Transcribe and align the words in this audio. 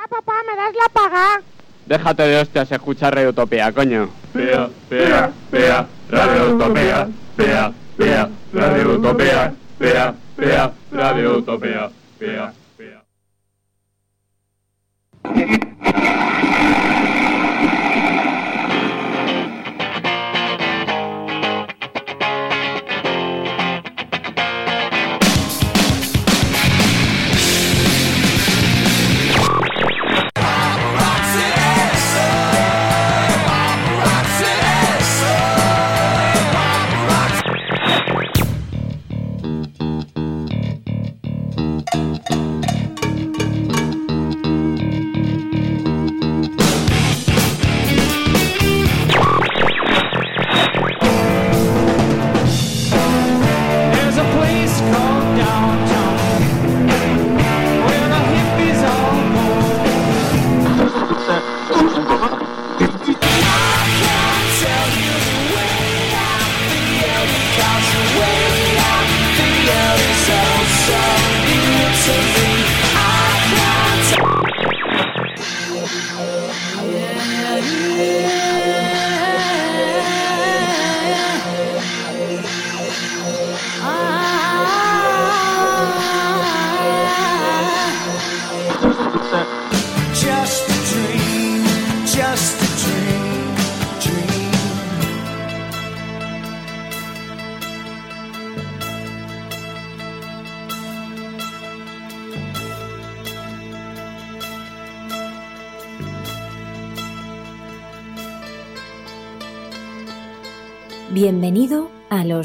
Papá, 0.00 0.16
papá, 0.16 0.32
¿me 0.46 0.56
das 0.56 0.74
la 0.74 0.88
paga? 0.88 1.42
Déjate 1.84 2.22
de 2.22 2.40
hostias, 2.40 2.72
escucha 2.72 3.10
Radio 3.10 3.30
Utopía, 3.30 3.70
coño. 3.72 4.08
Pea, 4.32 4.70
pea, 4.88 5.30
pea, 5.50 5.86
Radio 6.08 6.54
Utopía, 6.54 7.08
pea, 7.36 7.72
pea, 7.98 8.30
Radio 8.52 8.94
Utopía, 8.94 9.54
pea, 9.78 10.14
pea, 10.36 10.72
Radio 10.90 11.38
Utopía, 11.38 11.90
pea, 12.18 12.52
pea. 12.78 13.02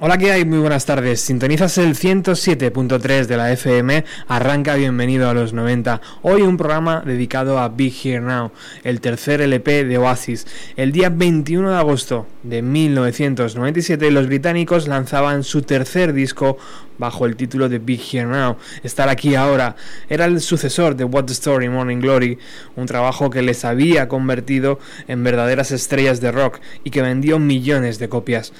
Hola, 0.00 0.16
¿qué 0.16 0.30
hay? 0.30 0.44
Muy 0.44 0.60
buenas 0.60 0.86
tardes. 0.86 1.22
Sintonizas 1.22 1.76
el 1.76 1.96
107.3 1.96 3.26
de 3.26 3.36
la 3.36 3.50
FM. 3.50 4.04
Arranca 4.28 4.76
bienvenido 4.76 5.28
a 5.28 5.34
los 5.34 5.52
90. 5.52 6.00
Hoy 6.22 6.42
un 6.42 6.56
programa 6.56 7.02
dedicado 7.04 7.58
a 7.58 7.68
Big 7.68 7.92
Here 8.04 8.20
Now, 8.20 8.52
el 8.84 9.00
tercer 9.00 9.40
LP 9.40 9.84
de 9.86 9.98
Oasis. 9.98 10.46
El 10.76 10.92
día 10.92 11.08
21 11.10 11.72
de 11.72 11.76
agosto 11.76 12.28
de 12.44 12.62
1997 12.62 14.12
los 14.12 14.28
británicos 14.28 14.86
lanzaban 14.86 15.42
su 15.42 15.62
tercer 15.62 16.12
disco 16.12 16.58
bajo 16.96 17.26
el 17.26 17.34
título 17.34 17.68
de 17.68 17.80
Big 17.80 18.00
Here 18.00 18.26
Now. 18.26 18.56
Estar 18.84 19.08
aquí 19.08 19.34
ahora 19.34 19.74
era 20.08 20.26
el 20.26 20.40
sucesor 20.40 20.94
de 20.94 21.02
What 21.02 21.24
the 21.24 21.32
Story 21.32 21.68
Morning 21.68 21.98
Glory, 21.98 22.38
un 22.76 22.86
trabajo 22.86 23.30
que 23.30 23.42
les 23.42 23.64
había 23.64 24.06
convertido 24.06 24.78
en 25.08 25.24
verdaderas 25.24 25.72
estrellas 25.72 26.20
de 26.20 26.30
rock 26.30 26.60
y 26.84 26.90
que 26.90 27.02
vendió 27.02 27.40
millones 27.40 27.98
de 27.98 28.08
copias. 28.08 28.52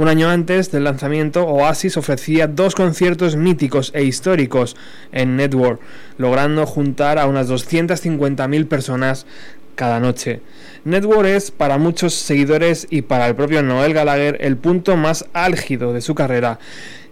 Un 0.00 0.08
año 0.08 0.30
antes 0.30 0.72
del 0.72 0.84
lanzamiento, 0.84 1.46
Oasis 1.46 1.98
ofrecía 1.98 2.46
dos 2.46 2.74
conciertos 2.74 3.36
míticos 3.36 3.92
e 3.94 4.02
históricos 4.02 4.74
en 5.12 5.36
Network, 5.36 5.78
logrando 6.16 6.64
juntar 6.64 7.18
a 7.18 7.26
unas 7.26 7.50
250.000 7.50 8.66
personas 8.66 9.26
cada 9.74 10.00
noche. 10.00 10.40
Network 10.84 11.26
es 11.26 11.50
para 11.50 11.76
muchos 11.76 12.14
seguidores 12.14 12.86
y 12.88 13.02
para 13.02 13.26
el 13.26 13.34
propio 13.34 13.62
Noel 13.62 13.92
Gallagher 13.92 14.38
el 14.40 14.56
punto 14.56 14.96
más 14.96 15.26
álgido 15.34 15.92
de 15.92 16.00
su 16.00 16.14
carrera, 16.14 16.58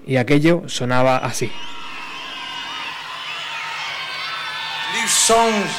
y 0.07 0.17
aquello 0.17 0.63
sonaba 0.65 1.19
así. 1.19 1.53
Songs. 5.07 5.79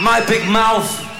My 0.00 0.20
Big 0.28 0.44
Mouth. 0.50 1.11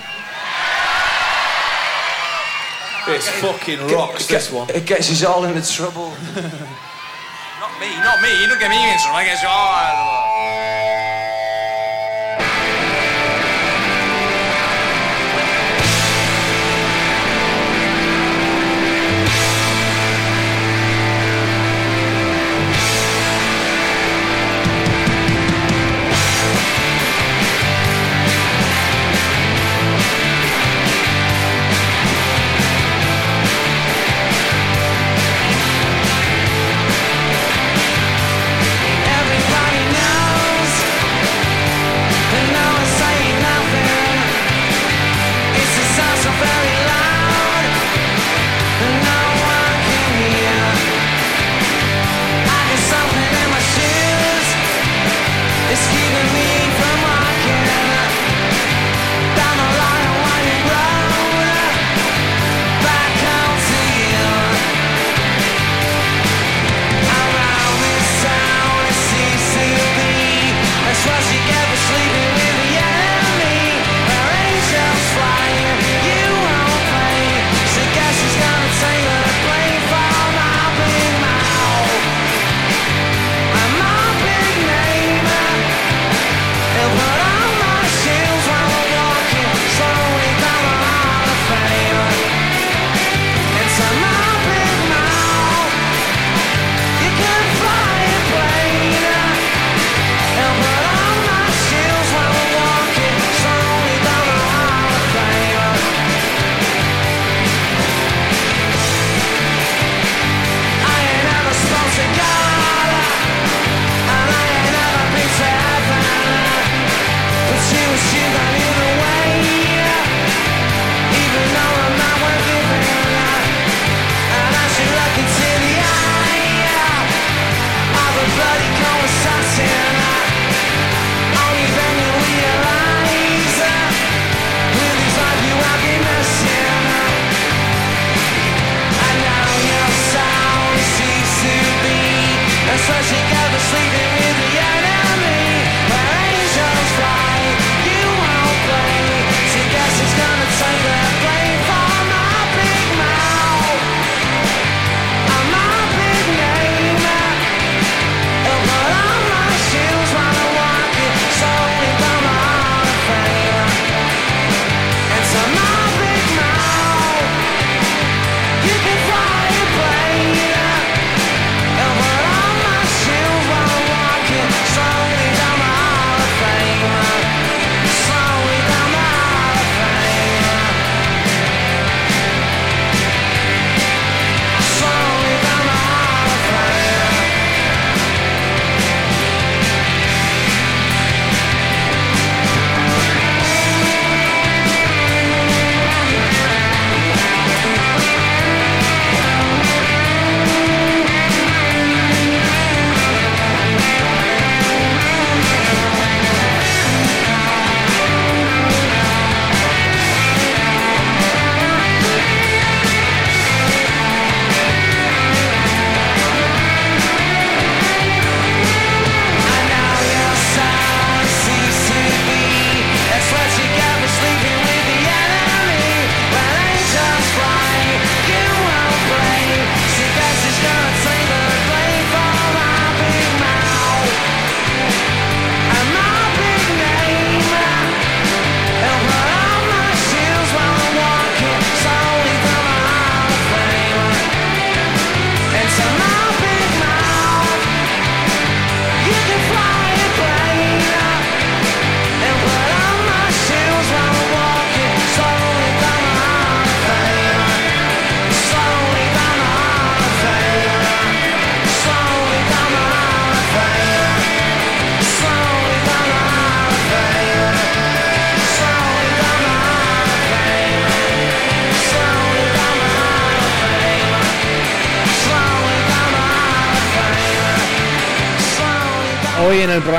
It's 3.09 3.29
fucking 3.29 3.81
rocks, 3.89 4.27
get- 4.27 4.37
this 4.41 4.53
one. 4.53 4.71
It 4.71 4.87
gets 4.87 5.11
us 5.11 5.25
all 5.25 5.45
into 5.45 5.63
trouble. 5.71 6.11
Not 7.63 7.81
me, 7.81 7.89
not 8.03 8.21
me. 8.23 8.29
You 8.43 8.49
don't 8.49 8.59
get 8.59 8.71
me 8.71 8.77
into 8.77 9.07
it. 9.07 9.15
I 9.15 9.25
guess 9.25 9.43
all. 9.47 9.53
Everybody 9.83 10.99
knows 10.99 11.12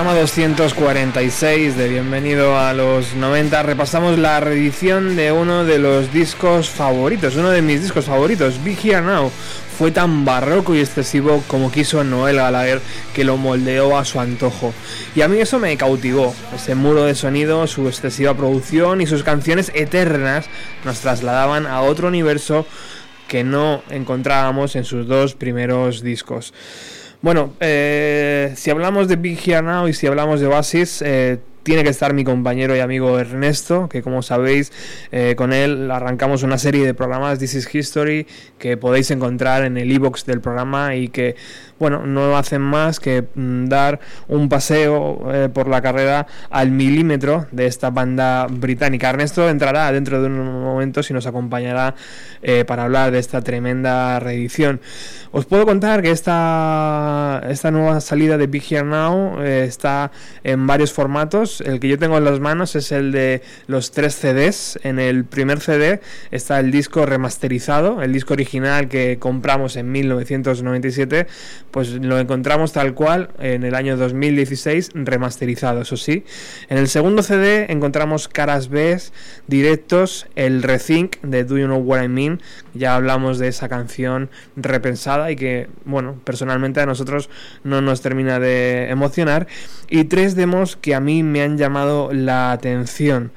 programa 0.04 0.20
246 0.20 1.78
de 1.78 1.88
Bienvenido 1.88 2.60
a 2.60 2.74
los 2.74 3.14
90 3.14 3.64
repasamos 3.64 4.20
la 4.20 4.42
reedición 4.42 5.16
de 5.16 5.32
uno 5.32 5.64
de 5.64 5.80
los 5.80 6.12
discos 6.12 6.70
favoritos, 6.70 7.38
uno 7.38 7.52
de 7.52 7.62
mis 7.62 7.82
discos 7.82 8.04
favoritos, 8.04 8.62
Be 8.66 8.76
Here 8.84 9.00
Now. 9.00 9.32
Fue 9.78 9.92
tan 9.92 10.26
barroco 10.26 10.76
y 10.76 10.82
excesivo 10.82 11.42
como 11.48 11.72
quiso 11.72 12.04
Noel 12.04 12.36
Gallagher 12.36 12.82
que 13.14 13.24
lo 13.24 13.38
moldeó 13.38 13.98
a 13.98 14.04
su 14.04 14.20
antojo. 14.20 14.74
Y 15.16 15.22
a 15.22 15.30
mí 15.30 15.40
eso 15.40 15.58
me 15.58 15.78
cautivó. 15.78 16.36
Ese 16.54 16.76
muro 16.76 17.06
de 17.06 17.16
sonido, 17.16 17.66
su 17.68 17.88
excesiva 17.88 18.34
producción 18.34 19.00
y 19.00 19.08
sus 19.08 19.24
canciones 19.24 19.72
eternas 19.74 20.48
nos 20.84 21.00
trasladaban 21.00 21.66
a 21.66 21.80
otro 21.80 22.10
universo 22.10 22.66
que 23.30 23.46
no 23.46 23.82
encontrábamos 23.90 24.76
en 24.76 24.84
sus 24.84 25.08
dos 25.08 25.34
primeros 25.34 26.02
discos. 26.04 26.54
Bueno, 27.24 27.54
eh, 27.62 28.52
si 28.58 28.70
hablamos 28.70 29.08
de 29.08 29.16
Big 29.16 29.40
Here 29.48 29.62
Now 29.62 29.88
y 29.88 29.94
si 29.94 30.08
hablamos 30.08 30.42
de 30.42 30.48
Oasis, 30.48 31.02
eh, 31.02 31.40
tiene 31.64 31.86
que 31.86 31.90
estar 31.90 32.14
mi 32.14 32.26
compañero 32.26 32.76
y 32.76 32.82
amigo 32.82 33.18
Ernesto, 33.18 33.88
que 33.88 34.02
como 34.02 34.22
sabéis, 34.22 34.74
eh, 35.14 35.34
con 35.38 35.54
él 35.54 35.90
arrancamos 35.90 36.44
una 36.44 36.58
serie 36.58 36.86
de 36.86 36.94
programas 36.94 37.40
This 37.40 37.56
is 37.56 37.74
History 37.74 38.28
que 38.60 38.76
podéis 38.76 39.10
encontrar 39.10 39.64
en 39.64 39.78
el 39.78 39.90
e-box 39.90 40.26
del 40.26 40.42
programa 40.42 40.98
y 40.98 41.08
que 41.08 41.38
bueno, 41.80 42.06
no 42.06 42.38
hacen 42.38 42.62
más 42.62 43.00
que 43.00 43.26
mm, 43.36 43.66
dar 43.66 44.00
un 44.28 44.50
paseo 44.50 45.32
eh, 45.34 45.50
por 45.54 45.68
la 45.68 45.82
carrera 45.82 46.28
al 46.50 46.72
milímetro 46.72 47.48
de 47.52 47.66
esta 47.68 47.90
banda 47.90 48.48
británica. 48.50 49.10
Ernesto 49.10 49.50
entrará 49.50 49.92
dentro 49.92 50.22
de 50.22 50.28
un 50.28 50.64
momento 50.64 51.04
si 51.04 51.14
nos 51.14 51.26
acompañará 51.26 51.96
eh, 52.42 52.66
para 52.66 52.84
hablar 52.84 53.12
de 53.12 53.20
esta 53.20 53.42
tremenda 53.42 54.20
reedición. 54.20 54.82
Os 55.32 55.46
puedo 55.46 55.66
contar 55.66 56.02
que 56.02 56.12
esta, 56.12 57.42
esta 57.50 57.72
nueva 57.72 58.02
salida 58.02 58.38
de 58.38 58.48
Big 58.48 58.64
Here 58.70 58.84
Now 58.84 59.42
eh, 59.42 59.66
está 59.68 60.12
en 60.44 60.68
varios 60.68 60.94
formatos. 60.94 61.62
El 61.62 61.80
que 61.80 61.88
yo 61.88 61.98
tengo 61.98 62.18
en 62.18 62.26
las 62.26 62.40
manos 62.40 62.76
es 62.76 62.92
el 62.92 63.12
de 63.12 63.42
los 63.68 63.92
tres 63.92 64.16
CDs. 64.16 64.80
En 64.84 65.00
el 65.00 65.26
primer 65.26 65.60
CD 65.60 66.02
está 66.32 66.60
el 66.60 66.72
disco 66.72 67.06
remasterizado, 67.06 68.02
el 68.02 68.14
disco 68.14 68.34
original 68.34 68.88
que 68.88 69.18
compramos 69.20 69.76
en 69.76 69.92
1997 69.92 71.28
pues 71.74 71.90
lo 71.90 72.20
encontramos 72.20 72.72
tal 72.72 72.94
cual 72.94 73.32
en 73.40 73.64
el 73.64 73.74
año 73.74 73.98
2016 73.98 74.92
remasterizado, 74.94 75.82
eso 75.82 75.98
sí. 75.98 76.24
En 76.70 76.78
el 76.78 76.88
segundo 76.88 77.24
CD 77.24 77.66
encontramos 77.72 78.28
caras 78.28 78.70
B, 78.70 78.96
directos, 79.48 80.28
el 80.36 80.62
Rethink 80.62 81.20
de 81.24 81.46
Do 81.46 81.58
You 81.58 81.66
Know 81.66 81.80
What 81.80 82.04
I 82.04 82.10
Mean, 82.10 82.42
ya 82.76 82.96
hablamos 82.96 83.40
de 83.40 83.48
esa 83.48 83.70
canción 83.70 84.30
repensada 84.56 85.32
y 85.32 85.36
que, 85.36 85.68
bueno, 85.84 86.20
personalmente 86.24 86.80
a 86.80 86.86
nosotros 86.86 87.32
no 87.64 87.82
nos 87.82 88.02
termina 88.02 88.40
de 88.40 88.92
emocionar, 88.92 89.48
y 89.90 90.04
tres 90.04 90.36
demos 90.36 90.76
que 90.76 90.94
a 90.94 91.00
mí 91.00 91.24
me 91.24 91.42
han 91.42 91.58
llamado 91.58 92.14
la 92.14 92.52
atención. 92.52 93.32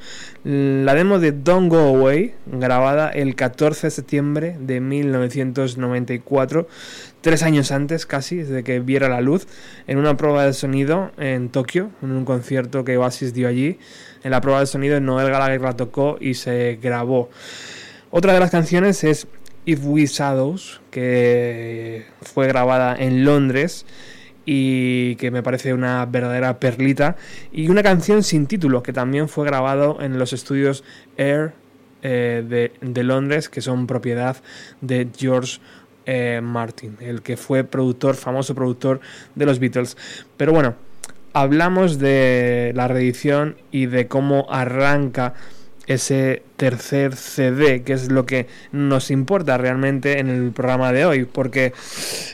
La 0.44 0.94
demo 0.94 1.18
de 1.18 1.32
Don't 1.32 1.68
Go 1.70 1.78
Away, 1.78 2.34
grabada 2.46 3.08
el 3.08 3.34
14 3.34 3.88
de 3.88 3.90
septiembre 3.90 4.56
de 4.60 4.80
1994, 4.80 6.68
tres 7.26 7.42
años 7.42 7.72
antes 7.72 8.06
casi 8.06 8.36
de 8.36 8.62
que 8.62 8.78
viera 8.78 9.08
la 9.08 9.20
luz, 9.20 9.48
en 9.88 9.98
una 9.98 10.16
prueba 10.16 10.46
de 10.46 10.52
sonido 10.52 11.10
en 11.18 11.48
Tokio, 11.48 11.90
en 12.00 12.12
un 12.12 12.24
concierto 12.24 12.84
que 12.84 12.96
Oasis 12.96 13.34
dio 13.34 13.48
allí. 13.48 13.80
En 14.22 14.30
la 14.30 14.40
prueba 14.40 14.60
de 14.60 14.66
sonido 14.66 15.00
Noel 15.00 15.28
Gallagher 15.28 15.60
la 15.60 15.72
tocó 15.72 16.18
y 16.20 16.34
se 16.34 16.78
grabó. 16.80 17.28
Otra 18.10 18.32
de 18.32 18.38
las 18.38 18.52
canciones 18.52 19.02
es 19.02 19.26
If 19.64 19.80
We 19.82 20.06
Shadows, 20.06 20.80
que 20.92 22.06
fue 22.22 22.46
grabada 22.46 22.94
en 22.96 23.24
Londres 23.24 23.86
y 24.44 25.16
que 25.16 25.32
me 25.32 25.42
parece 25.42 25.74
una 25.74 26.06
verdadera 26.06 26.60
perlita. 26.60 27.16
Y 27.50 27.70
una 27.70 27.82
canción 27.82 28.22
sin 28.22 28.46
título, 28.46 28.84
que 28.84 28.92
también 28.92 29.28
fue 29.28 29.44
grabado 29.44 29.98
en 30.00 30.16
los 30.16 30.32
estudios 30.32 30.84
Air 31.16 31.54
eh, 32.08 32.70
de, 32.80 33.02
Londres, 33.02 33.48
que 33.48 33.60
son 33.60 33.88
propiedad 33.88 34.36
de 34.80 35.08
George 35.16 35.58
eh, 36.06 36.40
Martin, 36.42 36.96
el 37.00 37.22
que 37.22 37.36
fue 37.36 37.64
productor, 37.64 38.14
famoso 38.14 38.54
productor 38.54 39.00
de 39.34 39.46
los 39.46 39.58
Beatles. 39.58 39.96
Pero 40.36 40.52
bueno, 40.52 40.74
hablamos 41.32 41.98
de 41.98 42.72
la 42.74 42.88
reedición 42.88 43.56
y 43.70 43.86
de 43.86 44.06
cómo 44.06 44.46
arranca 44.48 45.34
ese 45.86 46.42
tercer 46.56 47.14
CD, 47.16 47.82
que 47.82 47.92
es 47.92 48.10
lo 48.10 48.26
que 48.26 48.46
nos 48.72 49.10
importa 49.10 49.58
realmente 49.58 50.18
en 50.18 50.28
el 50.28 50.50
programa 50.52 50.92
de 50.92 51.04
hoy, 51.04 51.24
porque 51.24 51.72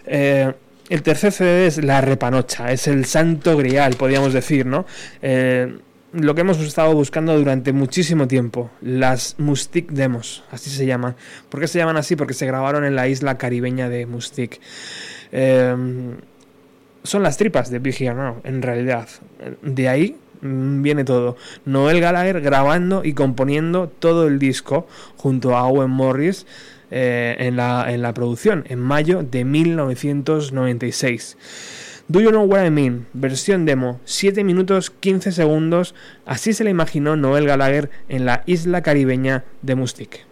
eh, 0.06 0.52
el 0.88 1.02
tercer 1.02 1.32
CD 1.32 1.66
es 1.66 1.82
la 1.82 2.00
repanocha, 2.00 2.72
es 2.72 2.88
el 2.88 3.04
santo 3.04 3.56
grial, 3.56 3.94
podríamos 3.96 4.32
decir, 4.32 4.66
¿no? 4.66 4.86
Eh, 5.20 5.78
lo 6.12 6.34
que 6.34 6.42
hemos 6.42 6.58
estado 6.60 6.94
buscando 6.94 7.36
durante 7.36 7.72
muchísimo 7.72 8.28
tiempo, 8.28 8.70
las 8.80 9.36
Mustic 9.38 9.90
Demos, 9.90 10.44
así 10.50 10.70
se 10.70 10.86
llaman. 10.86 11.16
¿Por 11.48 11.60
qué 11.60 11.68
se 11.68 11.78
llaman 11.78 11.96
así? 11.96 12.16
Porque 12.16 12.34
se 12.34 12.46
grabaron 12.46 12.84
en 12.84 12.94
la 12.94 13.08
isla 13.08 13.38
caribeña 13.38 13.88
de 13.88 14.06
Mustic. 14.06 14.60
Eh, 15.32 15.74
son 17.02 17.22
las 17.22 17.36
tripas 17.36 17.70
de 17.70 17.78
Big 17.78 17.96
en 18.02 18.62
realidad. 18.62 19.08
De 19.62 19.88
ahí 19.88 20.16
mm, 20.40 20.82
viene 20.82 21.04
todo. 21.04 21.36
Noel 21.64 22.00
Gallagher 22.00 22.40
grabando 22.40 23.02
y 23.04 23.14
componiendo 23.14 23.88
todo 23.88 24.26
el 24.26 24.38
disco 24.38 24.86
junto 25.16 25.56
a 25.56 25.64
Owen 25.64 25.90
Morris 25.90 26.46
eh, 26.90 27.36
en, 27.38 27.56
la, 27.56 27.86
en 27.88 28.02
la 28.02 28.12
producción, 28.14 28.64
en 28.68 28.78
mayo 28.78 29.22
de 29.22 29.44
1996. 29.44 31.36
Do 32.08 32.20
You 32.20 32.30
Know 32.30 32.44
What 32.44 32.66
I 32.66 32.70
Mean? 32.70 33.06
Versión 33.12 33.64
demo, 33.64 34.00
7 34.04 34.42
minutos 34.44 34.90
15 34.90 35.30
segundos, 35.32 35.94
así 36.26 36.52
se 36.52 36.64
le 36.64 36.70
imaginó 36.70 37.16
Noel 37.16 37.46
Gallagher 37.46 37.90
en 38.08 38.24
la 38.24 38.42
isla 38.46 38.82
caribeña 38.82 39.44
de 39.62 39.76
Mustic. 39.76 40.31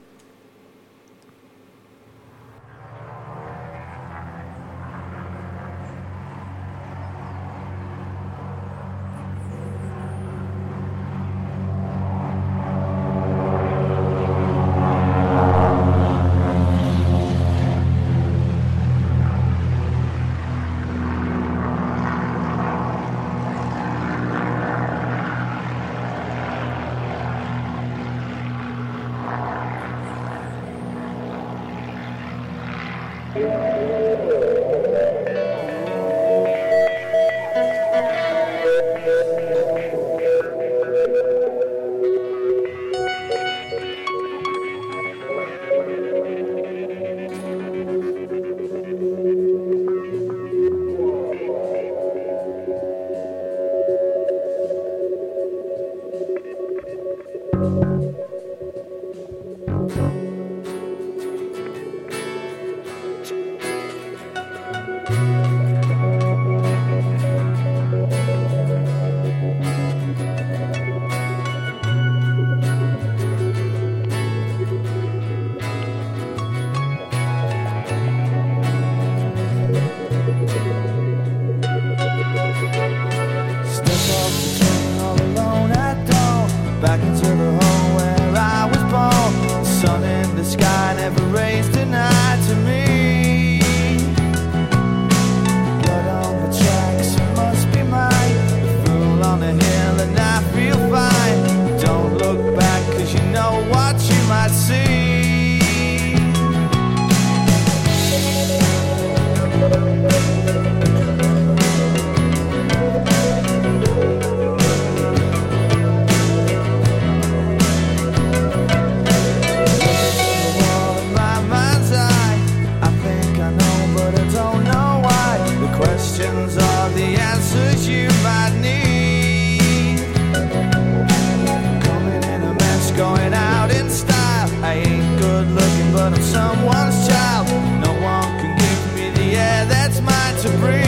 To 140.42 140.48
breathe. 140.56 140.79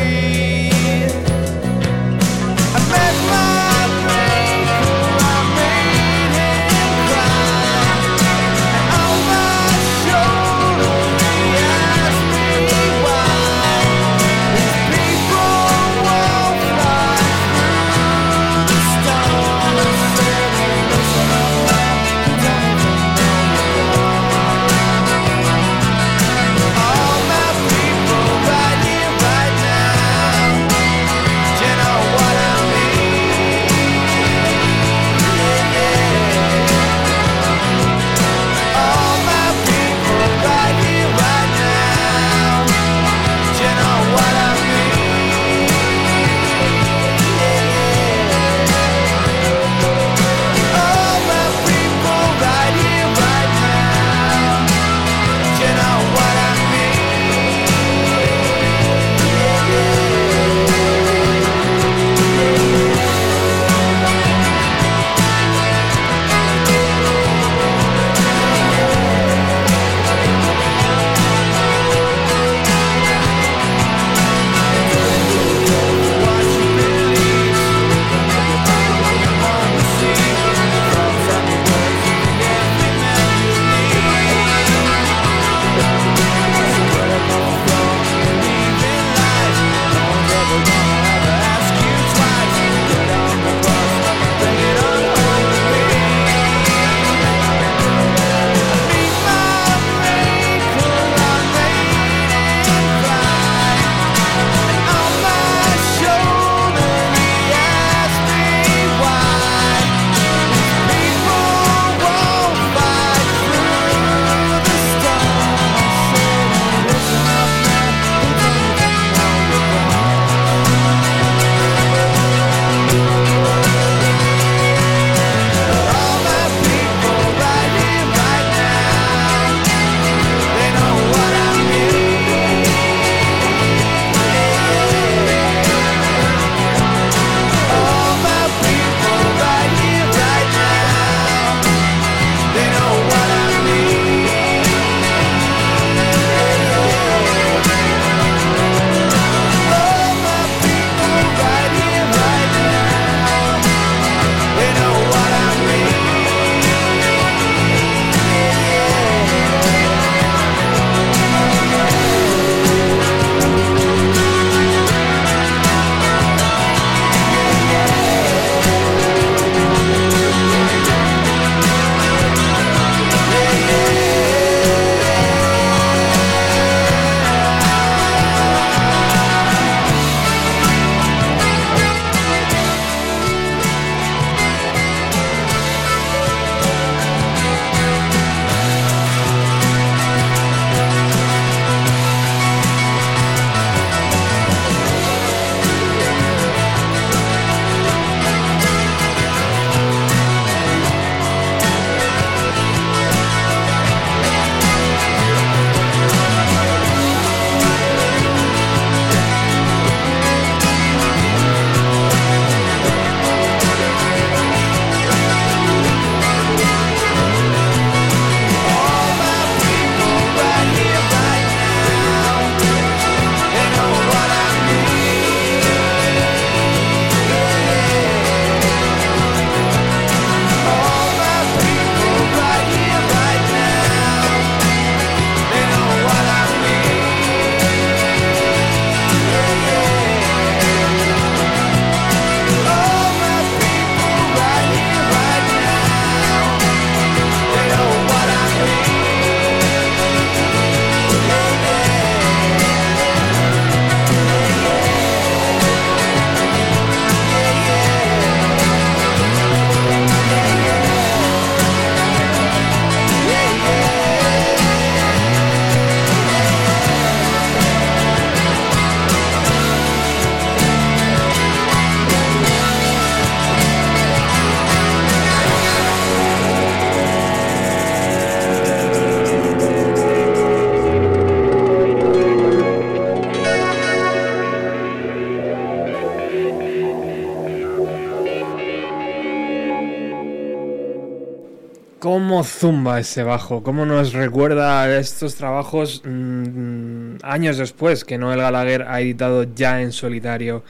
Zumba 292.62 293.00
ese 293.00 293.24
bajo? 293.24 293.64
¿Cómo 293.64 293.84
nos 293.86 294.12
recuerda 294.12 294.96
estos 294.96 295.34
trabajos 295.34 296.00
mm, 296.04 297.16
años 297.24 297.56
después 297.56 298.04
que 298.04 298.18
Noel 298.18 298.38
Gallagher 298.38 298.82
ha 298.82 299.00
editado 299.00 299.42
ya 299.42 299.82
en 299.82 299.90
solitario? 299.90 300.62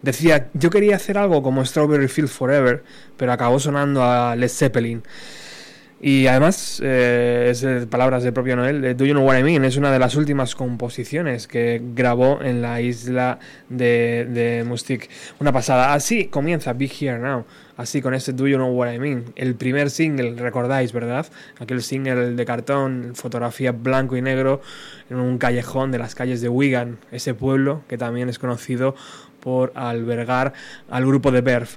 Decía, 0.00 0.48
yo 0.54 0.70
quería 0.70 0.96
hacer 0.96 1.18
algo 1.18 1.42
como 1.42 1.62
Strawberry 1.62 2.08
Field 2.08 2.30
Forever, 2.30 2.84
pero 3.18 3.34
acabó 3.34 3.60
sonando 3.60 4.02
a 4.02 4.34
Led 4.34 4.48
Zeppelin. 4.48 5.02
Y 6.02 6.26
además, 6.28 6.80
eh, 6.82 7.48
es 7.50 7.60
de 7.60 7.86
palabras 7.86 8.22
del 8.22 8.32
propio 8.32 8.56
Noel, 8.56 8.96
Do 8.96 9.04
You 9.04 9.12
Know 9.12 9.26
What 9.26 9.38
I 9.38 9.42
Mean, 9.42 9.66
es 9.66 9.76
una 9.76 9.92
de 9.92 9.98
las 9.98 10.16
últimas 10.16 10.54
composiciones 10.54 11.46
que 11.46 11.82
grabó 11.94 12.40
en 12.40 12.62
la 12.62 12.80
isla 12.80 13.38
de, 13.68 14.26
de 14.30 14.64
Mustique. 14.64 15.10
Una 15.40 15.52
pasada. 15.52 15.92
Así 15.92 16.28
comienza 16.28 16.72
Be 16.72 16.86
Here 16.86 17.18
Now, 17.18 17.44
así 17.76 18.00
con 18.00 18.14
este 18.14 18.32
Do 18.32 18.48
You 18.48 18.56
Know 18.56 18.72
What 18.72 18.94
I 18.94 18.98
Mean. 18.98 19.24
El 19.36 19.56
primer 19.56 19.90
single, 19.90 20.36
recordáis, 20.36 20.94
¿verdad? 20.94 21.26
Aquel 21.58 21.82
single 21.82 22.30
de 22.30 22.44
cartón, 22.46 23.12
fotografía 23.14 23.72
blanco 23.72 24.16
y 24.16 24.22
negro 24.22 24.62
en 25.10 25.18
un 25.18 25.36
callejón 25.36 25.92
de 25.92 25.98
las 25.98 26.14
calles 26.14 26.40
de 26.40 26.48
Wigan, 26.48 26.96
ese 27.12 27.34
pueblo 27.34 27.82
que 27.88 27.98
también 27.98 28.30
es 28.30 28.38
conocido 28.38 28.94
por 29.40 29.72
albergar 29.74 30.52
al 30.90 31.06
grupo 31.06 31.30
de 31.30 31.40
Berf. 31.40 31.76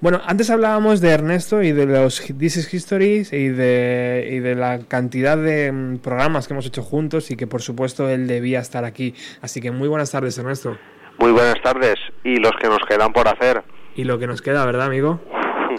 Bueno, 0.00 0.20
antes 0.26 0.50
hablábamos 0.50 1.00
de 1.00 1.10
Ernesto 1.10 1.62
y 1.62 1.72
de 1.72 1.86
los 1.86 2.22
This 2.38 2.56
is 2.56 2.72
Histories 2.72 3.32
y 3.32 3.48
de, 3.48 4.28
y 4.30 4.38
de 4.38 4.54
la 4.54 4.78
cantidad 4.80 5.36
de 5.36 5.72
mm, 5.72 5.98
programas 5.98 6.46
que 6.46 6.54
hemos 6.54 6.66
hecho 6.66 6.82
juntos 6.82 7.30
y 7.30 7.36
que 7.36 7.46
por 7.46 7.62
supuesto 7.62 8.08
él 8.08 8.26
debía 8.26 8.60
estar 8.60 8.84
aquí. 8.84 9.14
Así 9.40 9.60
que 9.60 9.70
muy 9.70 9.88
buenas 9.88 10.10
tardes, 10.10 10.38
Ernesto. 10.38 10.76
Muy 11.18 11.32
buenas 11.32 11.60
tardes. 11.62 11.96
Y 12.22 12.36
los 12.36 12.52
que 12.60 12.68
nos 12.68 12.78
quedan 12.88 13.12
por 13.12 13.26
hacer. 13.26 13.64
Y 13.96 14.04
lo 14.04 14.18
que 14.20 14.28
nos 14.28 14.40
queda, 14.40 14.64
¿verdad, 14.64 14.86
amigo? 14.86 15.20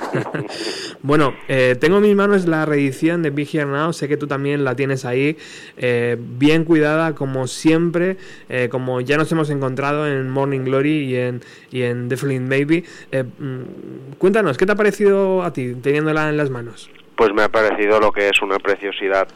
bueno, 1.01 1.33
eh, 1.47 1.75
tengo 1.79 1.97
en 1.97 2.03
mis 2.03 2.15
manos 2.15 2.47
la 2.47 2.65
reedición 2.65 3.21
de 3.21 3.29
Be 3.29 3.43
Here 3.43 3.65
Now, 3.65 3.93
sé 3.93 4.07
que 4.07 4.17
tú 4.17 4.27
también 4.27 4.63
la 4.63 4.75
tienes 4.75 5.05
ahí, 5.05 5.37
eh, 5.77 6.17
bien 6.19 6.65
cuidada 6.65 7.15
como 7.15 7.47
siempre, 7.47 8.17
eh, 8.49 8.69
como 8.69 9.01
ya 9.01 9.17
nos 9.17 9.31
hemos 9.31 9.49
encontrado 9.49 10.07
en 10.07 10.29
Morning 10.29 10.61
Glory 10.61 11.05
y 11.05 11.15
en, 11.15 11.41
y 11.71 11.83
en 11.83 12.09
The 12.09 12.15
Baby. 12.39 12.85
Eh, 13.11 13.23
mm, 13.23 14.17
cuéntanos, 14.17 14.57
¿qué 14.57 14.65
te 14.65 14.71
ha 14.71 14.75
parecido 14.75 15.43
a 15.43 15.53
ti 15.53 15.75
teniéndola 15.75 16.29
en 16.29 16.37
las 16.37 16.49
manos? 16.49 16.89
Pues 17.15 17.33
me 17.33 17.43
ha 17.43 17.49
parecido 17.49 17.99
lo 17.99 18.11
que 18.11 18.29
es 18.29 18.41
una 18.41 18.59
preciosidad 18.59 19.27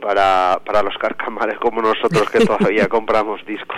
para, 0.00 0.60
para 0.64 0.82
los 0.82 0.96
carcamares 0.98 1.58
como 1.58 1.82
nosotros 1.82 2.30
que 2.30 2.38
todavía 2.46 2.88
compramos 2.88 3.44
discos. 3.46 3.76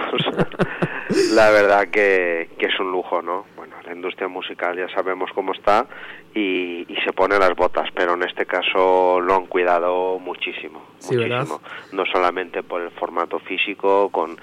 la 1.32 1.50
verdad 1.50 1.88
que, 1.88 2.50
que 2.58 2.66
es 2.66 2.78
un 2.78 2.92
lujo, 2.92 3.22
¿no? 3.22 3.46
La 3.90 3.96
industria 3.96 4.28
musical 4.28 4.76
ya 4.76 4.88
sabemos 4.94 5.32
cómo 5.34 5.50
está 5.52 5.84
y, 6.32 6.86
y 6.88 6.96
se 7.04 7.12
pone 7.12 7.36
las 7.40 7.56
botas, 7.56 7.88
pero 7.92 8.14
en 8.14 8.22
este 8.22 8.46
caso 8.46 9.20
lo 9.20 9.34
han 9.34 9.46
cuidado 9.46 10.16
muchísimo, 10.20 10.80
Sí, 11.00 11.16
¿verdad? 11.16 11.38
muchísimo. 11.40 11.60
No 11.90 12.04
solamente 12.06 12.62
por 12.62 12.82
el 12.82 12.92
formato 12.92 13.40
físico, 13.40 14.08
con, 14.10 14.36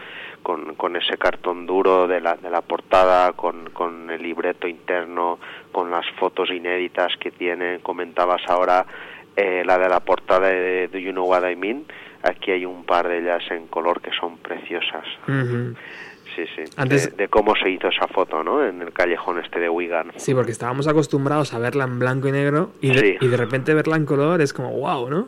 con, 0.43 0.75
con 0.75 0.97
ese 0.97 1.17
cartón 1.17 1.65
duro 1.65 2.07
de 2.07 2.19
la, 2.19 2.35
de 2.35 2.49
la 2.49 2.59
portada, 2.61 3.31
con, 3.33 3.69
con 3.69 4.09
el 4.09 4.21
libreto 4.21 4.67
interno, 4.67 5.39
con 5.71 5.91
las 5.91 6.05
fotos 6.19 6.49
inéditas 6.51 7.15
que 7.17 7.31
tiene. 7.31 7.79
Comentabas 7.79 8.41
ahora 8.49 8.85
eh, 9.37 9.63
la 9.65 9.77
de 9.77 9.87
la 9.87 10.01
portada 10.01 10.49
de 10.49 10.89
Do 10.89 10.97
You 10.97 11.13
Know 11.13 11.25
What 11.25 11.49
I 11.49 11.55
Mean. 11.55 11.85
Aquí 12.21 12.51
hay 12.51 12.65
un 12.65 12.83
par 12.83 13.07
de 13.07 13.19
ellas 13.19 13.43
en 13.49 13.67
color 13.67 14.01
que 14.01 14.11
son 14.11 14.39
preciosas. 14.39 15.05
Sí, 16.37 16.45
sí. 16.55 16.61
Antes- 16.77 17.09
De, 17.17 17.23
de 17.23 17.27
cómo 17.29 17.55
se 17.55 17.67
hizo 17.71 17.87
esa 17.87 18.07
foto, 18.07 18.43
¿no? 18.43 18.63
En 18.63 18.83
el 18.83 18.93
callejón 18.93 19.39
este 19.39 19.59
de 19.59 19.69
Wigan. 19.69 20.11
Sí, 20.17 20.35
porque 20.35 20.51
estábamos 20.51 20.87
acostumbrados 20.87 21.51
a 21.55 21.57
verla 21.57 21.85
en 21.85 21.97
blanco 21.97 22.27
y 22.27 22.31
negro 22.31 22.69
y 22.79 22.89
de, 22.91 22.99
Sí. 22.99 23.17
y 23.21 23.27
de 23.27 23.37
repente 23.37 23.73
verla 23.73 23.95
en 23.95 24.05
color 24.05 24.39
es 24.41 24.53
como 24.53 24.69
wow, 24.69 25.09
¿no? 25.09 25.27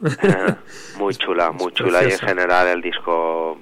muy 1.00 1.16
chula, 1.16 1.52
muy 1.52 1.70
Es 1.70 1.74
chula. 1.74 2.04
Y 2.04 2.12
en 2.12 2.20
general 2.20 2.68
el 2.68 2.82
disco, 2.84 3.58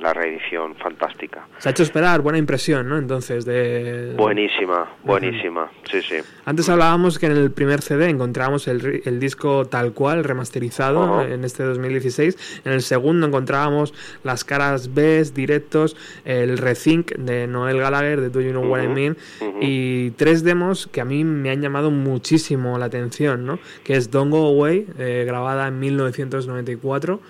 la 0.00 0.12
reedición, 0.14 0.74
fantástica. 0.76 1.46
Se 1.58 1.68
ha 1.68 1.72
hecho 1.72 1.82
esperar, 1.82 2.20
buena 2.20 2.38
impresión, 2.38 2.88
¿no? 2.88 2.98
Entonces, 2.98 3.44
de... 3.44 4.14
Buenísima, 4.16 4.88
buenísima. 5.04 5.70
Sí, 5.90 6.02
sí. 6.02 6.16
Antes 6.44 6.68
hablábamos 6.68 7.18
que 7.18 7.26
en 7.26 7.32
el 7.32 7.50
primer 7.50 7.82
CD 7.82 8.08
encontrábamos 8.08 8.68
el, 8.68 9.02
el 9.04 9.20
disco 9.20 9.66
tal 9.66 9.92
cual, 9.92 10.24
remasterizado, 10.24 11.22
en 11.22 11.44
este 11.44 11.62
2016. 11.62 12.62
En 12.64 12.72
el 12.72 12.82
segundo 12.82 13.26
encontrábamos 13.26 13.94
las 14.24 14.44
caras 14.44 14.94
B, 14.94 15.18
directos, 15.34 15.96
el 16.24 16.58
Rethink 16.58 17.12
de 17.12 17.46
Noel 17.46 17.78
Gallagher, 17.78 18.20
de 18.20 18.30
Do 18.30 18.40
You 18.40 18.50
Know 18.50 18.66
What 18.66 18.82
I 18.82 18.88
Mean, 18.88 19.16
y 19.60 20.10
tres 20.12 20.44
demos 20.44 20.86
que 20.86 21.00
a 21.00 21.04
mí 21.04 21.24
me 21.24 21.50
han 21.50 21.60
llamado 21.60 21.90
muchísimo 21.90 22.78
la 22.78 22.86
atención, 22.86 23.44
¿no? 23.46 23.58
Que 23.84 23.96
es 23.96 24.10
Don't 24.10 24.30
Go 24.30 24.46
Away, 24.46 24.86
eh, 24.98 25.24
grabada 25.26 25.68
en 25.68 25.78
1994 25.78 27.20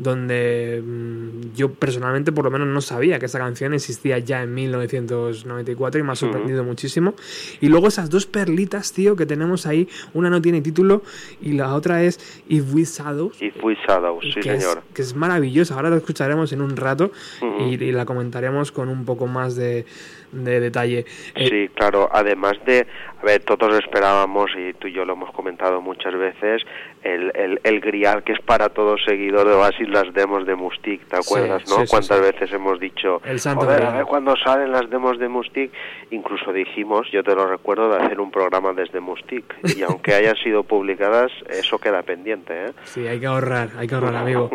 donde 0.00 0.82
mm, 0.84 1.54
yo 1.54 1.72
personalmente 1.72 2.32
por 2.32 2.44
lo 2.44 2.50
menos 2.50 2.68
no 2.68 2.80
sabía 2.80 3.18
que 3.18 3.26
esa 3.26 3.38
canción 3.38 3.74
existía 3.74 4.18
ya 4.18 4.42
en 4.42 4.54
1994 4.54 6.00
y 6.00 6.02
me 6.02 6.12
ha 6.12 6.16
sorprendido 6.16 6.64
muchísimo. 6.64 7.14
Y 7.60 7.68
luego 7.68 7.88
esas 7.88 8.10
dos 8.10 8.26
perlitas, 8.26 8.92
tío, 8.92 9.16
que 9.16 9.26
tenemos 9.26 9.66
ahí, 9.66 9.88
una 10.14 10.30
no 10.30 10.40
tiene 10.40 10.60
título 10.60 11.02
y 11.40 11.52
la 11.52 11.74
otra 11.74 12.02
es 12.02 12.42
If 12.48 12.74
We 12.74 12.84
Shadows. 12.84 13.40
Y 13.40 13.50
Fui 13.50 13.76
Shadows, 13.86 14.22
sí, 14.22 14.40
es, 14.40 14.44
señor. 14.44 14.82
que 14.94 15.02
es 15.02 15.14
maravillosa, 15.14 15.74
ahora 15.74 15.90
la 15.90 15.96
escucharemos 15.96 16.52
en 16.52 16.62
un 16.62 16.76
rato 16.76 17.12
y 17.60 17.76
la 17.92 18.04
comentaremos 18.04 18.72
con 18.72 18.88
un 18.88 19.04
poco 19.04 19.26
más 19.26 19.56
de, 19.56 19.84
de 20.32 20.60
detalle. 20.60 21.04
Eh, 21.34 21.48
Sí, 21.50 21.68
claro, 21.74 22.08
además 22.12 22.54
de, 22.64 22.86
a 23.20 23.24
ver, 23.24 23.42
todos 23.42 23.78
esperábamos, 23.82 24.50
y 24.56 24.72
tú 24.74 24.88
y 24.88 24.92
yo 24.92 25.04
lo 25.04 25.14
hemos 25.14 25.32
comentado 25.32 25.80
muchas 25.80 26.14
veces, 26.16 26.62
el, 27.02 27.32
el, 27.34 27.60
el 27.64 27.80
grial 27.80 28.22
que 28.24 28.32
es 28.32 28.40
para 28.40 28.68
todo 28.68 28.96
seguidor 28.98 29.48
de 29.48 29.54
Oasis 29.54 29.88
las 29.88 30.12
demos 30.12 30.46
de 30.46 30.54
Mustic, 30.54 31.00
¿te 31.08 31.16
Sí, 31.22 31.22
acuerdas, 31.34 31.62
no? 31.68 31.76
sí, 31.80 31.84
¿Cuántas 31.88 32.18
sí. 32.18 32.22
veces 32.22 32.52
hemos 32.52 32.78
dicho, 32.78 33.22
El 33.24 33.40
santo 33.40 33.64
joder, 33.64 33.82
a 33.84 33.90
ver 33.92 34.04
cuándo 34.04 34.34
salen 34.36 34.70
las 34.70 34.88
demos 34.90 35.18
de 35.18 35.28
Mustic? 35.28 35.72
Incluso 36.10 36.52
dijimos, 36.52 37.06
yo 37.12 37.22
te 37.22 37.34
lo 37.34 37.46
recuerdo, 37.48 37.88
de 37.88 37.96
hacer 38.04 38.20
un 38.20 38.30
programa 38.30 38.72
desde 38.72 39.00
Mustic, 39.00 39.44
y 39.76 39.82
aunque 39.88 40.14
hayan 40.14 40.36
sido 40.36 40.62
publicadas, 40.64 41.32
eso 41.48 41.78
queda 41.78 42.02
pendiente, 42.02 42.66
¿eh? 42.66 42.72
Sí, 42.84 43.06
hay 43.06 43.18
que 43.18 43.26
ahorrar, 43.26 43.70
hay 43.78 43.86
que 43.88 43.94
ahorrar, 43.94 44.16
amigo. 44.16 44.50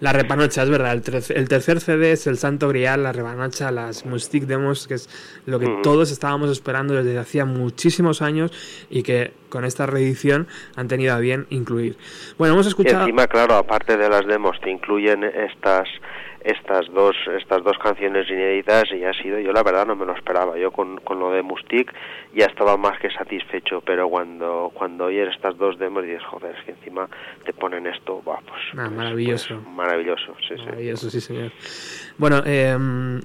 La 0.00 0.12
repanocha, 0.12 0.62
es 0.62 0.70
verdad. 0.70 0.92
El, 0.94 1.02
el 1.36 1.48
tercer 1.48 1.80
CD 1.80 2.12
es 2.12 2.26
el 2.26 2.38
Santo 2.38 2.68
Grial, 2.68 3.02
la 3.02 3.12
repanocha, 3.12 3.70
las 3.70 4.06
Mustic 4.06 4.44
Demos, 4.44 4.88
que 4.88 4.94
es 4.94 5.08
lo 5.46 5.58
que 5.58 5.66
Ujú. 5.66 5.82
todos 5.82 6.10
estábamos 6.10 6.50
esperando 6.50 6.94
desde 6.94 7.18
hacía 7.18 7.44
muchísimos 7.44 8.22
años 8.22 8.52
y 8.90 9.02
que 9.02 9.32
con 9.48 9.64
esta 9.64 9.86
reedición 9.86 10.46
han 10.76 10.88
tenido 10.88 11.14
a 11.14 11.18
bien 11.18 11.46
incluir. 11.50 11.96
Bueno, 12.38 12.54
hemos 12.54 12.66
Y 12.66 12.68
escuchado. 12.70 13.00
encima, 13.02 13.26
claro, 13.26 13.56
aparte 13.56 13.96
de 13.96 14.08
las 14.08 14.26
demos, 14.26 14.60
te 14.60 14.70
incluyen 14.70 15.24
estas 15.24 15.88
estas 16.44 16.86
dos 16.92 17.14
estas 17.38 17.62
dos 17.62 17.76
canciones 17.78 18.28
inéditas 18.30 18.84
y 18.92 19.04
ha 19.04 19.12
sido 19.12 19.38
yo 19.38 19.52
la 19.52 19.62
verdad 19.62 19.86
no 19.86 19.94
me 19.94 20.06
lo 20.06 20.14
esperaba 20.14 20.56
yo 20.56 20.70
con, 20.70 20.96
con 21.00 21.18
lo 21.20 21.30
de 21.32 21.42
Mustic 21.42 21.92
ya 22.34 22.46
estaba 22.46 22.76
más 22.76 22.98
que 22.98 23.10
satisfecho 23.10 23.82
pero 23.84 24.08
cuando 24.08 24.70
cuando 24.74 25.04
oyes 25.06 25.28
estas 25.34 25.56
dos 25.58 25.78
demos 25.78 26.02
dices 26.04 26.22
joder 26.24 26.56
es 26.58 26.64
que 26.64 26.70
encima 26.72 27.08
te 27.44 27.52
ponen 27.52 27.86
esto 27.86 28.22
buah, 28.24 28.38
pues, 28.40 28.60
Ah, 28.72 28.84
pues- 28.86 28.92
maravilloso. 28.92 29.54
pues 29.62 29.74
maravilloso 29.74 30.34
sí 30.48 30.54
sí 30.56 30.64
Maravilloso, 30.64 31.10
sí, 31.10 31.20
señor. 31.20 31.52
Bueno, 32.16 32.42
eh, 32.46 32.70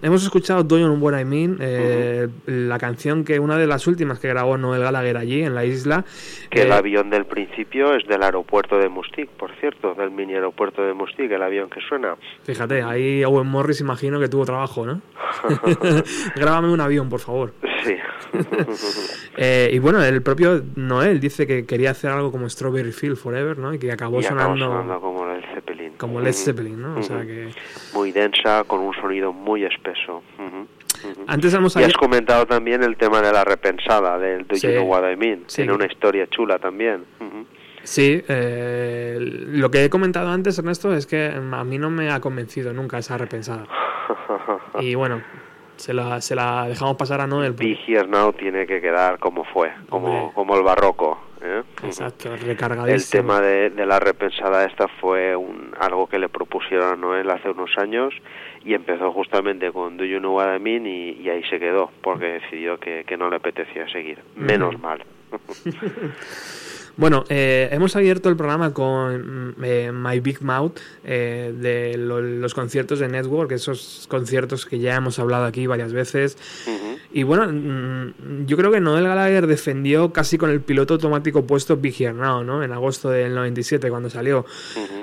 hemos 0.02 0.24
escuchado 0.24 0.64
Do 0.64 0.78
You 0.80 0.86
Know 0.86 0.98
What 0.98 1.20
I 1.20 1.26
Mean, 1.26 1.58
eh, 1.62 2.28
la 2.48 2.78
canción 2.80 3.24
que 3.24 3.40
una 3.40 3.58
de 3.58 3.68
las 3.68 3.88
últimas 3.88 4.20
que 4.20 4.28
grabó 4.30 4.58
Noel 4.58 4.82
Gallagher 4.82 5.18
allí 5.18 5.42
en 5.44 5.54
la 5.56 5.66
isla. 5.66 6.04
que 6.50 6.62
el 6.64 6.70
Eh, 6.70 6.74
avión 6.74 7.10
del 7.10 7.26
principio 7.26 7.94
es 7.96 8.06
del 8.08 8.24
aeropuerto 8.24 8.78
de 8.78 8.90
Mustic 8.90 9.30
por 9.32 9.52
cierto 9.60 9.94
del 9.96 10.12
mini 10.12 10.34
aeropuerto 10.34 10.82
de 10.84 10.94
Mustic 10.94 11.32
el 11.32 11.42
avión 11.44 11.70
que 11.70 11.80
suena 11.82 12.16
Fíjate, 12.44 12.82
ahí 12.82 13.05
Owen 13.26 13.48
Morris 13.48 13.82
imagino 13.82 14.20
que 14.20 14.28
tuvo 14.30 14.46
trabajo, 14.46 14.86
¿no? 14.86 15.02
Grábame 16.36 16.70
un 16.72 16.82
avión, 16.82 17.10
por 17.10 17.20
favor. 17.20 17.54
sí 17.84 17.96
Eh, 19.38 19.70
y 19.74 19.80
bueno, 19.80 20.02
el 20.04 20.22
propio 20.22 20.64
Noel 20.76 21.20
dice 21.20 21.46
que 21.46 21.66
quería 21.66 21.92
hacer 21.92 22.10
algo 22.10 22.32
como 22.32 22.50
Strawberry 22.50 22.94
Field 22.94 23.18
Forever, 23.18 23.58
¿no? 23.58 23.74
Y 23.74 23.80
que 23.80 23.92
acabó 23.92 24.22
y 24.22 24.24
sonando, 24.24 24.66
sonando 24.68 25.02
como 25.02 25.30
el 25.30 25.44
Zeppelin 25.54 25.92
como 25.98 26.22
Led. 26.22 26.32
Zeppelin, 26.32 26.82
¿no? 26.82 26.98
O 27.00 27.04
sea 27.04 27.18
Ujú. 27.18 27.26
que... 27.28 27.50
muy 27.94 28.12
densa, 28.14 28.64
con 28.66 28.80
un 28.80 28.94
sonido 28.94 29.34
muy 29.34 29.66
espeso. 29.66 30.24
Antes 31.28 31.54
hemos 31.54 31.76
Y 31.76 31.84
has 31.84 31.94
comentado 31.94 32.46
también 32.46 32.82
el 32.82 32.96
tema 32.96 33.22
de 33.22 33.32
la 33.32 33.44
repensada, 33.44 34.18
del 34.18 34.48
Do 34.48 34.56
Sí. 34.56 34.68
You 34.68 34.74
Know 34.74 34.86
What 34.88 35.12
I 35.12 35.18
Mean. 35.18 35.44
Sí. 35.48 35.58
Tiene 35.58 35.74
una 35.74 35.86
historia 35.86 36.28
chula 36.28 36.58
también. 36.58 37.04
Ujú. 37.20 37.46
Sí, 37.86 38.24
eh, 38.28 39.18
lo 39.20 39.70
que 39.72 39.86
he 39.86 39.90
comentado 39.90 40.30
antes, 40.32 40.58
Ernesto, 40.58 40.94
es 40.94 41.06
que 41.06 41.28
a 41.28 41.64
mí 41.64 41.78
no 41.78 41.90
me 41.90 42.10
ha 42.12 42.20
convencido 42.20 42.74
nunca 42.74 42.98
esa 42.98 43.18
repensada. 43.18 43.66
Y 44.82 44.94
bueno, 44.96 45.22
se 45.78 45.94
la, 45.94 46.20
se 46.20 46.36
la 46.36 46.68
dejamos 46.68 46.98
pasar 46.98 47.22
a 47.22 47.28
Noel. 47.28 47.56
Here 47.88 48.08
Now 48.08 48.34
tiene 48.34 48.68
que 48.68 48.82
quedar 48.82 49.20
como 49.20 49.46
fue, 49.46 49.72
como, 49.90 50.34
como 50.34 50.58
el 50.58 50.64
barroco. 50.64 51.18
¿eh? 51.42 51.64
Exacto, 51.84 52.34
El 52.34 52.42
recargadísimo. 52.42 53.22
tema 53.22 53.40
de, 53.42 53.70
de 53.70 53.86
la 53.86 54.00
repensada 54.00 54.66
esta 54.66 54.88
fue 55.00 55.34
un, 55.36 55.72
algo 55.80 56.08
que 56.08 56.20
le 56.20 56.28
propusieron 56.28 56.90
a 56.92 56.96
Noel 56.98 57.30
hace 57.30 57.50
unos 57.50 57.72
años 57.78 58.14
y 58.66 58.74
empezó 58.74 59.14
justamente 59.14 59.72
con 59.72 59.96
Do 59.96 60.04
You 60.04 60.20
Know 60.20 60.36
What 60.36 60.56
I 60.58 60.60
Mean 60.60 60.86
y, 60.88 61.12
y 61.22 61.30
ahí 61.30 61.44
se 61.50 61.58
quedó 61.60 61.90
porque 62.02 62.26
decidió 62.42 62.78
que, 62.78 63.06
que 63.08 63.16
no 63.16 63.30
le 63.30 63.38
apetecía 63.38 63.88
seguir. 63.90 64.20
Menos 64.36 64.78
mal. 64.80 65.04
Bueno, 66.98 67.26
eh, 67.28 67.68
hemos 67.72 67.96
abierto 67.98 68.30
el 68.30 68.38
programa 68.38 68.74
con 68.74 69.50
mm, 69.50 69.64
eh, 69.64 69.92
My 69.92 70.22
Big 70.22 70.42
Mouth 70.42 70.78
eh, 71.04 71.54
de 71.60 71.98
lo- 71.98 72.22
los 72.22 72.54
conciertos 72.54 73.00
de 73.00 73.10
Network, 73.10 73.52
esos 73.52 74.06
conciertos 74.10 74.66
que 74.66 74.80
ya 74.80 74.96
hemos 74.96 75.20
hablado 75.20 75.44
aquí 75.46 75.68
varias 75.68 75.92
veces. 75.92 76.38
Y 77.12 77.24
bueno, 77.24 77.48
mm, 77.52 78.46
yo 78.46 78.56
creo 78.56 78.72
que 78.72 78.80
Noel 78.80 79.04
Gallagher 79.06 79.46
defendió 79.46 80.14
casi 80.14 80.38
con 80.38 80.50
el 80.50 80.62
piloto 80.62 80.94
automático 80.94 81.46
puesto 81.46 81.76
Big 81.76 81.96
Here 82.02 82.14
Now, 82.14 82.44
¿no? 82.46 82.64
En 82.64 82.72
agosto 82.72 83.10
del 83.10 83.36
97 83.36 83.90
cuando 83.90 84.10
salió. 84.10 84.46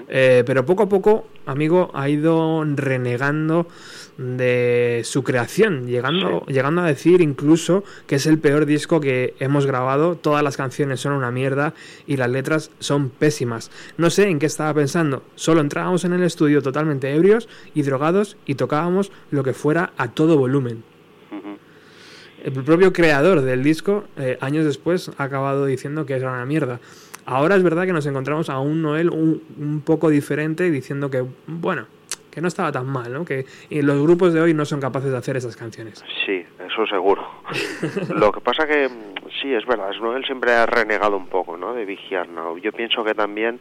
Pero 0.08 0.64
poco 0.66 0.84
a 0.84 0.88
poco, 0.88 1.26
amigo, 1.46 1.90
ha 1.94 2.08
ido 2.08 2.64
renegando 2.74 3.66
de 4.22 5.02
su 5.04 5.24
creación, 5.24 5.86
llegando, 5.86 6.44
llegando 6.46 6.82
a 6.82 6.86
decir 6.86 7.20
incluso 7.20 7.84
que 8.06 8.16
es 8.16 8.26
el 8.26 8.38
peor 8.38 8.66
disco 8.66 9.00
que 9.00 9.34
hemos 9.40 9.66
grabado, 9.66 10.16
todas 10.16 10.42
las 10.42 10.56
canciones 10.56 11.00
son 11.00 11.12
una 11.12 11.30
mierda 11.30 11.74
y 12.06 12.16
las 12.16 12.30
letras 12.30 12.70
son 12.78 13.10
pésimas. 13.10 13.70
No 13.96 14.10
sé 14.10 14.28
en 14.28 14.38
qué 14.38 14.46
estaba 14.46 14.72
pensando, 14.74 15.24
solo 15.34 15.60
entrábamos 15.60 16.04
en 16.04 16.12
el 16.12 16.22
estudio 16.22 16.62
totalmente 16.62 17.14
ebrios 17.14 17.48
y 17.74 17.82
drogados 17.82 18.36
y 18.46 18.54
tocábamos 18.54 19.10
lo 19.30 19.42
que 19.42 19.52
fuera 19.52 19.92
a 19.96 20.08
todo 20.08 20.38
volumen. 20.38 20.84
El 22.44 22.52
propio 22.64 22.92
creador 22.92 23.42
del 23.42 23.62
disco, 23.62 24.04
eh, 24.16 24.36
años 24.40 24.64
después, 24.64 25.12
ha 25.16 25.24
acabado 25.24 25.64
diciendo 25.64 26.06
que 26.06 26.14
era 26.14 26.32
una 26.32 26.44
mierda. 26.44 26.80
Ahora 27.24 27.54
es 27.54 27.62
verdad 27.62 27.86
que 27.86 27.92
nos 27.92 28.06
encontramos 28.06 28.50
a 28.50 28.58
un 28.58 28.82
Noel 28.82 29.10
un, 29.10 29.42
un 29.60 29.80
poco 29.80 30.10
diferente 30.10 30.68
diciendo 30.68 31.08
que, 31.08 31.24
bueno, 31.46 31.86
que 32.32 32.40
no 32.40 32.48
estaba 32.48 32.72
tan 32.72 32.86
mal, 32.86 33.12
¿no? 33.12 33.24
Que 33.24 33.44
y 33.68 33.82
los 33.82 34.02
grupos 34.02 34.32
de 34.32 34.40
hoy 34.40 34.54
no 34.54 34.64
son 34.64 34.80
capaces 34.80 35.12
de 35.12 35.18
hacer 35.18 35.36
esas 35.36 35.54
canciones. 35.54 36.02
Sí, 36.24 36.44
eso 36.58 36.86
seguro. 36.86 37.24
Lo 38.14 38.32
que 38.32 38.40
pasa 38.40 38.66
que 38.66 38.88
sí, 39.40 39.52
es 39.52 39.66
verdad, 39.66 39.90
Noel 40.00 40.24
siempre 40.24 40.52
ha 40.52 40.64
renegado 40.66 41.16
un 41.16 41.26
poco, 41.26 41.56
¿no? 41.56 41.74
De 41.74 41.84
Big 41.84 42.00
Here 42.10 42.26
Now. 42.28 42.56
Yo 42.56 42.72
pienso 42.72 43.04
que 43.04 43.14
también 43.14 43.60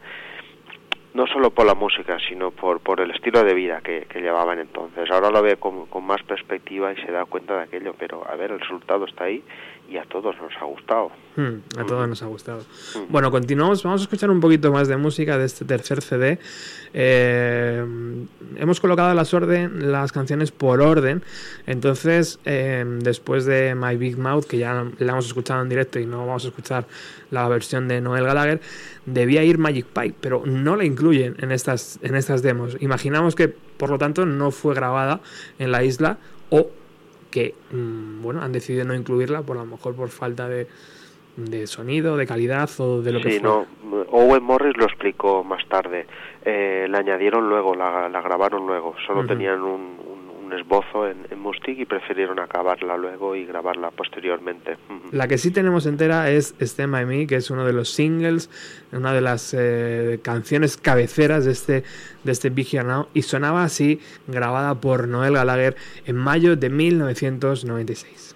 no 1.14 1.28
solo 1.28 1.52
por 1.52 1.66
la 1.66 1.76
música, 1.76 2.18
sino 2.30 2.52
por, 2.52 2.80
por 2.80 3.02
el 3.02 3.12
estilo 3.12 3.44
de 3.44 3.54
vida 3.54 3.82
que, 3.82 4.08
que 4.10 4.22
llevaban 4.22 4.60
entonces. 4.60 5.12
Ahora 5.12 5.30
lo 5.30 5.42
ve 5.42 5.58
con, 5.58 5.88
con 5.88 6.06
más 6.06 6.24
perspectiva 6.24 6.94
y 6.94 6.96
se 7.02 7.12
da 7.12 7.26
cuenta 7.26 7.58
de 7.58 7.64
aquello, 7.64 7.94
pero 8.00 8.26
a 8.26 8.36
ver, 8.38 8.52
el 8.52 8.62
resultado 8.62 9.06
está 9.06 9.26
ahí 9.26 9.44
y 9.92 9.98
a 9.98 10.06
todos 10.06 10.36
nos 10.42 10.54
ha 10.58 10.66
gustado. 10.66 11.12
Hmm, 11.36 11.60
a 11.78 11.86
todos 11.86 12.08
nos 12.08 12.24
ha 12.24 12.28
gustado. 12.28 12.62
Bueno, 13.10 13.30
continuamos. 13.30 13.84
Vamos 13.84 14.02
a 14.02 14.04
escuchar 14.04 14.30
un 14.30 14.40
poquito 14.40 14.72
más 14.72 14.88
de 14.88 14.96
música 14.96 15.38
de 15.38 15.46
este 15.46 15.66
tercer 15.66 16.02
CD. 16.02 16.40
Eh, 16.94 17.86
hemos 18.56 18.80
colocado 18.80 19.14
las, 19.14 19.34
orden, 19.34 19.92
las 19.92 20.14
canciones 20.14 20.54
por 20.54 20.80
orden. 20.82 21.24
Entonces, 21.68 22.40
eh, 22.46 22.86
después 23.00 23.46
de 23.46 23.76
My 23.76 23.98
Big 23.98 24.18
Mouth, 24.18 24.46
que 24.46 24.60
ya 24.60 24.86
la 24.98 25.12
hemos 25.12 25.28
escuchado 25.28 25.62
en 25.62 25.68
directo 25.68 26.00
y 26.00 26.06
no 26.06 26.26
vamos 26.26 26.46
a 26.46 26.48
escuchar 26.48 26.86
la 27.30 27.50
versión 27.50 27.90
de 27.90 28.00
Noel 28.00 28.24
Gallagher, 28.24 28.62
debía 29.06 29.44
ir 29.44 29.58
Magic 29.58 29.88
Pie, 29.88 30.14
pero 30.22 30.44
no 30.46 30.78
la 30.78 30.86
incluyen 30.86 31.36
en 31.40 31.52
estas, 31.52 32.00
en 32.02 32.16
estas 32.16 32.42
demos. 32.44 32.78
Imaginamos 32.80 33.36
que, 33.36 33.50
por 33.50 33.90
lo 33.90 33.98
tanto, 33.98 34.26
no 34.26 34.52
fue 34.52 34.74
grabada 34.74 35.20
en 35.60 35.72
la 35.72 35.84
isla 35.84 36.18
o 36.50 36.70
que, 37.32 37.56
mm, 37.72 38.22
bueno, 38.22 38.42
han 38.42 38.52
decidido 38.52 38.86
no 38.86 38.94
incluirla, 38.94 39.42
por 39.42 39.58
a 39.58 39.62
lo 39.62 39.66
mejor 39.66 39.96
por 39.96 40.10
falta 40.10 40.48
de, 40.48 40.68
de 41.38 41.66
sonido, 41.68 42.18
de 42.18 42.28
calidad 42.28 42.70
o 42.80 43.02
de 43.02 43.12
lo 43.14 43.22
que 43.22 43.32
Sí, 43.32 43.40
fuera. 43.40 43.66
no, 43.84 44.06
Owen 44.12 44.44
Morris 44.44 44.76
lo 44.78 44.86
explicó 44.86 45.44
más 45.44 45.66
tarde. 45.68 46.06
Eh, 46.44 46.86
la 46.90 47.00
añadieron 47.00 47.48
luego, 47.50 47.74
la, 47.76 48.10
la 48.10 48.22
grabaron 48.22 48.68
luego. 48.68 48.94
Solo 49.08 49.26
tenían 49.26 49.62
un, 49.62 49.98
esbozo 50.54 51.08
en, 51.08 51.26
en 51.30 51.42
y 51.68 51.86
prefirieron 51.86 52.40
acabarla 52.40 52.98
luego 52.98 53.36
y 53.36 53.46
grabarla 53.46 53.92
posteriormente. 53.92 54.78
La 55.12 55.28
que 55.28 55.38
sí 55.38 55.52
tenemos 55.52 55.86
entera 55.86 56.30
es 56.30 56.56
Stand 56.60 56.92
By 56.92 57.06
Me, 57.06 57.28
que 57.28 57.36
es 57.36 57.50
uno 57.52 57.66
de 57.66 57.74
los 57.74 57.90
singles, 57.90 58.50
una 58.92 59.14
de 59.14 59.22
las 59.22 59.54
eh, 59.58 60.20
canciones 60.24 60.78
cabeceras 60.78 61.46
de 61.46 61.52
este, 61.52 61.84
de 62.24 62.32
este 62.32 62.50
Big 62.50 62.74
Now, 62.84 63.08
y 63.14 63.24
sonaba 63.24 63.64
así, 63.64 64.00
grabada 64.28 64.76
por 64.76 65.08
Noel 65.08 65.34
Gallagher 65.34 65.76
en 66.06 66.16
mayo 66.16 66.56
de 66.56 66.70
1996. 66.70 68.31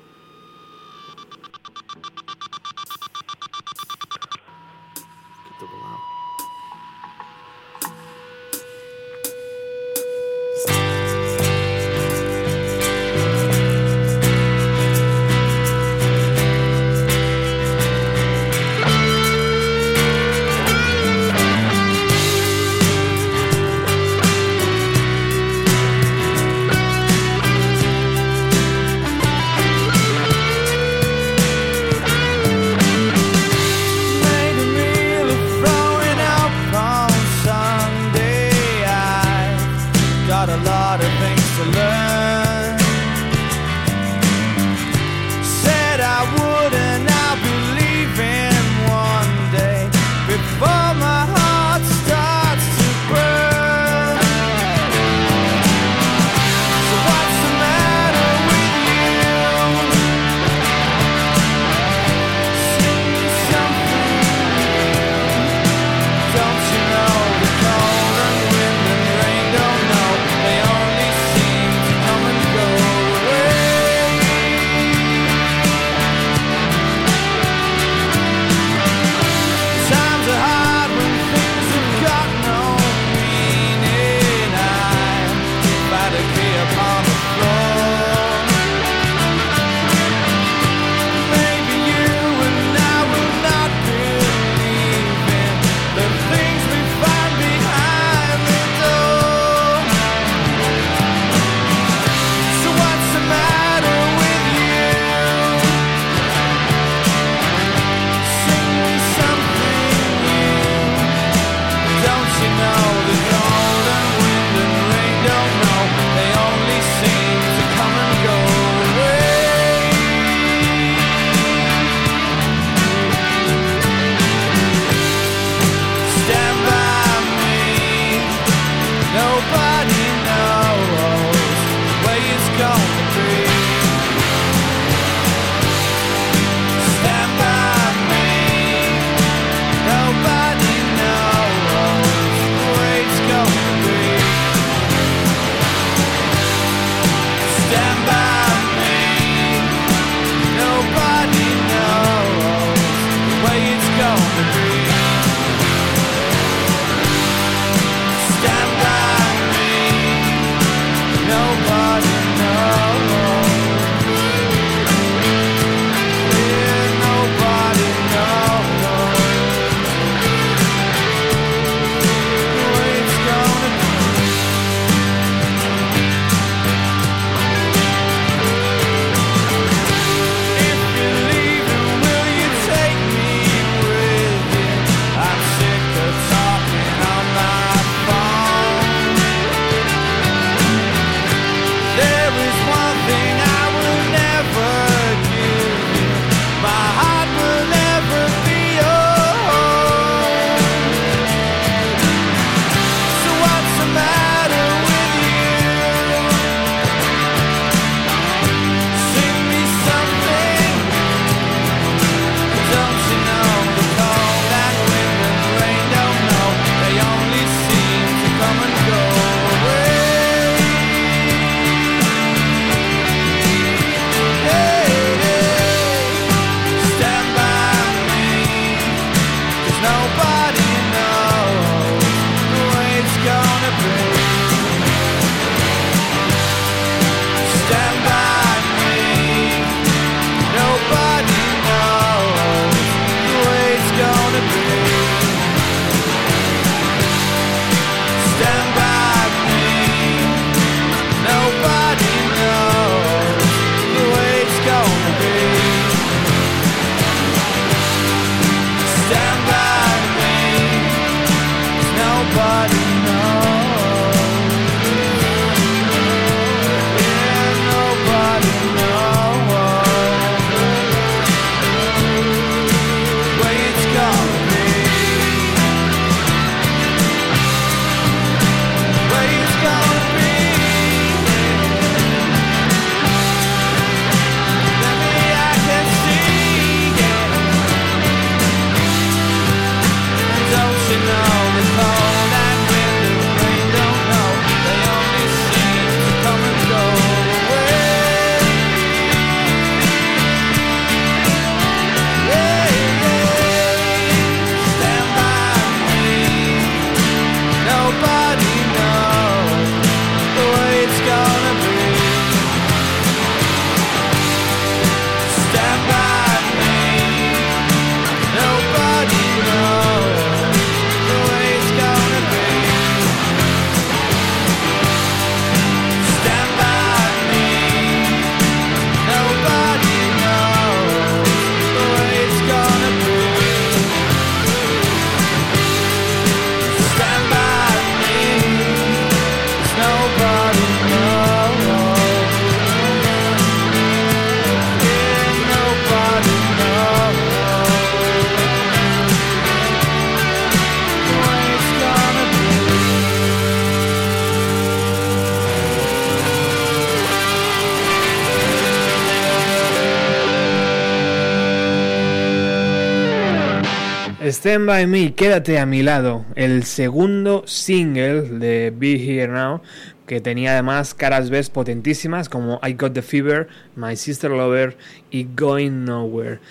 Stand 364.46 364.68
by 364.68 364.86
me, 364.86 365.16
quédate 365.16 365.58
a 365.58 365.66
mi 365.66 365.82
lado, 365.82 366.24
el 366.36 366.66
segundo 366.66 367.42
single 367.48 368.22
de 368.22 368.72
Be 368.72 368.94
Here 368.94 369.28
Now, 369.28 369.64
que 370.06 370.22
tenía 370.22 370.52
además 370.52 370.94
caras 370.94 371.32
B 371.32 371.42
potentísimas 371.52 372.30
como 372.30 372.60
I 372.62 372.74
Got 372.74 372.94
the 372.94 373.02
Fever, 373.02 373.48
My 373.76 373.96
Sister 373.96 374.30
Lover 374.30 374.78
y 375.10 375.26
Going 375.36 375.86
Nowhere. 375.86 376.42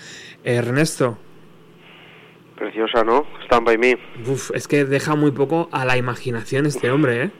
Ernesto, 0.43 1.17
Preciosa, 2.57 3.05
¿no? 3.05 3.25
Stand 3.45 3.65
by 3.65 3.77
me. 3.77 3.97
uf, 4.27 4.51
es 4.53 4.67
que 4.67 4.83
deja 4.83 5.15
muy 5.15 5.31
poco 5.31 5.69
a 5.71 5.85
la 5.85 5.95
imaginación 5.95 6.65
este 6.65 6.91
hombre, 6.91 7.23
¿eh? 7.23 7.31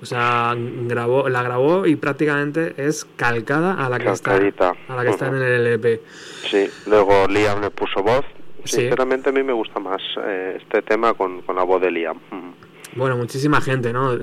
O 0.00 0.06
sea, 0.06 0.54
grabó, 0.56 1.28
la 1.28 1.42
grabó 1.42 1.84
y 1.84 1.96
prácticamente 1.96 2.72
es 2.78 3.04
calcada 3.16 3.74
a 3.74 3.90
la 3.90 3.98
que 3.98 4.10
está, 4.10 4.36
a 4.36 4.96
la 4.96 5.04
que 5.04 5.10
está 5.10 5.26
en 5.26 5.34
el 5.34 5.66
LP. 5.66 6.00
Sí, 6.50 6.70
luego 6.86 7.28
Liam 7.28 7.60
le 7.60 7.68
puso 7.68 8.02
voz. 8.02 8.24
Sí. 8.64 8.76
Sinceramente 8.76 9.30
a 9.30 9.32
mí 9.32 9.42
me 9.42 9.52
gusta 9.52 9.80
más 9.80 10.00
eh, 10.24 10.58
este 10.60 10.82
tema 10.82 11.14
con, 11.14 11.42
con 11.42 11.56
la 11.56 11.62
voz 11.64 11.80
de 11.82 11.90
Liam. 11.90 12.18
Bueno, 12.94 13.16
muchísima 13.16 13.62
gente, 13.62 13.90
¿no? 13.92 14.18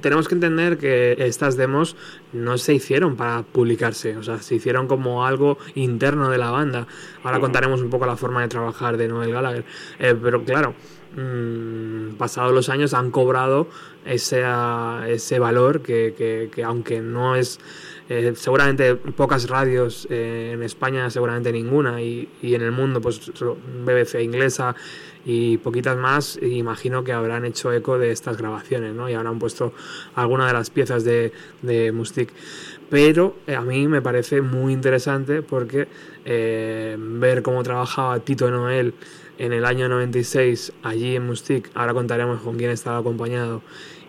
Tenemos 0.00 0.28
que 0.28 0.34
entender 0.34 0.78
que 0.78 1.14
estas 1.18 1.58
demos 1.58 1.94
no 2.32 2.56
se 2.56 2.72
hicieron 2.72 3.16
para 3.16 3.42
publicarse, 3.42 4.16
o 4.16 4.22
sea, 4.22 4.38
se 4.38 4.54
hicieron 4.54 4.86
como 4.88 5.26
algo 5.26 5.58
interno 5.74 6.30
de 6.30 6.38
la 6.38 6.50
banda. 6.50 6.86
Ahora 7.22 7.38
contaremos 7.38 7.82
un 7.82 7.90
poco 7.90 8.06
la 8.06 8.16
forma 8.16 8.40
de 8.40 8.48
trabajar 8.48 8.96
de 8.96 9.08
Noel 9.08 9.30
Gallagher. 9.32 9.64
Eh, 9.98 10.14
pero 10.22 10.42
claro, 10.42 10.74
mm, 11.16 12.14
pasados 12.16 12.52
los 12.54 12.70
años 12.70 12.94
han 12.94 13.10
cobrado 13.10 13.68
ese, 14.06 14.42
ese 15.08 15.38
valor 15.38 15.82
que, 15.82 16.14
que- 16.16 16.48
que 16.50 16.64
aunque 16.64 17.00
no 17.00 17.36
es... 17.36 17.60
eh, 18.08 18.32
seguramente 18.36 18.94
pocas 18.94 19.48
radios 19.50 20.06
eh, 20.10 20.52
en 20.54 20.62
España, 20.62 21.10
seguramente 21.10 21.52
ninguna, 21.52 22.00
y, 22.00 22.28
y 22.40 22.54
en 22.54 22.62
el 22.62 22.72
mundo, 22.72 23.02
pues 23.02 23.30
BBC 23.84 24.22
inglesa 24.22 24.74
y 25.26 25.58
poquitas 25.58 25.96
más, 25.98 26.38
imagino 26.40 27.04
que 27.04 27.12
habrán 27.12 27.44
hecho 27.44 27.70
eco 27.70 27.98
de 27.98 28.10
estas 28.10 28.38
grabaciones, 28.38 28.94
¿no? 28.94 29.10
Y 29.10 29.14
habrán 29.14 29.38
puesto 29.38 29.74
alguna 30.14 30.46
de 30.46 30.54
las 30.54 30.70
piezas 30.70 31.04
de, 31.04 31.32
de. 31.60 31.92
Pero 32.88 33.36
eh, 33.46 33.54
a 33.54 33.60
mí 33.60 33.86
me 33.88 34.00
parece 34.00 34.40
muy 34.40 34.72
interesante 34.72 35.42
porque 35.42 35.86
ver 36.24 37.42
cómo 37.42 37.62
trabajaba 37.62 38.20
Tito 38.20 38.50
Noel 38.50 38.92
en 39.38 39.52
el 39.52 39.64
año 39.64 39.88
96 39.88 40.72
allí 40.82 41.16
en 41.16 41.26
Mustic, 41.26 41.70
ahora 41.74 41.94
contaremos 41.94 42.40
con 42.42 42.56
quién 42.56 42.70
estaba 42.70 42.98
acompañado, 42.98 43.62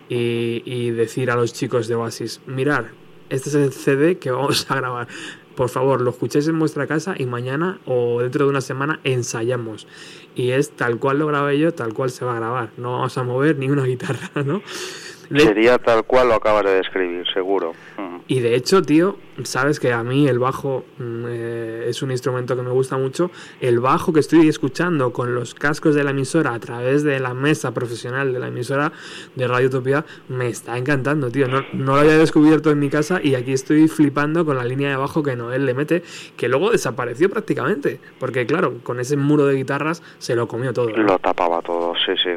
y, 0.08 0.62
y 0.66 0.90
decir 0.90 1.30
a 1.30 1.36
los 1.36 1.52
chicos 1.52 1.86
de 1.86 1.94
Oasis, 1.94 2.40
mirar, 2.46 2.90
este 3.30 3.48
es 3.48 3.54
el 3.54 3.72
CD 3.72 4.18
que 4.18 4.30
vamos 4.30 4.66
a 4.68 4.76
grabar. 4.76 5.08
Por 5.56 5.68
favor, 5.68 6.00
lo 6.00 6.10
escuchéis 6.10 6.48
en 6.48 6.58
vuestra 6.58 6.86
casa 6.86 7.14
y 7.18 7.26
mañana 7.26 7.80
o 7.84 8.20
dentro 8.22 8.44
de 8.44 8.50
una 8.50 8.60
semana 8.60 9.00
ensayamos. 9.04 9.86
Y 10.34 10.50
es 10.50 10.70
tal 10.70 10.98
cual 10.98 11.18
lo 11.18 11.26
grabé 11.26 11.58
yo, 11.58 11.74
tal 11.74 11.92
cual 11.92 12.10
se 12.10 12.24
va 12.24 12.32
a 12.32 12.36
grabar. 12.36 12.70
No 12.76 12.92
vamos 12.92 13.18
a 13.18 13.22
mover 13.24 13.56
ni 13.58 13.68
una 13.68 13.84
guitarra, 13.84 14.30
¿no? 14.44 14.62
De- 15.30 15.40
Sería 15.40 15.78
tal 15.78 16.04
cual 16.04 16.28
lo 16.28 16.34
acabas 16.34 16.64
de 16.64 16.74
describir, 16.74 17.24
seguro. 17.32 17.70
Ujú. 17.96 18.10
y 18.28 18.40
de 18.40 18.54
hecho, 18.54 18.82
tío, 18.82 19.16
sabes 19.44 19.80
que 19.80 19.92
a 19.92 20.02
mí 20.04 20.28
el 20.28 20.38
bajo 20.38 20.84
mm, 20.98 21.24
eh, 21.28 21.84
es 21.88 22.02
un 22.02 22.10
instrumento 22.10 22.54
que 22.56 22.62
me 22.62 22.70
gusta 22.70 22.96
mucho. 22.96 23.30
El 23.60 23.80
bajo 23.80 24.12
que 24.12 24.20
estoy 24.20 24.48
escuchando 24.48 25.12
con 25.12 25.34
los 25.34 25.54
cascos 25.54 25.94
de 25.94 26.04
la 26.04 26.10
emisora 26.10 26.52
a 26.54 26.60
través 26.60 27.02
de 27.02 27.18
la 27.20 27.32
mesa 27.34 27.72
profesional 27.72 28.32
de 28.32 28.38
la 28.38 28.48
emisora 28.48 28.92
de 29.34 29.48
Radio 29.48 29.68
Utopía 29.68 30.04
me 30.28 30.48
está 30.48 30.76
encantando, 30.78 31.30
tío. 31.30 31.48
No, 31.48 31.64
no 31.72 31.94
lo 31.94 32.00
había 32.00 32.18
descubierto 32.18 32.70
en 32.70 32.78
mi 32.78 32.88
casa 32.90 33.20
y 33.22 33.34
aquí 33.34 33.52
estoy 33.52 33.88
flipando 33.88 34.44
con 34.44 34.56
la 34.56 34.64
línea 34.64 34.90
de 34.90 34.96
bajo 34.96 35.22
que 35.22 35.34
Noel 35.36 35.64
le 35.66 35.74
mete, 35.74 36.02
que 36.36 36.48
luego 36.48 36.70
desapareció 36.70 37.30
prácticamente. 37.30 38.00
Porque, 38.18 38.46
claro, 38.46 38.74
con 38.82 39.00
ese 39.00 39.16
muro 39.16 39.46
de 39.46 39.54
guitarras 39.56 40.02
se 40.18 40.34
lo 40.36 40.46
comió 40.48 40.72
todo. 40.72 40.90
Lo 40.90 41.18
tapaba 41.18 41.62
todo, 41.62 41.94
sí, 42.04 42.12
sí. 42.22 42.30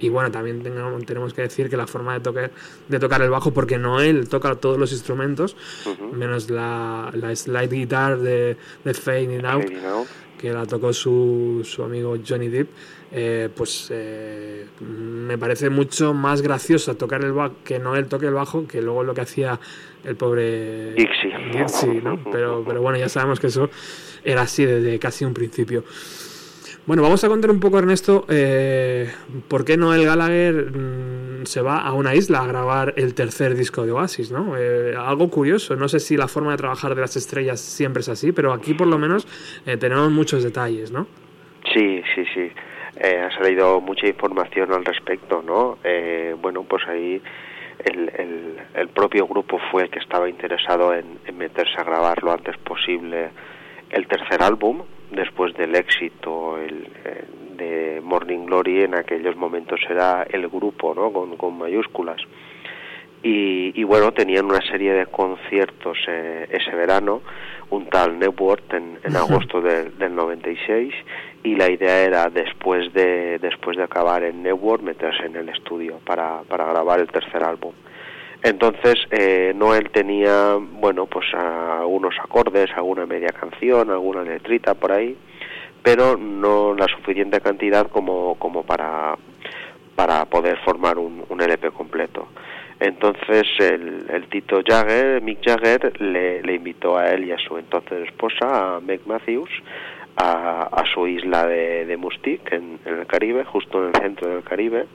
Y 0.00 0.08
bueno, 0.08 0.30
también 0.30 0.62
tenemos 1.06 1.34
que 1.34 1.42
decir 1.42 1.68
que 1.70 1.76
la 1.76 1.86
forma 1.86 2.14
de 2.14 2.20
tocar, 2.32 2.50
de 2.88 2.98
tocar 2.98 3.22
el 3.22 3.30
bajo, 3.30 3.52
porque 3.52 3.78
Noel 3.78 4.28
toca 4.28 4.54
todos 4.56 4.78
los 4.78 4.92
instrumentos, 4.92 5.56
Ujú. 5.86 6.14
menos 6.16 6.50
la, 6.50 7.10
la 7.14 7.34
slide 7.34 7.68
guitar 7.70 8.18
de, 8.18 8.56
de 8.84 8.94
Fading 8.94 9.44
Out, 9.46 9.64
Out. 9.84 10.08
que 10.38 10.52
la 10.52 10.66
tocó 10.66 10.92
su, 10.92 11.60
su 11.64 11.82
amigo 11.84 12.16
Johnny 12.26 12.48
Depp, 12.48 12.68
eh, 13.12 13.48
pues 13.54 13.88
eh, 13.90 14.66
me 14.80 15.36
parece 15.36 15.68
mucho 15.68 16.14
más 16.14 16.42
gracioso 16.42 16.94
tocar 16.96 17.24
el 17.24 17.32
bajo, 17.32 17.56
que 17.64 17.78
Noel 17.80 18.06
toque 18.06 18.26
el 18.26 18.34
bajo, 18.34 18.66
que 18.68 18.80
luego 18.80 19.02
lo 19.02 19.14
que 19.14 19.20
hacía 19.22 19.58
el 20.04 20.14
pobre 20.16 20.92
Dixie. 20.94 21.34
Dixie, 21.52 22.00
¿no? 22.02 22.22
Pero, 22.30 22.62
pero 22.66 22.80
bueno, 22.80 22.98
ya 22.98 23.08
sabemos 23.08 23.40
que 23.40 23.48
eso 23.48 23.68
era 24.24 24.42
así 24.42 24.64
desde 24.64 24.98
casi 24.98 25.24
un 25.24 25.34
principio. 25.34 25.82
Bueno, 26.86 27.02
vamos 27.02 27.22
a 27.24 27.28
contar 27.28 27.50
un 27.50 27.60
poco, 27.60 27.78
Ernesto, 27.78 28.24
eh, 28.28 29.10
por 29.48 29.64
qué 29.64 29.76
Noel 29.76 30.04
Gallagher 30.04 30.70
mm, 30.72 31.29
se 31.46 31.60
va 31.60 31.78
a 31.78 31.92
una 31.92 32.14
isla 32.14 32.40
a 32.40 32.46
grabar 32.46 32.94
el 32.96 33.14
tercer 33.14 33.54
disco 33.54 33.84
de 33.84 33.92
Oasis, 33.92 34.30
¿no? 34.30 34.56
Eh, 34.56 34.94
algo 34.96 35.30
curioso, 35.30 35.76
no 35.76 35.88
sé 35.88 36.00
si 36.00 36.16
la 36.16 36.28
forma 36.28 36.52
de 36.52 36.58
trabajar 36.58 36.94
de 36.94 37.00
las 37.00 37.16
estrellas 37.16 37.60
siempre 37.60 38.00
es 38.00 38.08
así, 38.08 38.32
pero 38.32 38.52
aquí 38.52 38.74
por 38.74 38.86
lo 38.86 38.98
menos 38.98 39.26
eh, 39.66 39.76
tenemos 39.76 40.10
muchos 40.10 40.42
detalles, 40.42 40.90
¿no? 40.90 41.06
Sí, 41.72 42.02
sí, 42.14 42.24
sí. 42.34 42.50
Eh, 43.02 43.18
ha 43.18 43.30
salido 43.30 43.80
mucha 43.80 44.06
información 44.06 44.72
al 44.72 44.84
respecto, 44.84 45.42
¿no? 45.42 45.78
Eh, 45.84 46.34
bueno, 46.40 46.64
pues 46.64 46.86
ahí 46.86 47.22
el, 47.84 48.88
propio 48.94 49.26
grupo 49.26 49.58
fue 49.70 49.84
el 49.84 49.90
que 49.90 50.00
estaba 50.00 50.28
interesado 50.28 50.92
en, 50.94 51.18
meterse 51.38 51.80
a 51.80 51.84
grabar 51.84 52.22
lo 52.22 52.32
antes 52.32 52.58
posible 52.58 53.30
el 53.88 54.06
tercer 54.06 54.42
álbum, 54.42 54.82
después 55.10 55.54
del 55.54 55.74
éxito 55.74 56.58
el, 56.58 56.88
de 57.60 58.00
Morning 58.02 58.46
Glory, 58.46 58.82
en 58.82 58.94
aquellos 58.94 59.36
momentos 59.36 59.78
era 59.88 60.26
el 60.28 60.48
grupo, 60.48 60.94
¿no? 60.94 61.12
Con, 61.12 61.36
con 61.36 61.58
mayúsculas. 61.58 62.20
Y, 63.22 63.78
y 63.78 63.84
bueno, 63.84 64.12
tenían 64.12 64.46
una 64.46 64.62
serie 64.62 64.94
de 64.94 65.06
conciertos 65.06 65.98
eh, 66.08 66.48
ese 66.50 66.74
verano, 66.74 67.20
un 67.68 67.86
tal 67.86 68.18
Network 68.18 68.72
en, 68.72 68.98
en 69.04 69.16
agosto 69.16 69.60
del, 69.60 69.96
del 69.98 70.14
96 70.14 70.94
y 71.42 71.54
la 71.54 71.70
idea 71.70 72.02
era 72.02 72.28
después 72.28 72.92
de 72.92 73.38
después 73.38 73.76
de 73.76 73.84
acabar 73.84 74.22
en 74.24 74.42
Network 74.42 74.82
meterse 74.82 75.24
en 75.26 75.36
el 75.36 75.48
estudio 75.48 76.00
para, 76.04 76.40
para 76.48 76.64
grabar 76.66 77.00
el 77.00 77.08
tercer 77.08 77.42
álbum. 77.42 77.72
Entonces 78.42 78.94
eh, 79.10 79.52
Noel 79.54 79.90
tenía 79.90 80.56
bueno 80.56 81.06
pues 81.06 81.26
algunos 81.34 82.14
acordes, 82.22 82.70
alguna 82.74 83.06
media 83.06 83.28
canción, 83.28 83.90
alguna 83.90 84.22
letrita 84.22 84.74
por 84.74 84.92
ahí, 84.92 85.16
pero 85.82 86.16
no 86.16 86.74
la 86.74 86.86
suficiente 86.86 87.40
cantidad 87.40 87.88
como 87.88 88.34
como 88.36 88.62
para 88.62 89.16
para 89.94 90.24
poder 90.24 90.56
formar 90.64 90.98
un, 90.98 91.24
un 91.28 91.40
LP 91.42 91.70
completo. 91.72 92.28
Entonces 92.78 93.46
el, 93.58 94.06
el 94.08 94.28
Tito 94.30 94.62
Jagger, 94.66 95.20
Mick 95.20 95.40
Jagger, 95.44 96.00
le, 96.00 96.42
le 96.42 96.54
invitó 96.54 96.96
a 96.96 97.10
él 97.10 97.26
y 97.26 97.32
a 97.32 97.38
su 97.38 97.58
entonces 97.58 98.08
esposa, 98.08 98.76
a 98.76 98.80
Meg 98.80 99.00
Matthews, 99.04 99.50
a, 100.16 100.62
a 100.72 100.84
su 100.94 101.06
isla 101.06 101.46
de, 101.46 101.84
de 101.84 101.96
Mustique, 101.98 102.56
en, 102.56 102.78
el 102.86 103.06
Caribe, 103.06 103.44
justo 103.44 103.82
en 103.82 103.88
el 103.94 104.00
centro 104.00 104.28
del 104.28 104.42
Caribe, 104.42 104.86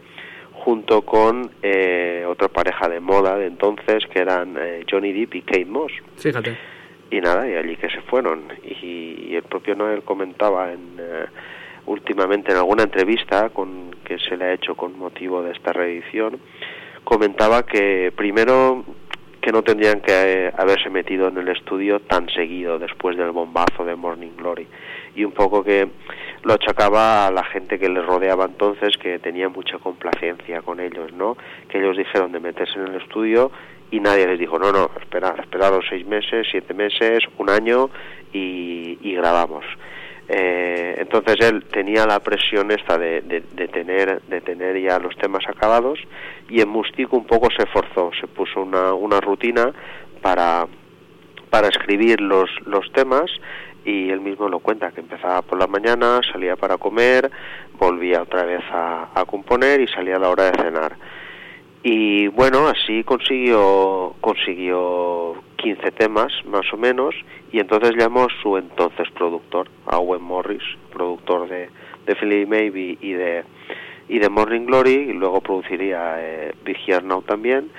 junto 0.53 1.03
con 1.03 1.51
eh, 1.61 2.25
otra 2.27 2.47
pareja 2.47 2.89
de 2.89 2.99
moda 2.99 3.37
de 3.37 3.45
entonces, 3.45 4.03
que 4.11 4.19
eran 4.19 4.55
eh, 4.59 4.83
Johnny 4.89 5.13
Depp 5.13 5.35
y 5.35 5.41
Kate 5.41 5.65
Moss 5.65 5.91
Fíjate. 6.17 6.57
Y 7.11 7.21
nada, 7.21 7.47
y 7.49 7.55
allí 7.55 7.75
que 7.77 7.89
se 7.89 8.01
fueron. 8.01 8.43
Y, 8.63 9.27
y 9.29 9.35
el 9.35 9.43
propio 9.43 9.75
Noel 9.75 10.03
comentaba 10.03 10.71
en, 10.71 10.97
eh, 10.99 11.25
últimamente 11.85 12.51
en 12.51 12.57
alguna 12.57 12.83
entrevista 12.83 13.49
con, 13.49 13.95
que 14.03 14.17
se 14.19 14.37
le 14.37 14.45
ha 14.45 14.53
hecho 14.53 14.75
con 14.75 14.97
motivo 14.97 15.41
de 15.43 15.51
esta 15.51 15.73
reedición, 15.73 16.39
comentaba 17.03 17.63
que 17.63 18.11
primero 18.15 18.83
que 19.45 19.51
no 19.51 19.61
tendrían 19.61 20.01
que 20.01 20.11
eh, 20.47 20.53
haberse 20.57 20.89
metido 20.89 21.27
en 21.27 21.37
el 21.37 21.47
estudio 21.49 21.99
tan 21.99 22.27
seguido 22.29 22.79
después 22.79 23.15
del 23.15 23.29
bombazo 23.29 23.85
de 23.85 23.95
Morning 23.95 24.31
Glory 24.35 24.67
y 25.15 25.23
un 25.23 25.33
poco 25.33 25.63
que 25.63 25.87
lo 26.41 26.53
achacaba 26.53 27.27
a 27.27 27.31
la 27.31 27.43
gente 27.43 27.77
que 27.77 27.87
les 27.87 28.03
rodeaba 28.03 28.45
entonces 28.45 28.97
que 28.97 29.19
tenía 29.19 29.47
mucha 29.47 29.77
complacencia 29.77 30.63
con 30.63 30.79
ellos, 30.79 31.13
¿no? 31.13 31.37
Que 31.69 31.77
ellos 31.77 31.95
dijeron 31.95 32.31
de 32.31 32.39
meterse 32.39 32.79
en 32.79 32.87
el 32.87 32.95
estudio 32.95 33.51
y 33.91 33.99
nadie 33.99 34.27
les 34.27 34.39
dijo, 34.39 34.57
no, 34.59 34.71
no, 34.71 34.89
esperar, 34.99 35.39
esperaros 35.39 35.85
seis 35.89 36.05
meses, 36.05 36.47
siete 36.49 36.73
meses, 36.73 37.23
un 37.37 37.49
año 37.49 37.89
y, 38.33 39.15
grabamos. 39.15 39.63
Eh, 40.27 40.95
entonces 40.97 41.37
él 41.39 41.63
tenía 41.71 42.05
la 42.05 42.19
presión 42.19 42.71
esta 42.71 42.97
de, 42.97 43.21
de, 43.21 43.43
de 43.53 43.67
tener 43.67 44.23
de 44.23 44.41
tener 44.41 44.81
ya 44.81 44.97
los 44.97 45.15
temas 45.17 45.47
acabados 45.47 45.99
y 46.49 46.61
en 46.61 46.69
Mustico 46.69 47.15
un 47.15 47.25
poco 47.25 47.47
se 47.55 47.67
forzó, 47.67 48.09
se 48.19 48.25
puso 48.27 48.61
una, 48.61 48.93
una 48.93 49.21
rutina 49.21 49.71
para, 50.21 50.67
para 51.51 51.67
escribir 51.67 52.19
los, 52.21 52.49
los 52.65 52.91
temas 52.91 53.29
y 53.85 54.09
él 54.09 54.19
mismo 54.19 54.49
lo 54.49 54.59
cuenta, 54.59 54.91
que 54.91 55.01
empezaba 55.01 55.43
por 55.43 55.59
la 55.59 55.67
mañana, 55.67 56.19
salía 56.31 56.55
para 56.55 56.77
comer, 56.77 57.29
volvía 57.77 58.23
otra 58.23 58.43
vez 58.43 58.63
a, 58.71 59.09
a 59.13 59.25
componer 59.25 59.79
y 59.79 59.87
salía 59.87 60.15
a 60.15 60.19
la 60.19 60.29
hora 60.29 60.51
de 60.51 60.63
cenar. 60.63 60.97
Y 61.87 62.29
bueno, 62.29 62.67
así 62.67 63.03
consiguió, 63.03 64.15
consiguió 64.19 65.35
15 65.57 65.91
temas 65.91 66.33
más 66.45 66.65
o 66.73 66.77
menos 66.77 67.13
y 67.51 67.59
entonces 67.59 67.91
llamó 67.95 68.25
su 68.41 68.57
entonces 68.57 69.07
productor, 69.11 69.69
a 69.85 69.99
Owen 69.99 70.23
Morris, 70.23 70.63
productor 70.91 71.47
de, 71.47 71.69
de 72.07 72.15
Philly 72.15 72.47
Maybe 72.47 72.97
y 72.99 73.13
de 73.13 73.43
y 74.09 74.17
de 74.17 74.29
Morning 74.29 74.65
Glory 74.65 74.95
y 74.95 75.13
luego 75.13 75.41
produciría 75.41 76.15
eh, 76.17 76.55
Big 76.65 76.77
Here 76.87 77.05
Now 77.05 77.21
también 77.21 77.69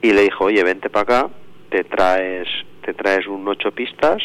y 0.00 0.14
le 0.14 0.22
dijo 0.22 0.46
oye 0.46 0.64
vente 0.64 0.88
para 0.88 1.02
acá 1.02 1.30
te 1.68 1.84
traes 1.84 2.48
te 2.82 2.94
traes 2.94 3.26
un 3.26 3.46
ocho 3.46 3.72
pistas 3.72 4.22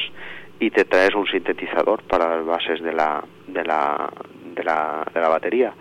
y 0.62 0.70
te 0.70 0.86
traes 0.86 1.14
un 1.14 1.28
sintetizador 1.28 2.04
para 2.04 2.38
las 2.38 2.46
bases 2.46 2.82
de 2.82 2.94
la 2.94 3.22
de 3.48 3.66
la 3.66 4.10
de 4.56 4.64
la, 4.64 5.06
de 5.14 5.20
la 5.20 5.28
batería. 5.28 5.74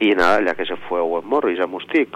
Y 0.00 0.10
nada 0.16 0.44
ya 0.44 0.56
que 0.56 0.64
se 0.64 0.74
fue 0.74 0.98
Owen 0.98 1.24
Morris 1.28 1.60
a 1.60 1.68
Mustic 1.68 2.08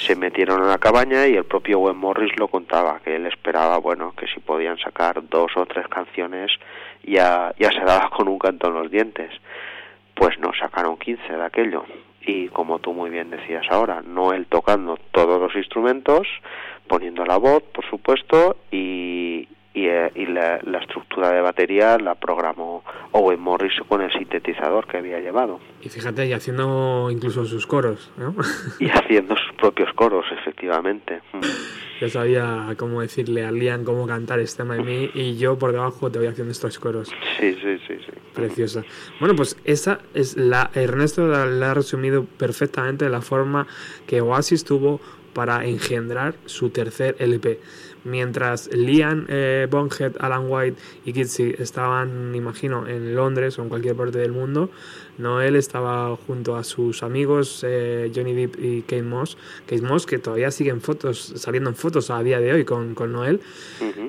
se 0.00 0.16
metieron 0.16 0.62
a 0.62 0.68
la 0.68 0.78
cabaña 0.78 1.26
y 1.26 1.36
el 1.36 1.44
propio 1.44 1.78
Owen 1.80 1.96
Morris 1.96 2.32
lo 2.38 2.48
contaba 2.48 3.00
que 3.04 3.16
él 3.16 3.26
esperaba 3.26 3.78
bueno 3.78 4.14
que 4.16 4.26
si 4.26 4.40
podían 4.40 4.78
sacar 4.78 5.28
dos 5.28 5.52
o 5.56 5.66
tres 5.66 5.86
canciones 5.88 6.50
ya 7.02 7.54
ya 7.58 7.70
se 7.70 7.80
daba 7.80 8.10
con 8.10 8.28
un 8.28 8.38
canto 8.38 8.68
en 8.68 8.74
los 8.74 8.90
dientes. 8.90 9.30
Pues 10.14 10.38
no 10.38 10.52
sacaron 10.58 10.96
15 10.96 11.36
de 11.36 11.44
aquello. 11.44 11.84
Y 12.22 12.48
como 12.48 12.78
tú 12.78 12.92
muy 12.92 13.10
bien 13.10 13.30
decías 13.30 13.66
ahora 13.70 14.02
no 14.02 14.32
él 14.32 14.46
tocando 14.46 14.98
todos 15.12 15.40
los 15.40 15.54
instrumentos 15.54 16.26
poniendo 16.86 17.24
la 17.24 17.36
voz 17.36 17.62
por 17.62 17.88
supuesto 17.88 18.56
y 18.70 19.48
y, 19.72 19.86
eh, 19.86 20.10
y 20.14 20.26
la, 20.26 20.58
la 20.64 20.78
estructura 20.78 21.30
de 21.30 21.40
batería 21.40 21.96
la 21.98 22.14
programó 22.16 22.82
Owen 23.12 23.40
Morris 23.40 23.72
con 23.88 24.02
el 24.02 24.12
sintetizador 24.12 24.86
que 24.86 24.98
había 24.98 25.20
llevado 25.20 25.60
Y 25.82 25.88
fíjate, 25.88 26.26
y 26.26 26.32
haciendo 26.32 27.08
incluso 27.10 27.44
sus 27.44 27.66
coros, 27.66 28.12
¿no? 28.16 28.34
y 28.80 28.88
haciendo 28.88 29.36
sus 29.36 29.52
propios 29.56 29.92
coros 29.94 30.26
efectivamente. 30.32 31.20
Yo 32.00 32.08
sabía 32.08 32.66
cómo 32.78 33.02
decirle 33.02 33.44
a 33.44 33.52
Liam 33.52 33.84
cómo 33.84 34.06
cantar 34.06 34.40
este 34.40 34.62
tema 34.62 34.74
de 34.74 34.82
mí 34.82 35.10
y 35.12 35.36
yo 35.36 35.58
por 35.58 35.72
debajo 35.72 36.10
te 36.10 36.18
voy 36.18 36.28
haciendo 36.28 36.50
estos 36.50 36.78
coros. 36.78 37.12
sí 37.38 37.52
sí 37.60 37.78
sí 37.86 37.98
sí 37.98 38.12
Preciosa. 38.34 38.84
Bueno, 39.18 39.34
pues 39.36 39.58
esa 39.66 40.00
es 40.14 40.34
la. 40.38 40.70
Ernesto 40.72 41.26
la, 41.26 41.44
la 41.44 41.72
ha 41.72 41.74
resumido 41.74 42.24
perfectamente 42.24 43.04
de 43.04 43.10
la 43.10 43.20
forma 43.20 43.66
que 44.06 44.22
Oasis 44.22 44.64
tuvo 44.64 44.98
para 45.34 45.64
engendrar 45.64 46.34
su 46.46 46.70
tercer 46.70 47.16
LP. 47.18 47.60
Mientras 48.04 48.70
Liam 48.72 49.26
eh, 49.28 49.66
Bonhead, 49.70 50.12
Alan 50.20 50.46
White 50.48 50.80
y 51.04 51.12
Kitsy 51.12 51.54
estaban, 51.58 52.34
imagino, 52.34 52.86
en 52.86 53.14
Londres 53.14 53.58
o 53.58 53.62
en 53.62 53.68
cualquier 53.68 53.94
parte 53.94 54.18
del 54.18 54.32
mundo, 54.32 54.70
Noel 55.18 55.56
estaba 55.56 56.16
junto 56.16 56.56
a 56.56 56.64
sus 56.64 57.02
amigos 57.02 57.64
eh, 57.66 58.10
Johnny 58.14 58.32
Depp 58.32 58.58
y 58.58 58.82
Kate 58.82 59.02
Moss, 59.02 59.36
Kate 59.66 59.82
Moss 59.82 60.06
que 60.06 60.18
todavía 60.18 60.50
siguen 60.50 60.80
fotos, 60.80 61.18
saliendo 61.36 61.68
en 61.68 61.76
fotos 61.76 62.10
a 62.10 62.22
día 62.22 62.40
de 62.40 62.52
hoy 62.52 62.64
con, 62.64 62.94
con 62.94 63.12
Noel, 63.12 63.40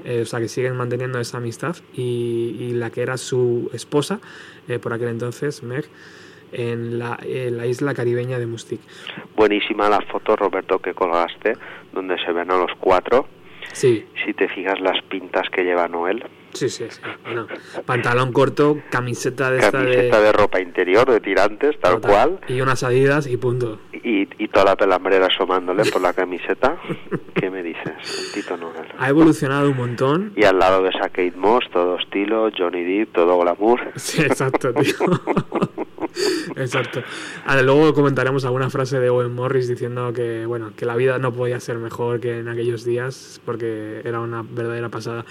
eh, 0.06 0.22
o 0.22 0.26
sea 0.26 0.39
que 0.39 0.48
siguen 0.48 0.78
manteniendo 0.78 1.20
esa 1.20 1.38
amistad. 1.38 1.76
Y, 1.94 2.56
y 2.60 2.74
la 2.74 2.92
que 2.92 3.02
era 3.02 3.18
su 3.18 3.70
esposa 3.74 4.20
eh, 4.68 4.80
por 4.80 4.94
aquel 4.94 5.10
entonces, 5.10 5.64
Meg, 5.64 5.86
en 6.54 6.98
la, 6.98 7.20
en 7.22 7.58
la 7.58 7.66
isla 7.66 7.94
caribeña 7.94 8.39
de 8.39 8.46
Mustic. 8.46 8.80
buenísima 9.36 9.89
la 9.89 10.02
foto 10.02 10.36
Roberto 10.36 10.80
que 10.80 10.94
colgaste 10.94 11.58
donde 11.94 12.18
se 12.24 12.32
ven 12.32 12.52
a 12.52 12.58
los 12.58 12.72
cuatro 12.80 13.26
Sí, 13.74 14.06
si 14.26 14.34
te 14.34 14.48
fijas 14.50 14.80
las 14.82 15.02
pintas 15.04 15.50
que 15.50 15.64
lleva 15.64 15.88
Noel 15.88 16.24
sí, 16.54 16.70
sí. 16.70 16.86
sí. 16.90 17.00
Bueno, 17.24 17.48
pantalón 17.86 18.34
corto, 18.34 18.78
camiseta 18.90 19.50
de 19.52 19.60
esta 19.60 19.72
camiseta 19.72 20.20
de... 20.20 20.26
de 20.26 20.32
ropa 20.34 20.60
interior 20.60 21.10
de 21.10 21.20
tirantes 21.22 21.80
tal 21.80 21.96
total, 22.02 22.38
cual 22.38 22.40
Y 22.50 22.60
unas 22.62 22.84
adidas 22.84 23.28
y 23.28 23.38
punto. 23.38 23.80
y, 23.94 24.28
y 24.44 24.48
toda 24.50 24.66
la 24.66 24.76
pelambrera 24.76 25.28
asomándole 25.28 25.86
por 25.86 26.02
la 26.02 26.12
camiseta 26.22 26.78
¿qué 27.36 27.50
me 27.50 27.64
dices? 27.64 28.32
Tito 28.34 28.58
Noel 28.58 28.88
Ha 29.00 29.08
evolucionado 29.10 29.70
un 29.70 29.78
montón. 29.78 30.34
y 30.36 30.44
al 30.44 30.60
lado 30.60 30.84
de 30.84 30.90
esa 30.90 31.08
Kate 31.10 31.34
Moss 31.38 31.64
todo 31.72 31.98
estilo 31.98 32.50
Johnny 32.58 32.84
Depp 32.84 33.14
todo 33.14 33.40
glamour 33.40 33.80
Sí, 33.96 34.22
exacto, 34.22 34.74
tío. 34.74 34.96
Exacto. 36.55 37.01
Luego 37.64 37.93
comentaremos 37.93 38.45
alguna 38.45 38.70
frase 38.70 38.99
de 38.99 39.09
Owen 39.09 39.34
Morris 39.34 39.68
diciendo 39.68 40.14
que, 40.14 40.45
bueno, 40.45 40.74
que 40.76 40.86
la 40.86 40.95
vida 40.95 41.18
no 41.20 41.34
podía 41.34 41.59
ser 41.59 41.78
mejor 41.78 42.20
que 42.20 42.39
en 42.39 42.47
aquellos 42.47 42.84
días 42.84 43.41
porque 43.45 44.01
era 44.03 44.20
una 44.20 44.43
verdadera 44.43 44.89
pasada. 44.89 45.26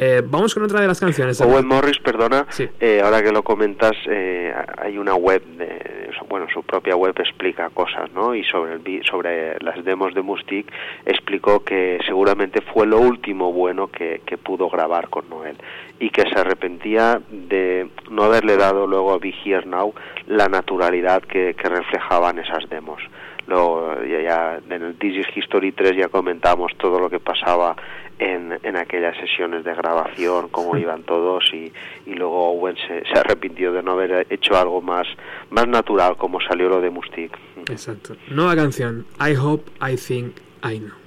Eh, 0.00 0.22
vamos 0.24 0.54
con 0.54 0.62
otra 0.62 0.80
de 0.80 0.86
las 0.86 1.00
canciones. 1.00 1.40
Owen 1.40 1.66
Morris, 1.66 1.98
perdona, 1.98 2.46
Sí. 2.50 2.68
eh, 2.78 3.00
ahora 3.02 3.20
que 3.20 3.32
lo 3.32 3.42
comentas, 3.42 3.92
eh, 4.08 4.54
hay 4.78 4.96
una 4.96 5.16
web, 5.16 5.42
de, 5.56 6.08
bueno, 6.28 6.46
su 6.54 6.62
propia 6.62 6.94
web 6.94 7.14
explica 7.18 7.68
cosas, 7.70 8.12
¿no? 8.12 8.32
Y 8.32 8.44
sobre, 8.44 8.74
el, 8.74 9.02
sobre 9.04 9.58
las 9.58 9.84
demos 9.84 10.14
de 10.14 10.22
Mustic 10.22 10.70
explicó 11.04 11.64
que 11.64 11.98
seguramente 12.06 12.60
fue 12.60 12.86
lo 12.86 13.00
último 13.00 13.52
bueno 13.52 13.88
que, 13.88 14.20
que 14.24 14.38
pudo 14.38 14.68
grabar 14.70 15.08
con 15.08 15.28
Noel 15.28 15.56
y 15.98 16.10
que 16.10 16.22
se 16.22 16.38
arrepentía 16.38 17.20
de 17.30 17.88
no 18.08 18.22
haberle 18.22 18.56
dado 18.56 18.86
luego 18.86 19.12
a 19.12 19.18
Be 19.18 19.34
Here 19.44 19.66
Now 19.66 19.94
la 20.28 20.46
naturalidad 20.48 21.22
que, 21.22 21.54
que 21.54 21.68
reflejaban 21.68 22.38
esas 22.38 22.68
demos. 22.70 23.02
Luego, 23.48 23.94
ya, 24.02 24.20
ya 24.20 24.60
en 24.68 24.82
el 24.82 24.94
This 24.98 25.16
is 25.16 25.26
History 25.34 25.72
3 25.72 25.96
ya 25.96 26.08
comentamos 26.08 26.70
todo 26.76 27.00
lo 27.00 27.08
que 27.08 27.18
pasaba 27.18 27.74
en, 28.18 28.58
en 28.62 28.76
aquellas 28.76 29.16
sesiones 29.16 29.64
de 29.64 29.74
grabación, 29.74 30.48
cómo 30.48 30.76
iban 30.76 31.02
todos 31.04 31.44
y, 31.54 31.72
y 32.04 32.14
luego 32.14 32.50
Owen 32.50 32.76
se, 32.76 33.04
se 33.06 33.18
arrepintió 33.18 33.72
de 33.72 33.82
no 33.82 33.92
haber 33.92 34.26
hecho 34.28 34.54
algo 34.58 34.82
más, 34.82 35.06
más 35.50 35.66
natural 35.66 36.16
como 36.18 36.40
salió 36.42 36.68
lo 36.68 36.82
de 36.82 36.90
Mustic. 36.90 37.38
Exacto. 37.70 38.16
Nueva 38.28 38.54
canción. 38.54 39.06
I 39.18 39.34
hope, 39.34 39.70
I 39.80 39.96
think, 39.96 40.36
I 40.62 40.78
know. 40.78 40.98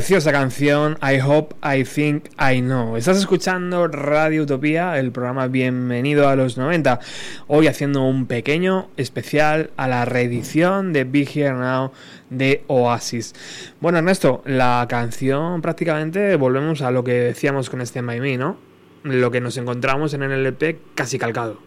Preciosa 0.00 0.32
canción, 0.32 0.96
I 1.02 1.20
Hope, 1.20 1.54
I 1.62 1.84
Think, 1.84 2.28
I 2.40 2.62
Know. 2.62 2.96
Estás 2.96 3.18
escuchando 3.18 3.86
Radio 3.86 4.44
Utopía, 4.44 4.98
el 4.98 5.12
programa 5.12 5.46
Bienvenido 5.46 6.26
a 6.26 6.36
los 6.36 6.56
90. 6.56 7.00
Hoy 7.48 7.66
haciendo 7.66 8.04
un 8.04 8.24
pequeño 8.24 8.88
especial 8.96 9.72
a 9.76 9.88
la 9.88 10.06
reedición 10.06 10.94
de 10.94 11.04
Be 11.04 11.28
Here 11.30 11.52
Now 11.52 11.92
de 12.30 12.64
Oasis. 12.68 13.74
Bueno, 13.80 13.98
Ernesto, 13.98 14.40
la 14.46 14.86
canción 14.88 15.60
prácticamente 15.60 16.34
volvemos 16.36 16.80
a 16.80 16.90
lo 16.90 17.04
que 17.04 17.12
decíamos 17.12 17.68
con 17.68 17.82
este 17.82 18.00
Me, 18.00 18.38
¿no? 18.38 18.56
Lo 19.02 19.30
que 19.30 19.42
nos 19.42 19.58
encontramos 19.58 20.14
en 20.14 20.22
el 20.22 20.32
LP 20.32 20.78
casi 20.94 21.18
calcado. 21.18 21.60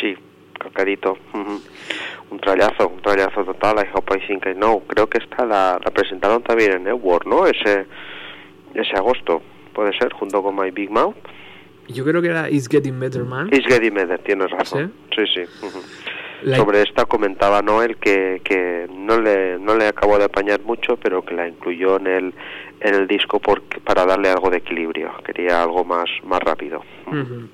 Sí, 0.00 0.16
calcadito. 0.58 1.12
ujú. 1.32 1.62
Un 2.30 2.38
trallazo, 2.40 2.88
un 2.88 3.00
trallazo 3.00 3.44
total, 3.44 3.78
I 3.84 3.88
Hope 3.92 4.18
I 4.18 4.26
Think 4.26 4.46
I 4.46 4.54
Know. 4.54 4.82
Creo 4.86 5.08
que 5.08 5.18
esta 5.18 5.44
la, 5.46 5.78
la 5.82 5.90
presentaron 5.90 6.42
también 6.42 6.72
en 6.72 6.84
Network, 6.84 7.26
¿no? 7.26 7.46
Ese, 7.46 7.86
ese 8.74 8.96
agosto, 8.96 9.42
puede 9.72 9.96
ser, 9.98 10.12
junto 10.12 10.42
con 10.42 10.54
My 10.56 10.70
Big 10.70 10.90
Mouth. 10.90 11.16
Yo 11.88 12.04
creo 12.04 12.20
que 12.20 12.28
era 12.28 12.50
It's 12.50 12.68
Getting 12.68 13.00
Better 13.00 13.24
Man. 13.24 13.48
It's 13.50 13.66
Getting 13.66 13.94
Better, 13.94 14.18
tienes 14.18 14.50
razón. 14.50 14.92
Sí, 15.16 15.24
sí. 15.34 15.40
La- 16.42 16.58
Sobre 16.58 16.82
esta 16.82 17.04
comentaba 17.06 17.62
Noel 17.62 17.96
que, 17.96 18.40
que 18.44 18.86
no 18.92 19.18
le 19.20 19.58
no 19.58 19.74
le 19.74 19.88
acabó 19.88 20.18
de 20.18 20.24
apañar 20.26 20.60
mucho, 20.60 20.96
pero 20.96 21.24
que 21.24 21.34
la 21.34 21.48
incluyó 21.48 21.96
en 21.96 22.06
el 22.06 22.34
en 22.80 22.94
el 22.94 23.08
disco 23.08 23.40
porque, 23.40 23.80
para 23.80 24.04
darle 24.06 24.28
algo 24.28 24.48
de 24.48 24.58
equilibrio. 24.58 25.10
Quería 25.24 25.62
algo 25.62 25.84
más 25.84 26.04
más 26.24 26.38
rápido. 26.40 26.82
Ujú. 27.08 27.48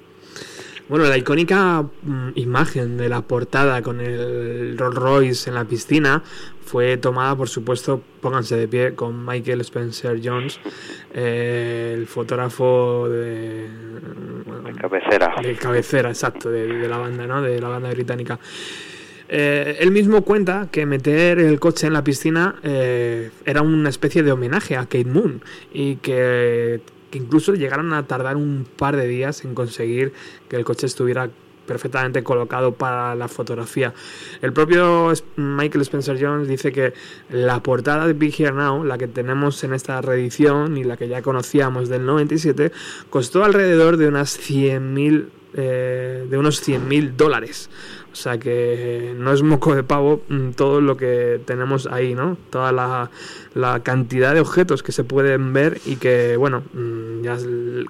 Bueno, 0.89 1.07
la 1.07 1.17
icónica 1.17 1.83
mm, 1.83 2.31
imagen 2.35 2.97
de 2.99 3.09
la 3.09 3.23
portada 3.23 3.81
con 3.83 4.01
el 4.01 4.77
Rolls 4.77 4.97
Royce 4.97 5.49
en 5.49 5.55
la 5.55 5.65
piscina 5.65 6.23
fue 6.65 6.97
tomada, 6.99 7.35
por 7.37 7.49
supuesto, 7.49 8.03
pónganse 8.21 8.57
de 8.57 8.69
pie, 8.69 8.95
con 8.95 9.25
Michael 9.25 9.61
Spencer 9.63 10.21
Jones, 10.23 10.61
eh, 11.15 11.95
el 11.97 12.07
fotógrafo 12.07 13.09
de, 13.09 13.69
bueno, 14.47 14.71
Cabecera. 14.79 15.35
de 15.43 15.55
cabecera, 15.57 16.09
exacto, 16.11 16.51
de, 16.51 16.67
de 16.67 16.89
la 16.89 16.99
banda, 16.99 17.27
¿no? 17.27 17.41
De 17.43 17.61
la 17.61 17.69
banda 17.69 17.91
británica. 17.91 18.39
Eh, 19.29 19.79
él 19.81 19.91
mismo 19.91 20.23
cuenta 20.23 20.69
que 20.71 20.85
meter 20.85 21.39
el 21.39 21.59
coche 21.59 21.87
en 21.87 21.95
la 21.95 22.05
piscina 22.05 22.57
eh, 22.63 23.31
era 23.47 23.63
una 23.63 23.89
especie 23.89 24.23
de 24.23 24.33
homenaje 24.33 24.77
a 24.77 24.83
Kate 24.83 25.07
Moon 25.07 25.41
y 25.73 25.97
que, 25.97 26.81
incluso 27.19 27.55
llegaron 27.55 27.93
a 27.93 28.07
tardar 28.07 28.37
un 28.37 28.67
par 28.77 28.97
de 28.97 29.07
días 29.07 29.45
en 29.45 29.55
conseguir 29.55 30.13
que 30.49 30.57
el 30.57 30.65
coche 30.65 30.87
estuviera 30.87 31.31
perfectamente 31.67 32.23
colocado 32.23 32.73
para 32.73 33.15
la 33.15 33.29
fotografía. 33.29 33.95
El 34.43 34.53
propio 34.53 35.13
Michael 35.37 35.83
Spencer 35.83 36.19
Jones 36.21 36.49
dice 36.49 36.73
que 36.73 36.93
la 37.31 37.63
portada 37.63 38.07
de 38.07 38.13
Be 38.13 38.27
Here 38.27 38.53
Now, 38.53 38.85
la 38.85 38.99
que 38.99 39.09
tenemos 39.09 39.63
en 39.65 39.75
esta 39.75 40.01
reedición 40.01 40.77
y 40.77 40.85
la 40.85 40.97
que 40.97 41.09
ya 41.09 41.23
conocíamos 41.23 41.89
del 41.89 42.05
97, 42.07 42.73
costó 43.11 43.45
alrededor 43.45 43.97
de 43.97 44.09
unas 44.09 44.39
100.000 44.39 45.27
eh, 45.57 46.27
de 46.29 46.37
unos 46.37 46.67
100.000 46.67 47.15
dólares. 47.17 47.71
O 48.15 48.17
sea 48.17 48.39
que 48.39 49.13
no 49.19 49.33
es 49.33 49.43
moco 49.43 49.75
de 49.75 49.83
pavo 49.83 50.23
mm, 50.29 50.51
todo 50.51 50.81
lo 50.81 50.97
que 50.97 51.41
tenemos 51.45 51.89
ahí, 51.89 52.15
¿no? 52.15 52.37
Toda 52.49 52.71
la, 52.71 53.11
la 53.55 53.83
cantidad 53.83 54.33
de 54.35 54.41
objetos 54.41 54.85
que 54.85 54.93
se 54.93 55.03
pueden 55.03 55.53
ver 55.53 55.81
y 55.85 55.97
que, 55.97 56.37
bueno, 56.37 56.63
mm, 56.73 57.23
ya 57.23 57.37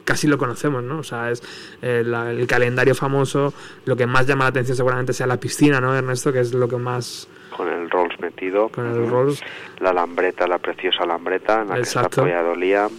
casi 0.07 0.27
lo 0.27 0.39
conocemos, 0.39 0.83
¿no? 0.83 1.01
O 1.01 1.03
sea, 1.05 1.31
es 1.31 1.43
eh, 1.83 2.03
la- 2.07 2.31
el 2.31 2.47
calendario 2.47 2.95
famoso, 2.95 3.53
lo 3.85 3.97
que 3.97 4.07
más 4.07 4.27
llama 4.27 4.45
la 4.45 4.49
atención 4.49 4.75
seguramente 4.79 5.13
sea 5.13 5.27
la 5.27 5.37
piscina, 5.39 5.79
¿no, 5.79 5.95
Ernesto? 5.95 6.33
Que 6.33 6.41
es 6.41 6.55
lo 6.55 6.69
que 6.69 6.77
más... 6.79 7.29
Con 7.55 7.69
el 7.69 7.89
Rolls 7.91 8.19
metido. 8.19 8.69
Con 8.71 8.85
el. 8.87 9.09
Rolls. 9.09 9.41
La 9.79 9.93
lambreta, 9.93 10.45
la 10.49 10.59
preciosa 10.59 11.05
lambreta 11.07 11.63
en 11.63 11.69
la 11.69 11.75
que 11.77 11.83
está 11.83 12.01
apoyado 12.23 12.57
Liam. 12.57 12.91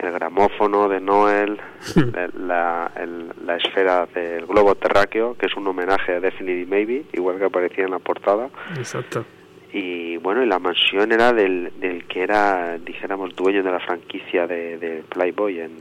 El 0.00 0.12
gramófono 0.12 0.88
de 0.88 1.00
Noel. 1.00 1.60
la, 1.96 2.28
la- 2.38 2.92
el- 2.96 3.32
la 3.44 3.56
esfera 3.56 4.06
del 4.06 4.46
globo 4.46 4.74
terráqueo, 4.74 5.36
que 5.36 5.46
es 5.46 5.56
un 5.56 5.66
homenaje 5.66 6.14
a 6.14 6.20
Definitely 6.20 6.66
Maybe, 6.66 7.04
igual 7.12 7.38
que 7.38 7.44
aparecía 7.46 7.84
en 7.84 7.90
la 7.90 7.98
portada. 7.98 8.48
Exacto. 8.76 9.24
Y 9.72 10.16
bueno, 10.18 10.42
y 10.42 10.46
la 10.46 10.58
mansión 10.58 11.12
era 11.12 11.32
del, 11.32 11.72
del 11.78 12.06
que 12.06 12.22
era, 12.22 12.78
dijéramos, 12.78 13.34
dueño 13.36 13.62
de 13.62 13.70
la 13.70 13.80
franquicia 13.80 14.46
de, 14.46 14.78
de 14.78 15.02
Playboy 15.08 15.60
en, 15.60 15.78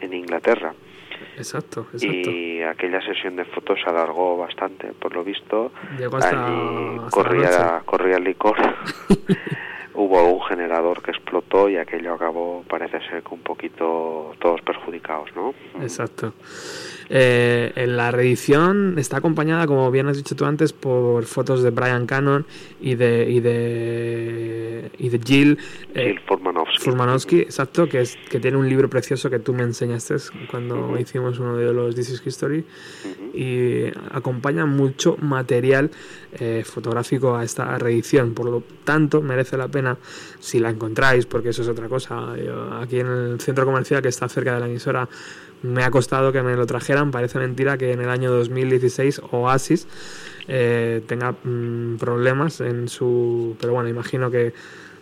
en 0.00 0.12
Inglaterra. 0.14 0.72
Exacto, 1.36 1.86
exacto. 1.92 2.30
Y 2.30 2.62
aquella 2.62 3.02
sesión 3.02 3.36
de 3.36 3.44
fotos 3.44 3.78
se 3.84 3.90
alargó 3.90 4.38
bastante, 4.38 4.92
por 4.98 5.12
lo 5.14 5.22
visto. 5.22 5.70
Llegó 5.98 6.16
hasta- 6.16 6.46
allí 6.46 6.96
hasta 6.98 7.10
corría, 7.10 7.82
corría 7.84 8.16
el 8.16 8.24
licor. 8.24 8.56
Hubo 10.02 10.32
un 10.32 10.40
generador 10.40 11.02
que 11.02 11.10
explotó 11.10 11.68
y 11.68 11.76
aquello 11.76 12.14
acabó, 12.14 12.64
parece 12.66 13.00
ser 13.06 13.22
que 13.22 13.34
un 13.34 13.42
poquito 13.42 14.32
todos 14.38 14.62
perjudicados, 14.62 15.28
¿no? 15.36 15.52
Exacto. 15.82 16.32
Eh, 17.12 17.72
en 17.74 17.96
la 17.96 18.12
reedición 18.12 18.94
está 18.96 19.16
acompañada, 19.16 19.66
como 19.66 19.90
bien 19.90 20.06
has 20.06 20.16
dicho 20.16 20.36
tú 20.36 20.44
antes, 20.44 20.72
por 20.72 21.24
fotos 21.24 21.60
de 21.60 21.70
Brian 21.70 22.06
Cannon 22.06 22.46
y 22.80 22.94
de 22.94 23.28
y 23.28 23.40
de 23.40 24.92
y 24.96 25.08
de 25.08 25.18
Jill, 25.18 25.58
eh, 25.92 26.04
Jill 26.04 26.20
Furmanovsky. 26.20 26.84
Furmanovsky, 26.84 27.40
exacto, 27.40 27.88
que 27.88 28.02
es 28.02 28.16
que 28.28 28.38
tiene 28.38 28.56
un 28.58 28.68
libro 28.68 28.88
precioso 28.88 29.28
que 29.28 29.40
tú 29.40 29.52
me 29.52 29.64
enseñaste 29.64 30.14
cuando 30.52 30.96
hicimos 31.00 31.40
uno 31.40 31.56
de 31.56 31.72
los 31.72 31.96
This 31.96 32.10
is 32.10 32.22
History 32.24 32.64
y 33.34 33.86
acompaña 34.12 34.64
mucho 34.66 35.16
material 35.20 35.90
eh, 36.38 36.62
fotográfico 36.64 37.34
a 37.34 37.42
esta 37.42 37.76
reedición, 37.76 38.34
por 38.34 38.46
lo 38.46 38.62
tanto 38.84 39.20
merece 39.20 39.56
la 39.56 39.66
pena 39.66 39.98
si 40.38 40.60
la 40.60 40.70
encontráis, 40.70 41.26
porque 41.26 41.48
eso 41.48 41.62
es 41.62 41.68
otra 41.68 41.88
cosa. 41.88 42.36
Yo, 42.36 42.72
aquí 42.74 43.00
en 43.00 43.08
el 43.08 43.40
centro 43.40 43.64
comercial 43.64 44.00
que 44.00 44.08
está 44.08 44.28
cerca 44.28 44.54
de 44.54 44.60
la 44.60 44.66
emisora 44.66 45.08
me 45.62 45.84
ha 45.84 45.90
costado 45.90 46.32
que 46.32 46.42
me 46.42 46.56
lo 46.56 46.66
trajeran, 46.66 47.10
parece 47.10 47.38
mentira 47.38 47.78
que 47.78 47.92
en 47.92 48.00
el 48.00 48.08
año 48.08 48.30
2016 48.30 49.22
Oasis 49.30 49.86
eh, 50.48 51.02
tenga 51.06 51.32
mm, 51.32 51.96
problemas 51.98 52.60
en 52.60 52.88
su... 52.88 53.56
Pero 53.60 53.74
bueno, 53.74 53.88
imagino 53.88 54.30
que 54.30 54.52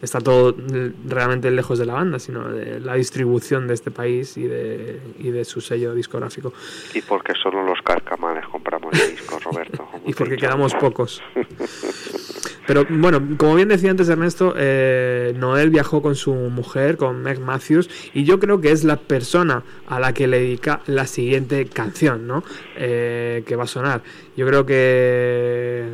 está 0.03 0.21
todo 0.21 0.53
mm, 0.53 1.09
realmente 1.09 1.51
lejos 1.51 1.79
de 1.79 1.87
la 1.87 1.95
banda, 1.95 2.19
sino 2.19 2.49
de 2.49 2.81
la 2.81 2.95
distribución 2.95 3.67
de 3.67 3.75
este 3.75 3.91
país 3.91 4.37
y 4.37 4.45
de, 4.45 5.01
y 5.19 5.31
de 5.31 5.45
su 5.45 5.61
sello 5.61 5.95
discográfico. 5.95 6.53
Y 6.95 7.03
porque 7.03 7.35
solo 7.35 7.65
los 7.65 7.81
carcamales 7.83 8.47
compramos 8.47 8.93
discos, 8.93 9.43
Roberto. 9.43 9.89
Y 10.07 10.15
porque 10.15 10.37
quedamos 10.37 10.75
pocos. 10.75 11.23
Pero 12.69 12.85
bueno, 12.91 13.27
como 13.39 13.55
bien 13.55 13.69
decía 13.69 13.91
antes 13.91 14.11
Ernesto, 14.11 14.53
eh, 14.55 15.33
Noel 15.35 15.71
viajó 15.71 16.03
con 16.03 16.15
su 16.15 16.35
mujer, 16.35 16.99
con 16.99 17.23
Meg 17.23 17.41
Matthews, 17.41 17.89
y 18.13 18.25
yo 18.25 18.39
creo 18.39 18.61
que 18.61 18.73
es 18.73 18.85
la 18.85 18.97
persona 18.97 19.63
a 19.87 19.99
la 19.99 20.13
que 20.13 20.27
le 20.27 20.39
dedica 20.39 20.83
la 20.85 21.07
siguiente 21.07 21.65
canción, 21.65 22.27
¿no? 22.27 22.45
Eh, 22.77 23.43
que 23.47 23.57
va 23.57 23.65
a 23.65 23.67
sonar. 23.67 24.03
Yo 24.37 24.47
creo 24.47 24.67
que 24.67 25.89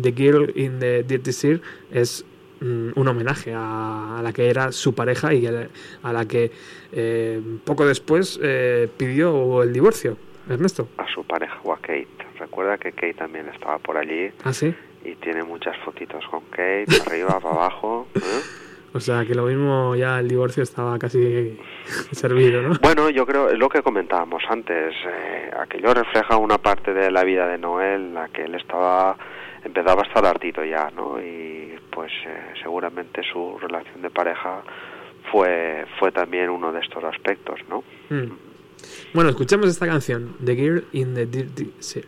The 0.00 0.12
Girl 0.12 0.52
in 0.54 0.78
the 0.78 1.02
Dirty 1.02 1.32
Sea 1.32 1.58
es 1.90 2.24
mm, 2.60 2.90
un 2.94 3.08
homenaje 3.08 3.52
a, 3.52 4.20
a 4.20 4.22
la 4.22 4.32
que 4.32 4.48
era 4.48 4.70
su 4.70 4.94
pareja 4.94 5.34
y 5.34 5.44
a 5.48 5.50
la, 5.50 5.68
a 6.04 6.12
la 6.12 6.28
que 6.28 6.52
eh, 6.92 7.42
poco 7.64 7.84
después 7.84 8.38
eh, 8.40 8.88
pidió 8.96 9.64
el 9.64 9.72
divorcio. 9.72 10.16
Ernesto. 10.48 10.88
A 10.98 11.06
su 11.12 11.24
pareja 11.24 11.58
o 11.64 11.72
a 11.72 11.78
Kate. 11.78 12.06
Recuerda 12.38 12.78
que 12.78 12.92
Kate 12.92 13.14
también 13.14 13.48
estaba 13.48 13.78
por 13.78 13.96
allí 13.96 14.30
¿Ah, 14.44 14.52
sí? 14.52 14.74
Y 15.04 15.14
tiene 15.16 15.42
muchas 15.42 15.76
fotitos 15.84 16.24
con 16.30 16.42
Kate, 16.50 16.86
arriba, 17.06 17.40
para 17.40 17.54
abajo. 17.54 18.06
¿eh? 18.14 18.20
O 18.94 19.00
sea, 19.00 19.24
que 19.24 19.34
lo 19.34 19.46
mismo 19.46 19.96
ya 19.96 20.18
el 20.18 20.28
divorcio 20.28 20.62
estaba 20.62 20.98
casi 20.98 21.58
servido, 22.12 22.60
¿no? 22.60 22.74
Bueno, 22.82 23.08
yo 23.08 23.24
creo, 23.24 23.50
lo 23.54 23.68
que 23.68 23.80
comentábamos 23.80 24.42
antes, 24.50 24.94
eh, 25.06 25.50
aquello 25.58 25.94
refleja 25.94 26.36
una 26.36 26.58
parte 26.58 26.92
de 26.92 27.10
la 27.10 27.24
vida 27.24 27.46
de 27.46 27.56
Noel, 27.56 28.02
en 28.02 28.14
la 28.14 28.28
que 28.28 28.44
él 28.44 28.54
estaba, 28.54 29.16
empezaba 29.64 30.02
a 30.02 30.06
estar 30.06 30.26
hartito 30.26 30.62
ya, 30.62 30.90
¿no? 30.94 31.18
Y 31.18 31.74
pues 31.90 32.12
eh, 32.26 32.52
seguramente 32.62 33.22
su 33.32 33.58
relación 33.58 34.02
de 34.02 34.10
pareja 34.10 34.62
fue, 35.30 35.86
fue 35.98 36.12
también 36.12 36.50
uno 36.50 36.70
de 36.70 36.80
estos 36.80 37.02
aspectos, 37.02 37.60
¿no? 37.70 37.82
Mm. 38.10 38.30
Bueno, 39.14 39.30
escuchemos 39.30 39.68
esta 39.68 39.86
canción, 39.86 40.36
The 40.44 40.54
Girl 40.54 40.84
in 40.92 41.14
the 41.14 41.24
Dirty 41.24 41.72
Sea. 41.78 42.02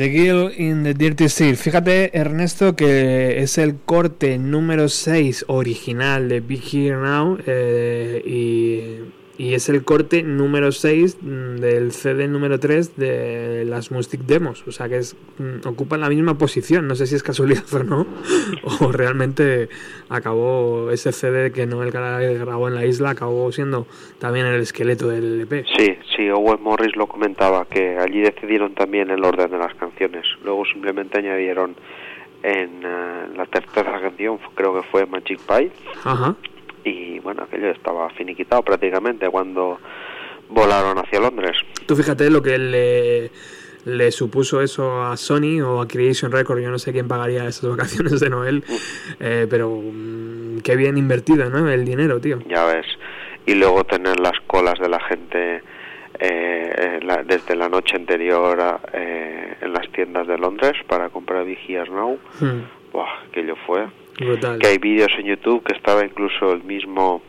The 0.00 0.08
Girl 0.08 0.50
in 0.56 0.82
the 0.82 0.94
Dirty 0.94 1.28
Street. 1.28 1.56
Fíjate, 1.56 2.18
Ernesto, 2.18 2.74
que 2.74 3.42
es 3.42 3.58
el 3.58 3.76
corte 3.80 4.38
número 4.38 4.88
6 4.88 5.44
original 5.48 6.30
de 6.30 6.40
Big 6.40 6.62
Here 6.72 6.96
Now 6.96 7.36
eh, 7.46 8.22
y, 8.24 9.12
y 9.40 9.54
es 9.54 9.70
el 9.70 9.84
corte 9.84 10.22
número 10.22 10.70
6 10.70 11.16
mm, 11.22 11.56
del 11.60 11.92
CD 11.92 12.28
número 12.28 12.60
3 12.60 12.98
de 12.98 13.64
las 13.64 13.90
Mustic 13.90 14.20
Demos. 14.20 14.62
O 14.68 14.70
sea 14.70 14.86
que 14.86 14.98
es, 14.98 15.16
mm, 15.38 15.66
ocupa 15.66 15.96
la 15.96 16.10
misma 16.10 16.36
posición. 16.36 16.86
No 16.86 16.94
sé 16.94 17.06
si 17.06 17.14
es 17.14 17.22
casualidad 17.22 17.64
o 17.72 17.82
no, 17.82 18.06
o 18.80 18.92
realmente 18.92 19.70
acabó 20.10 20.90
ese 20.90 21.12
CD 21.12 21.52
que 21.52 21.64
Noel 21.64 21.90
Gallagher 21.90 22.38
grabó 22.38 22.68
en 22.68 22.74
la 22.74 22.84
isla, 22.84 23.10
acabó 23.10 23.50
siendo 23.50 23.86
también 24.18 24.44
el 24.44 24.60
esqueleto 24.60 25.08
del 25.08 25.40
EP. 25.40 25.64
Sí, 25.74 25.96
sí, 26.14 26.28
Owen 26.28 26.62
Morris 26.62 26.94
lo 26.94 27.06
comentaba, 27.06 27.64
que 27.64 27.96
allí 27.96 28.20
decidieron 28.20 28.74
también 28.74 29.08
el 29.08 29.24
orden 29.24 29.50
de 29.50 29.56
las 29.56 29.74
canciones. 29.76 30.26
Luego 30.44 30.66
simplemente 30.66 31.18
añadieron 31.18 31.76
en 32.42 32.82
eh, 32.84 33.28
la 33.36 33.46
tercera 33.46 34.02
canción, 34.02 34.38
creo 34.54 34.74
que 34.74 34.82
fue 34.88 35.06
Magic 35.06 35.40
Pie, 35.40 35.70
Ajá. 36.04 36.36
Y 36.84 37.18
bueno, 37.20 37.42
aquello 37.42 37.70
estaba 37.70 38.08
finiquitado 38.10 38.62
prácticamente 38.62 39.28
cuando 39.28 39.78
volaron 40.48 40.98
hacia 40.98 41.20
Londres. 41.20 41.56
Tú 41.86 41.94
fíjate 41.96 42.28
lo 42.30 42.42
que 42.42 42.58
le, 42.58 43.30
le 43.84 44.10
supuso 44.10 44.60
eso 44.62 45.02
a 45.02 45.16
Sony 45.16 45.60
o 45.60 45.80
a 45.80 45.86
Creation 45.88 46.32
Records. 46.32 46.62
Yo 46.62 46.70
no 46.70 46.78
sé 46.78 46.92
quién 46.92 47.08
pagaría 47.08 47.46
esas 47.46 47.70
vacaciones 47.70 48.20
de 48.20 48.30
Noel, 48.30 48.64
eh, 49.20 49.46
pero 49.48 49.70
mm, 49.70 50.58
qué 50.62 50.76
bien 50.76 50.96
invertido, 50.98 51.48
¿no? 51.50 51.68
El 51.70 51.84
dinero, 51.84 52.20
tío. 52.20 52.38
ya 52.48 52.64
ves. 52.66 52.86
Y 53.46 53.54
luego 53.54 53.84
tener 53.84 54.20
las 54.20 54.38
colas 54.46 54.78
de 54.78 54.88
la 54.88 55.00
gente 55.00 55.62
eh, 56.18 56.74
eh, 56.78 57.00
la- 57.02 57.22
desde 57.22 57.56
la 57.56 57.68
noche 57.68 57.96
anterior 57.96 58.60
a- 58.60 58.80
eh, 58.92 59.54
en 59.62 59.72
las 59.72 59.90
tiendas 59.92 60.26
de 60.26 60.36
Londres 60.36 60.72
para 60.86 61.08
comprar 61.08 61.44
Vigías 61.44 61.88
Now. 61.88 62.18
Hmm, 62.40 62.60
Buah, 62.92 63.22
aquello 63.28 63.54
fue. 63.66 63.86
Brutal. 64.20 64.58
Que 64.58 64.66
hay 64.68 64.78
vídeos 64.78 65.10
en 65.18 65.26
YouTube 65.26 65.62
que 65.64 65.72
estaba 65.74 66.04
incluso 66.04 66.52
el 66.52 66.62
mismo 66.62 67.22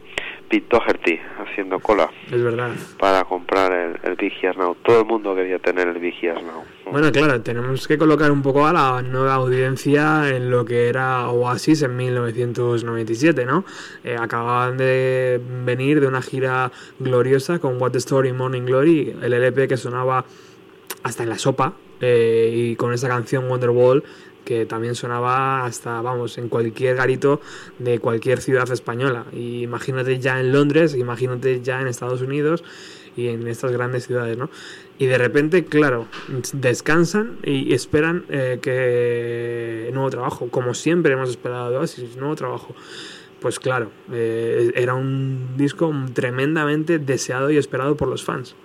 Pete 0.50 0.68
Doherty 0.70 1.18
haciendo 1.40 1.80
cola 1.80 2.12
Es 2.30 2.44
verdad. 2.44 2.72
para 3.00 3.24
comprar 3.24 3.72
el, 3.72 3.98
el 4.04 4.16
Vigías 4.18 4.58
Now. 4.58 4.76
Todo 4.84 5.00
el 5.00 5.06
mundo 5.06 5.34
quería 5.34 5.60
tener 5.60 5.88
el 5.88 5.98
Vigías 6.00 6.44
Now. 6.44 6.64
Bueno, 6.92 7.10
claro, 7.14 7.40
tenemos 7.42 7.88
que 7.88 7.98
colocar 7.98 8.32
un 8.34 8.42
poco 8.42 8.68
a 8.68 8.74
la 8.74 9.02
nueva 9.02 9.36
audiencia 9.36 10.28
en 10.28 10.52
lo 10.52 10.66
que 10.66 10.90
era 10.90 11.30
Oasis 11.30 11.84
en 11.84 11.96
1997, 11.96 13.46
¿no? 13.46 13.64
Eh, 14.04 14.18
acababan 14.20 14.78
de 14.78 15.40
venir 15.64 16.02
de 16.02 16.08
una 16.08 16.22
gira 16.22 16.72
gloriosa 17.00 17.60
con 17.60 17.82
What 17.82 17.92
the 17.92 18.00
Story 18.00 18.34
Morning 18.34 18.64
Glory, 18.64 19.16
el 19.22 19.32
LP 19.34 19.70
que 19.70 19.78
sonaba 19.78 20.26
hasta 21.04 21.24
en 21.24 21.30
la 21.30 21.38
sopa, 21.38 21.74
eh, 22.02 22.52
y 22.54 22.76
con 22.76 22.92
esa 22.94 23.08
canción 23.08 23.48
Wonderwall 23.50 24.04
que 24.46 24.66
también 24.66 24.96
sonaba 24.96 25.66
hasta, 25.66 26.02
vamos, 26.02 26.38
en 26.38 26.50
cualquier 26.50 26.96
garito 26.96 27.42
de 27.80 28.00
cualquier 28.00 28.42
ciudad 28.42 28.70
española. 28.72 29.26
Y 29.34 29.64
imagínate 29.64 30.20
ya 30.20 30.40
en 30.40 30.52
Londres, 30.52 30.96
imagínate 30.96 31.62
ya 31.62 31.82
en 31.82 31.88
Estados 31.88 32.22
Unidos 32.22 32.64
y 33.16 33.28
en 33.28 33.48
estas 33.48 33.72
grandes 33.72 34.08
ciudades, 34.08 34.38
¿no? 34.38 34.50
Y 34.98 35.08
de 35.08 35.18
repente, 35.18 35.66
claro, 35.66 36.08
descansan 36.54 37.38
y 37.44 37.74
esperan 37.74 38.26
eh, 38.30 38.60
que 38.62 39.90
nuevo 39.94 40.10
trabajo, 40.10 40.50
como 40.50 40.74
siempre 40.74 41.14
hemos 41.14 41.30
esperado 41.30 41.72
de 41.72 41.78
Oasis, 41.78 42.16
nuevo 42.18 42.36
trabajo. 42.36 42.76
Pues 43.40 43.60
claro, 43.60 43.90
eh, 44.12 44.72
era 44.76 44.94
un 44.94 45.58
disco 45.58 45.92
tremendamente 46.14 47.00
deseado 47.00 47.50
y 47.50 47.58
esperado 47.58 47.98
por 47.98 48.08
los 48.08 48.24
fans. 48.24 48.56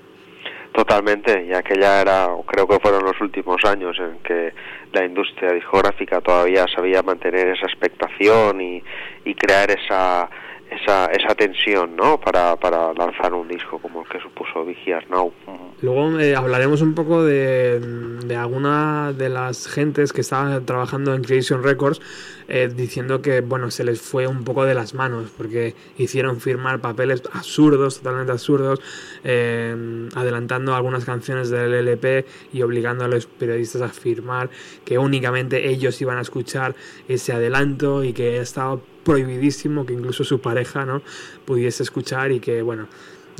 Totalmente, 0.77 1.47
y 1.49 1.55
aquella 1.55 2.03
era, 2.03 2.29
creo 2.47 2.69
que 2.69 2.79
fueron 2.79 3.03
los 3.03 3.19
últimos 3.23 3.65
años 3.65 3.97
en 3.99 4.19
que 4.19 4.53
la 4.93 5.07
industria 5.07 5.53
discográfica 5.53 6.21
todavía 6.21 6.67
sabía 6.69 7.03
mantener 7.03 7.49
esa 7.49 7.65
expectación 7.65 8.61
y, 8.61 8.83
y 9.25 9.35
crear 9.37 9.71
esa, 9.71 10.29
esa, 10.71 11.07
esa 11.07 11.35
tensión, 11.35 11.97
¿no? 11.97 12.21
Para, 12.21 12.57
para 12.57 12.93
lanzar 12.93 13.33
un 13.33 13.49
disco 13.49 13.79
como 13.79 14.03
el 14.03 14.09
que 14.09 14.21
supuso 14.21 14.67
Vigiar 14.67 15.09
Now. 15.09 15.33
Luego 15.81 16.21
eh, 16.21 16.37
hablaremos 16.37 16.83
un 16.83 16.95
poco 16.95 17.25
de, 17.25 17.81
de 17.81 18.37
alguna 18.37 19.15
de 19.15 19.31
las 19.31 19.67
gentes 19.69 20.13
que 20.13 20.21
estaban 20.21 20.67
trabajando 20.67 21.15
en 21.15 21.25
Creation 21.25 21.63
Records 21.63 22.03
eh, 22.49 22.69
diciendo 22.75 23.23
que 23.23 23.41
bueno 23.41 23.71
se 23.71 23.85
les 23.85 24.01
fue 24.01 24.27
un 24.27 24.45
poco 24.45 24.65
de 24.65 24.75
las 24.75 24.95
manos 24.95 25.33
porque 25.37 25.75
hicieron 25.99 26.41
firmar 26.41 26.81
papeles 26.81 27.23
absurdos, 27.33 27.99
totalmente 27.99 28.33
absurdos, 28.33 28.81
eh, 29.25 30.09
adelantando 30.15 30.75
algunas 30.75 31.05
canciones 31.05 31.51
del 31.51 31.75
LP 31.75 32.25
y 32.53 32.63
obligando 32.63 33.05
a 33.05 33.09
los 33.09 33.27
periodistas 33.27 33.83
a 33.83 33.89
firmar 33.89 34.51
que 34.85 34.99
únicamente 34.99 35.69
ellos 35.69 36.01
iban 36.01 36.19
a 36.19 36.23
escuchar 36.23 36.75
ese 37.09 37.33
adelanto 37.33 38.05
y 38.05 38.13
que 38.13 38.39
estaba 38.39 38.79
prohibidísimo 39.05 39.87
que 39.87 39.93
incluso 39.93 40.25
su 40.25 40.41
pareja 40.41 40.85
no 40.85 41.03
pudiese 41.45 41.83
escuchar 41.83 42.33
y 42.33 42.41
que 42.41 42.63
bueno 42.63 42.89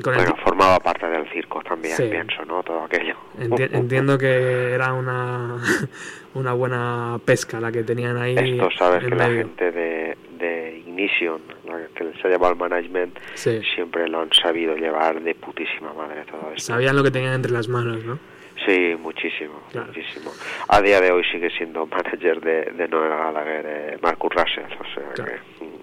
con 0.03 0.15
el 0.15 0.27
formaba 0.45 0.79
parte 0.81 1.07
del 1.07 1.29
circo 1.31 1.63
también, 1.77 1.97
Sí. 1.97 2.09
pienso, 2.11 2.45
¿no? 2.45 2.63
Todo 2.63 2.85
aquello. 2.85 3.15
Enti- 3.39 3.69
entiendo 3.73 4.19
que 4.19 4.73
era 4.73 4.93
una, 4.93 5.57
una 6.35 6.53
buena 6.53 7.19
pesca 7.25 7.61
la 7.61 7.71
que 7.73 7.83
tenían 7.83 8.17
ahí. 8.17 8.37
Esto 8.37 8.69
sabes 8.79 9.05
que 9.05 9.11
la 9.15 9.29
medio. 9.29 9.39
gente 9.43 9.71
de, 9.73 10.17
de 10.39 10.79
Ignition, 10.87 11.41
la 11.67 11.79
que 11.95 12.13
se 12.21 12.27
ha 12.27 12.31
llevado 12.31 12.53
al 12.53 12.57
management, 12.59 13.19
Sí. 13.35 13.61
siempre 13.75 14.09
lo 14.09 14.21
han 14.23 14.33
sabido 14.33 14.77
llevar 14.77 15.21
de 15.23 15.35
putísima 15.35 15.93
madre 15.93 16.25
todo 16.31 16.53
esto. 16.55 16.73
Sabían 16.73 16.97
lo 16.97 17.03
que 17.03 17.11
tenían 17.11 17.35
entre 17.35 17.53
las 17.53 17.69
manos, 17.69 18.05
¿no? 18.05 18.19
Sí, 18.67 18.97
muchísimo, 18.99 19.61
Claro. 19.71 19.89
muchísimo. 19.89 20.33
A 20.69 20.81
día 20.81 21.01
de 21.01 21.13
hoy 21.13 21.23
sigue 21.31 21.51
siendo 21.51 21.87
manager 21.87 22.41
de, 22.41 22.63
de 22.73 22.89
Noel 22.89 23.11
Gallagher, 23.11 23.65
eh, 23.69 23.99
Marcus 24.03 24.33
Russell, 24.35 24.65
o 24.81 24.95
sea 24.95 25.13
Claro. 25.15 25.33
que... 25.33 25.76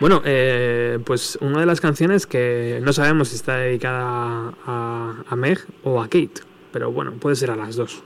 Bueno, 0.00 0.20
eh, 0.24 0.98
pues 1.04 1.38
una 1.40 1.60
de 1.60 1.66
las 1.66 1.80
canciones 1.80 2.26
que 2.26 2.80
no 2.82 2.92
sabemos 2.92 3.28
si 3.28 3.36
está 3.36 3.56
dedicada 3.56 4.52
a, 4.66 5.24
a 5.26 5.36
Meg 5.36 5.58
o 5.84 6.02
a 6.02 6.04
Kate, 6.04 6.42
pero 6.70 6.92
bueno, 6.92 7.12
puede 7.12 7.36
ser 7.36 7.50
a 7.50 7.56
las 7.56 7.76
dos. 7.76 8.02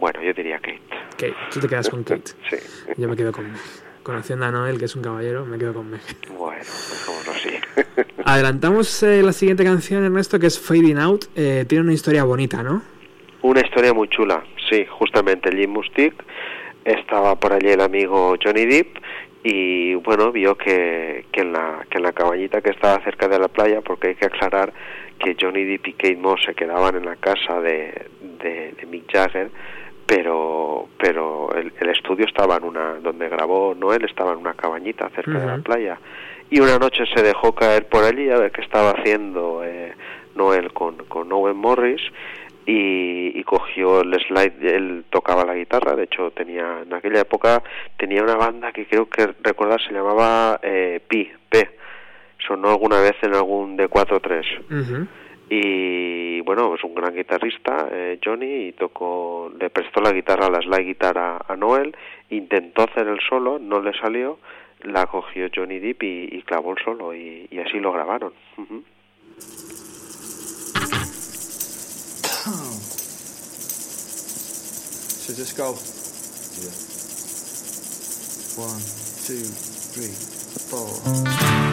Bueno, 0.00 0.20
yo 0.20 0.32
diría 0.32 0.58
Kate. 0.58 0.82
Kate, 1.12 1.36
tú 1.52 1.60
te 1.60 1.68
quedas 1.68 1.88
con 1.88 2.02
Kate. 2.02 2.32
Sí. 2.50 2.56
Yo 2.96 3.08
me 3.08 3.14
quedo 3.14 3.30
con 3.30 3.52
Meg. 3.52 3.60
Conociendo 4.02 4.46
a 4.46 4.50
Noel, 4.50 4.80
que 4.80 4.86
es 4.86 4.96
un 4.96 5.02
caballero, 5.02 5.46
me 5.46 5.58
quedo 5.58 5.74
con 5.74 5.88
Meg. 5.88 6.00
Bueno, 6.36 6.60
dejémoslo 6.60 7.32
así. 7.32 7.50
Adelantamos 8.24 9.02
eh, 9.04 9.22
la 9.22 9.32
siguiente 9.32 9.62
canción, 9.62 10.02
Ernesto, 10.04 10.40
que 10.40 10.48
es 10.48 10.58
Fading 10.58 10.98
Out. 10.98 11.26
Eh, 11.36 11.64
tiene 11.68 11.84
una 11.84 11.92
historia 11.92 12.24
bonita, 12.24 12.64
¿no? 12.64 12.82
Una 13.42 13.60
historia 13.60 13.94
muy 13.94 14.08
chula, 14.08 14.42
sí, 14.68 14.84
justamente 14.88 15.54
Jim 15.54 15.70
Mustick 15.70 16.14
estaba 16.84 17.38
por 17.38 17.52
allí 17.52 17.68
el 17.68 17.80
amigo 17.80 18.34
Johnny 18.42 18.66
Depp 18.66 18.96
y 19.44 19.94
bueno, 19.96 20.30
vio 20.30 20.56
que, 20.56 21.26
que, 21.32 21.40
en 21.40 21.52
la, 21.52 21.84
que 21.90 21.98
en 21.98 22.04
la 22.04 22.12
cabañita 22.12 22.60
que 22.60 22.70
estaba 22.70 23.02
cerca 23.02 23.28
de 23.28 23.38
la 23.38 23.48
playa, 23.48 23.80
porque 23.80 24.08
hay 24.08 24.14
que 24.14 24.26
aclarar 24.26 24.72
que 25.18 25.36
Johnny 25.40 25.64
Depp 25.64 25.88
y 25.88 25.92
Kate 25.94 26.16
Moss 26.16 26.42
se 26.44 26.54
quedaban 26.54 26.96
en 26.96 27.04
la 27.04 27.16
casa 27.16 27.60
de, 27.60 28.08
de, 28.20 28.72
de 28.72 28.86
Mick 28.86 29.10
Jagger, 29.12 29.50
pero 30.06 30.88
pero 30.98 31.52
el, 31.54 31.72
el 31.80 31.88
estudio 31.88 32.26
estaba 32.26 32.56
en 32.56 32.64
una, 32.64 32.94
donde 32.94 33.28
grabó 33.28 33.74
Noel 33.74 34.04
estaba 34.04 34.32
en 34.32 34.38
una 34.38 34.54
cabañita 34.54 35.08
cerca 35.10 35.38
de 35.38 35.46
la 35.46 35.58
playa. 35.58 35.98
Y 36.50 36.60
una 36.60 36.78
noche 36.78 37.04
se 37.14 37.22
dejó 37.22 37.54
caer 37.54 37.88
por 37.88 38.04
allí 38.04 38.28
a 38.28 38.36
ver 38.36 38.52
qué 38.52 38.60
estaba 38.60 38.90
haciendo 38.90 39.64
eh, 39.64 39.94
Noel 40.34 40.72
con, 40.72 40.96
con 41.08 41.32
Owen 41.32 41.56
Morris 41.56 42.02
y, 42.66 43.38
y 43.38 43.44
cogió 43.44 44.02
el 44.02 44.14
slide, 44.20 44.54
él 44.62 45.04
tocaba 45.10 45.44
la 45.44 45.54
guitarra, 45.54 45.96
de 45.96 46.04
hecho 46.04 46.30
tenía 46.30 46.82
en 46.82 46.92
aquella 46.94 47.20
época 47.20 47.62
tenía 47.96 48.22
una 48.22 48.36
banda 48.36 48.72
que 48.72 48.86
creo 48.86 49.08
que 49.08 49.26
recordar 49.42 49.80
se 49.82 49.92
llamaba 49.92 50.60
eh, 50.62 51.00
Pi, 51.08 51.30
P, 51.48 51.68
sonó 52.46 52.70
alguna 52.70 53.00
vez 53.00 53.14
en 53.22 53.34
algún 53.34 53.76
D4-3 53.76 54.44
Ujú. 54.70 55.06
y 55.50 56.40
bueno, 56.42 56.74
es 56.74 56.84
un 56.84 56.94
gran 56.94 57.14
guitarrista, 57.14 57.88
eh, 57.90 58.18
Johnny, 58.24 58.68
y 58.68 58.72
tocó, 58.72 59.52
le 59.58 59.70
prestó 59.70 60.00
la 60.00 60.12
guitarra, 60.12 60.48
la 60.48 60.60
slide 60.60 60.86
guitarra 60.86 61.38
a 61.46 61.56
Noel, 61.56 61.96
intentó 62.30 62.82
hacer 62.82 63.08
el 63.08 63.18
solo, 63.28 63.58
no 63.58 63.80
le 63.80 63.92
salió, 63.98 64.38
la 64.84 65.06
cogió 65.06 65.48
Johnny 65.54 65.78
Depp 65.78 66.02
y, 66.02 66.28
y 66.32 66.42
clavó 66.42 66.72
el 66.72 66.84
solo 66.84 67.14
y, 67.14 67.46
y 67.50 67.58
así 67.58 67.78
lo 67.78 67.92
grabaron. 67.92 68.32
So 75.22 75.32
just 75.34 75.56
go. 75.56 75.78
Yeah. 76.58 76.74
One, 78.66 78.80
two, 79.24 79.44
three, 79.94 80.10
four. 80.68 81.71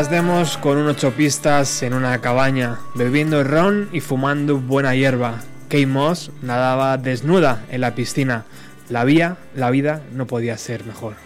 Las 0.00 0.08
demos 0.08 0.56
con 0.56 0.78
un 0.78 0.86
ocho 0.88 1.10
pistas 1.10 1.82
en 1.82 1.92
una 1.92 2.18
cabaña, 2.22 2.78
bebiendo 2.94 3.44
ron 3.44 3.90
y 3.92 4.00
fumando 4.00 4.56
buena 4.56 4.94
hierba. 4.94 5.42
Kate 5.68 5.86
Moss 5.86 6.30
nadaba 6.40 6.96
desnuda 6.96 7.66
en 7.68 7.82
la 7.82 7.94
piscina. 7.94 8.46
La 8.88 9.04
vía, 9.04 9.36
la 9.54 9.68
vida 9.68 10.00
no 10.14 10.26
podía 10.26 10.56
ser 10.56 10.86
mejor. 10.86 11.16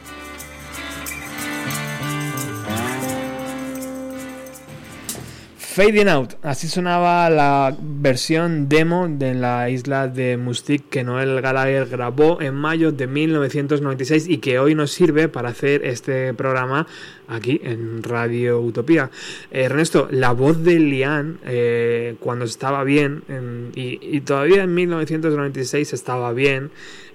Fading 5.75 6.09
Out, 6.09 6.35
así 6.43 6.69
sonaba 6.69 7.29
la 7.31 7.77
versión 7.81 8.69
demo 8.69 9.09
de 9.09 9.35
la 9.35 9.69
isla 9.71 10.07
de 10.07 10.37
Mustic 10.37 10.89
que 10.89 11.03
Noel 11.03 11.41
Gallagher 11.41 11.87
grabó 11.89 12.41
en 12.41 12.55
mayo 12.55 12.93
de 12.93 13.09
1996 13.09 14.29
y 14.29 14.39
que 14.39 14.61
hoy 14.61 14.77
nos 14.77 14.93
sirve 14.93 15.27
para 15.29 15.49
hacer 15.49 15.85
este 15.85 16.33
programa 16.33 16.87
aquí 17.27 17.61
en 17.65 18.05
Radio 18.05 18.61
Utopía. 18.61 19.11
Ernesto, 19.51 20.07
la 20.13 20.31
voz 20.31 20.63
de 20.63 20.79
Lian 20.79 21.39
eh, 21.45 22.15
cuando 22.21 22.45
estaba 22.45 22.85
bien 22.85 23.25
en- 23.29 23.73
y, 23.75 23.99
y 24.01 24.21
todavía 24.21 24.63
en 24.63 24.75
1996 24.75 25.93
estaba 25.93 26.33
bien. 26.33 26.71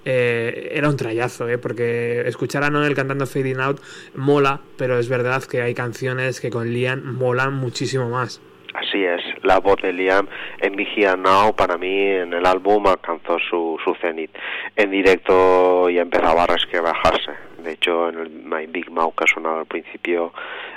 eh, 0.05 0.72
era 0.74 0.89
un 0.89 0.95
trayazo, 0.97 1.47
eh, 1.49 1.57
porque 1.57 2.24
escuchar 2.26 2.64
a 2.64 2.70
Noel 2.70 2.95
cantando 2.95 3.28
Fading 3.28 3.60
Out 3.60 3.82
mola, 4.16 4.62
pero 4.78 4.97
es 4.97 5.07
verdad 5.10 5.43
que 5.43 5.62
hay 5.62 5.74
canciones 5.74 6.39
que 6.39 6.49
con 6.49 6.74
Lian 6.74 7.05
molan 7.16 7.53
muchísimo 7.53 8.10
más. 8.10 8.39
Así 8.74 9.03
es, 9.03 9.22
la 9.43 9.59
voz 9.59 9.78
de 9.82 9.91
Liam 9.93 10.28
en 10.59 10.76
Vigia 10.76 11.15
Now 11.15 11.55
para 11.55 11.78
mí 11.78 12.01
en 12.07 12.34
el 12.34 12.45
álbum 12.45 12.86
alcanzó 12.88 13.38
su, 13.39 13.78
su 13.84 13.95
cenit. 13.95 14.32
En 14.76 14.91
directo 14.91 15.89
ya 15.89 16.01
empezaba 16.01 16.43
a 16.43 16.47
resquebrajarse. 16.47 17.32
De 17.63 17.74
hecho, 17.74 18.09
en 18.09 18.20
el 18.20 18.30
My 18.30 18.67
Big 18.67 18.89
Mouth 18.91 19.15
que 19.15 19.24
ha 19.26 19.28
sonado 19.28 19.59
al 19.59 19.65
principio, 19.65 20.34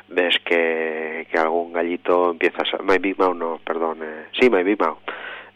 ves 0.09 0.37
que, 0.45 1.27
que 1.31 1.39
algún 1.39 1.73
gallito 1.73 2.31
empieza 2.31 2.63
a... 2.63 2.83
My 2.83 2.99
Big 2.99 3.19
Mouth 3.19 3.37
no, 3.37 3.61
perdón. 3.65 3.99
eh, 4.03 4.27
sí, 4.41 4.49
My 4.51 4.63
Big 4.63 4.81
Mouth. 4.81 4.99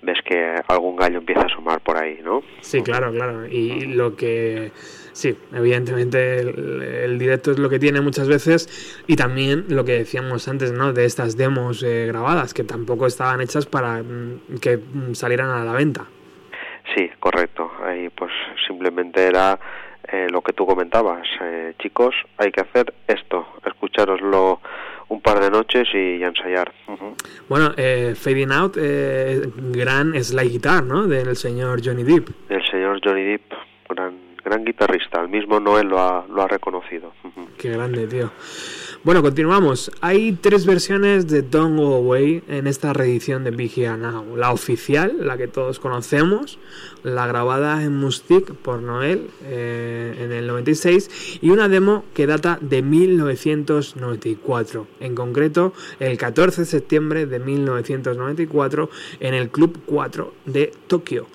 Ves 0.03 0.19
que 0.25 0.55
algún 0.69 0.95
gallo 0.95 1.19
empieza 1.19 1.41
a 1.43 1.47
asomar 1.47 1.81
por 1.81 1.97
ahí, 1.97 2.21
¿no? 2.23 2.43
Sí, 2.61 2.83
claro, 2.83 3.11
claro. 3.13 3.47
Y 3.47 3.87
lo 3.87 4.15
que. 4.15 4.71
Sí, 5.17 5.35
evidentemente 5.55 6.41
el, 6.41 6.83
el 6.83 7.19
directo 7.19 7.51
es 7.51 7.59
lo 7.59 7.71
que 7.71 7.79
tiene 7.79 8.03
muchas 8.03 8.29
veces. 8.29 8.69
Y 9.07 9.17
también 9.17 9.65
lo 9.71 9.83
que 9.87 9.93
decíamos 9.93 10.47
antes, 10.47 10.73
¿no? 10.73 10.93
De 10.93 11.07
estas 11.07 11.39
demos 11.39 11.83
eh, 11.83 12.05
grabadas, 12.07 12.53
que 12.53 12.65
tampoco 12.65 13.07
estaban 13.07 13.41
hechas 13.41 13.65
para 13.65 14.03
mm, 14.03 14.59
que 14.61 14.77
mm, 14.77 15.15
salieran 15.15 15.49
a 15.49 15.65
la 15.65 15.73
venta. 15.73 16.05
Sí, 16.95 17.11
correcto. 17.19 17.73
Ahí 17.83 18.11
pues 18.11 18.31
simplemente 18.67 19.25
era 19.27 19.59
eh, 20.13 20.27
lo 20.31 20.43
que 20.43 20.53
tú 20.53 20.67
comentabas. 20.67 21.27
Eh, 21.41 21.73
chicos, 21.79 22.15
hay 22.37 22.53
que 22.53 22.61
hacer 22.61 22.93
esto, 23.09 23.47
escuchároslo 23.65 24.61
un 25.09 25.23
par 25.23 25.41
de 25.41 25.51
noches 25.51 25.89
y, 25.95 26.23
ensayar. 26.23 26.71
Ujú. 26.89 27.15
Bueno, 27.49 27.73
eh, 27.79 28.15
Fading 28.15 28.53
Out, 28.53 28.77
eh, 28.79 29.41
gran 29.73 30.13
slide 30.23 30.51
guitar, 30.51 30.85
¿no? 30.85 31.07
Del 31.07 31.37
señor 31.37 31.81
Johnny 31.83 32.03
Depp. 32.03 32.29
El 32.51 32.63
señor 32.67 33.01
Johnny 33.03 33.23
Depp, 33.23 33.53
gran, 33.89 34.26
gran 34.47 34.65
guitarrista, 34.65 35.21
el 35.21 35.29
mismo 35.29 35.59
Noel 35.59 35.89
lo 35.89 35.99
ha, 35.99 36.25
lo 36.29 36.41
ha 36.41 36.47
reconocido. 36.47 37.13
Qué 37.59 37.71
grande, 37.71 38.07
tío. 38.07 38.31
Bueno, 39.03 39.21
continuamos. 39.21 39.91
Hay 40.01 40.39
tres 40.41 40.65
versiones 40.67 41.27
de 41.27 41.43
Don't 41.43 41.77
Go 41.77 41.97
Away 41.97 42.45
en 42.47 42.69
esta 42.69 42.93
reedición 42.93 43.43
de 43.43 43.51
Big 43.51 43.77
Now. 43.79 44.37
La 44.37 44.53
oficial, 44.53 45.27
la 45.27 45.37
que 45.37 45.49
todos 45.49 45.81
conocemos, 45.81 46.61
la 47.03 47.27
grabada 47.27 47.83
en 47.83 47.97
Mustic 47.97 48.55
por 48.55 48.83
Noel 48.83 49.31
eh, 49.43 50.15
en 50.21 50.31
el 50.31 50.47
96 50.47 51.41
y 51.43 51.51
una 51.51 51.69
demo 51.69 52.05
que 52.15 52.29
data 52.29 52.57
de 52.61 52.83
1994. 52.83 54.87
En 55.01 55.17
concreto, 55.17 55.73
el 55.99 56.17
14 56.19 56.61
de 56.61 56.67
septiembre 56.67 57.27
de 57.27 57.41
1994 57.41 58.91
en 59.19 59.35
el 59.35 59.51
Club 59.51 59.81
4 59.87 60.33
de 60.45 60.73
Tokio 60.87 61.27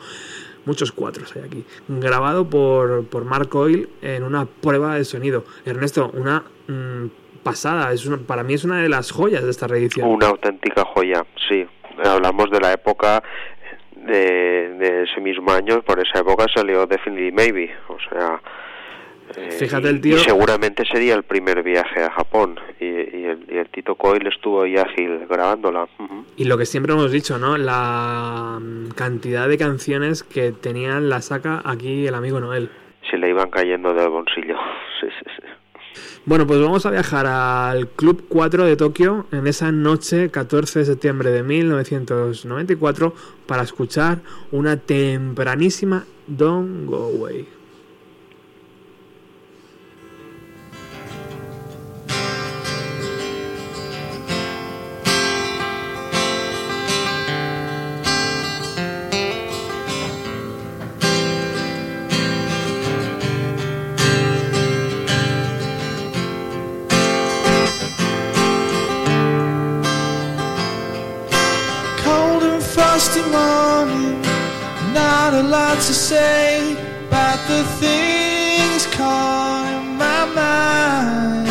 muchos 0.65 0.91
cuatros 0.91 1.35
hay 1.35 1.43
aquí. 1.43 1.65
Grabado 1.87 2.49
por, 2.49 3.05
por 3.07 3.25
Mark 3.25 3.53
Oil 3.55 3.89
en 4.01 4.23
una 4.23 4.45
prueba 4.45 4.95
de 4.95 5.05
sonido. 5.05 5.45
Ernesto, 5.65 6.11
una 6.13 6.43
mm, 6.67 7.07
pasada. 7.43 7.91
Es 7.91 8.05
una, 8.05 8.17
para 8.17 8.43
mí 8.43 8.53
es 8.53 8.63
una 8.63 8.81
de 8.81 8.89
las 8.89 9.11
joyas 9.11 9.43
de 9.43 9.51
esta 9.51 9.67
reedición. 9.67 10.09
Una 10.09 10.27
auténtica 10.27 10.85
joya, 10.85 11.25
sí. 11.49 11.65
Hablamos 12.03 12.49
de 12.49 12.59
la 12.59 12.73
época 12.73 13.21
de, 13.95 14.73
de 14.79 15.03
ese 15.03 15.21
mismo 15.21 15.51
año, 15.51 15.81
por 15.81 15.99
esa 15.99 16.19
época 16.19 16.45
salió 16.53 16.85
Definitely 16.85 17.31
Maybe, 17.31 17.71
o 17.87 17.97
sea... 18.09 18.41
eh, 19.37 19.51
Fíjate 19.51 19.89
el 19.89 20.01
tío- 20.01 20.17
Y 20.17 20.19
seguramente 20.19 20.83
sería 20.85 21.15
el 21.15 21.23
primer 21.23 21.63
viaje 21.63 22.03
a 22.03 22.11
Japón. 22.11 22.59
Y, 22.79 22.85
y 22.85 23.25
el, 23.25 23.45
y 23.49 23.57
el 23.57 23.69
Tito 23.69 23.95
Coyle 23.95 24.29
estuvo 24.29 24.63
ahí 24.63 24.77
ágil 24.77 25.25
grabándola. 25.29 25.87
Y 26.37 26.45
lo 26.45 26.57
que 26.57 26.65
siempre 26.65 26.93
hemos 26.93 27.11
dicho, 27.11 27.37
¿no? 27.37 27.57
La 27.57 28.59
mm, 28.61 28.89
cantidad 28.95 29.47
de 29.47 29.57
canciones 29.57 30.23
que 30.23 30.51
tenía 30.51 30.97
en 30.97 31.09
la 31.09 31.21
saca 31.21 31.61
aquí 31.65 32.07
el 32.07 32.15
amigo 32.15 32.39
Noel. 32.39 32.69
Se 33.09 33.17
le 33.17 33.29
iban 33.29 33.49
cayendo 33.49 33.93
del 33.93 34.09
bolsillo. 34.09 34.55
Sí, 35.01 35.07
sí, 35.17 35.31
sí. 35.35 35.47
Bueno, 36.25 36.45
pues 36.45 36.61
vamos 36.61 36.85
a 36.85 36.91
viajar 36.91 37.25
al 37.25 37.87
Club 37.87 38.25
4 38.29 38.65
de 38.65 38.75
Tokio 38.75 39.25
en 39.31 39.47
esa 39.47 39.71
noche 39.71 40.29
14 40.29 40.77
de 40.79 40.85
septiembre 40.85 41.31
de 41.31 41.41
1994 41.41 43.13
para 43.47 43.63
escuchar 43.63 44.19
una 44.51 44.77
tempranísima 44.77 46.05
Don't 46.27 46.85
Go 46.87 47.11
Away. 47.17 47.47
Lot 75.51 75.75
to 75.75 75.93
say 75.93 76.77
about 77.07 77.37
the 77.49 77.61
things 77.83 78.85
caught 78.95 79.67
in 79.75 79.97
my 79.97 80.23
mind. 80.33 81.45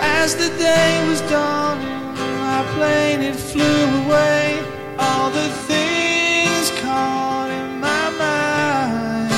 As 0.00 0.34
the 0.34 0.48
day 0.58 1.06
was 1.08 1.20
dawning, 1.30 2.16
my 2.40 2.64
plane 2.74 3.20
it 3.22 3.36
flew 3.36 3.84
away. 4.02 4.60
All 4.98 5.30
the 5.30 5.48
things 5.70 6.72
caught 6.82 7.50
in 7.50 7.78
my 7.78 8.06
mind, 8.18 9.32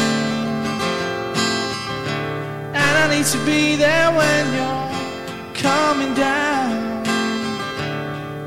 and 2.72 2.94
I 3.02 3.07
need 3.14 3.26
to 3.36 3.40
be 3.44 3.76
there 3.76 4.11
when 4.20 4.42
you're 4.57 4.88
coming 5.52 6.14
down. 6.14 7.04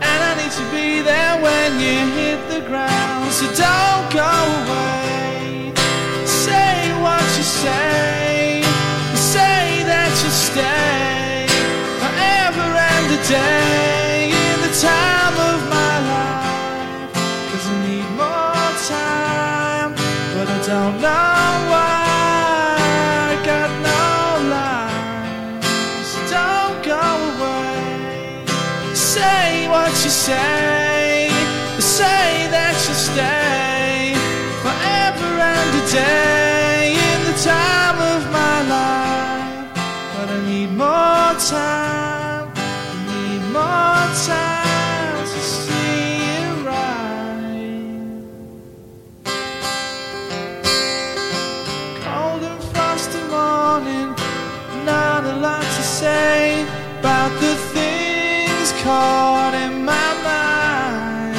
And 0.10 0.20
I 0.30 0.34
need 0.41 0.53
to 0.62 0.66
be 0.72 1.03
there 1.03 1.36
when 1.45 1.80
you 1.80 1.97
hit 2.18 2.39
the 2.49 2.62
ground. 2.68 3.18
So 3.40 3.46
don't 3.56 4.12
go 4.12 4.32
away. 4.60 5.72
Say 6.26 6.92
what 7.00 7.24
you 7.38 7.46
say. 7.64 8.62
Say 9.16 9.64
that 9.88 10.12
you 10.24 10.30
stay 10.30 11.48
forever 12.04 12.68
and 12.92 13.08
a 13.16 13.22
day 13.32 14.36
in 14.36 14.58
the 14.60 14.74
time 14.76 15.36
of 15.52 15.60
my 15.72 15.96
life. 16.12 17.14
Cause 17.50 17.66
I 17.72 17.76
need 17.88 18.10
more 18.20 18.72
time, 18.92 19.96
but 20.36 20.48
I 20.52 20.60
don't 20.68 20.96
know 21.00 21.48
why. 21.72 21.96
I 23.32 23.46
got 23.52 23.72
no. 23.88 24.00
So 26.12 26.20
don't 26.36 26.76
go 26.84 27.06
away. 27.32 28.44
Say 28.94 29.70
what 29.70 29.92
you 30.04 30.12
say. 30.28 30.59
Time. 41.50 42.54
Need 43.08 43.41
more 43.52 44.06
time 44.28 45.26
to 45.34 45.39
see 45.39 46.22
it 46.38 46.54
right. 46.64 47.66
Cold 52.06 52.43
and 52.43 52.64
frosty 52.72 53.22
morning, 53.38 54.10
not 54.86 55.24
a 55.24 55.36
lot 55.38 55.64
to 55.64 55.84
say 56.02 56.62
about 57.00 57.32
the 57.41 57.56
things 57.74 58.72
caught 58.84 59.56
in 59.56 59.84
my 59.84 60.10
mind. 60.30 61.36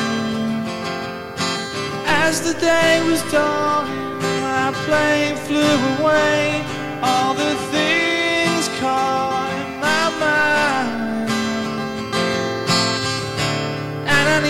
As 2.04 2.40
the 2.40 2.54
day 2.58 3.00
was 3.08 3.22
dawning, 3.30 4.18
my 4.42 4.72
plane 4.86 5.36
flew 5.46 5.76
away. 5.94 6.64
All 7.02 7.32
the 7.34 7.54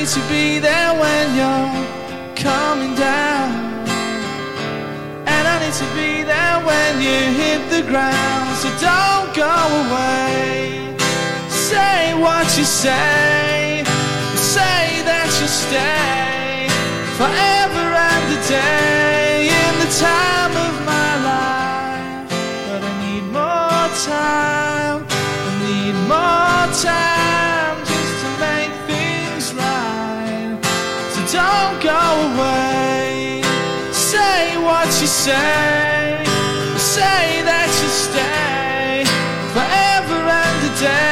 need 0.00 0.08
to 0.08 0.28
be 0.30 0.58
there 0.58 0.92
when 0.98 1.26
you're 1.36 2.34
coming 2.34 2.94
down. 2.94 3.50
And 5.26 5.44
I 5.52 5.56
need 5.62 5.76
to 5.84 5.88
be 6.00 6.22
there 6.22 6.58
when 6.64 6.92
you 7.06 7.18
hit 7.42 7.60
the 7.68 7.82
ground. 7.90 8.48
So 8.62 8.68
don't 8.80 9.28
go 9.36 9.56
away. 9.84 10.96
Say 11.48 12.14
what 12.14 12.46
you 12.56 12.64
say. 12.64 13.84
Say 14.56 14.84
that 15.10 15.28
you'll 15.36 15.58
stay 15.66 16.64
forever 17.20 17.84
and 18.08 18.24
a 18.36 18.40
day 18.48 19.52
in 19.52 19.72
the 19.84 19.90
time 20.08 20.54
of 20.66 20.74
my 20.92 21.12
life. 21.30 22.28
But 22.66 22.80
I 22.88 22.92
need 23.04 23.24
more 23.38 23.88
time. 24.08 25.04
I 25.46 25.52
need 25.66 25.94
more 26.08 26.66
time 26.88 27.49
say. 35.10 36.22
Say 36.78 37.42
that 37.42 37.68
you 37.82 37.88
stay 37.88 39.04
forever 39.52 40.20
and 40.30 40.70
a 40.70 40.80
day 40.80 41.09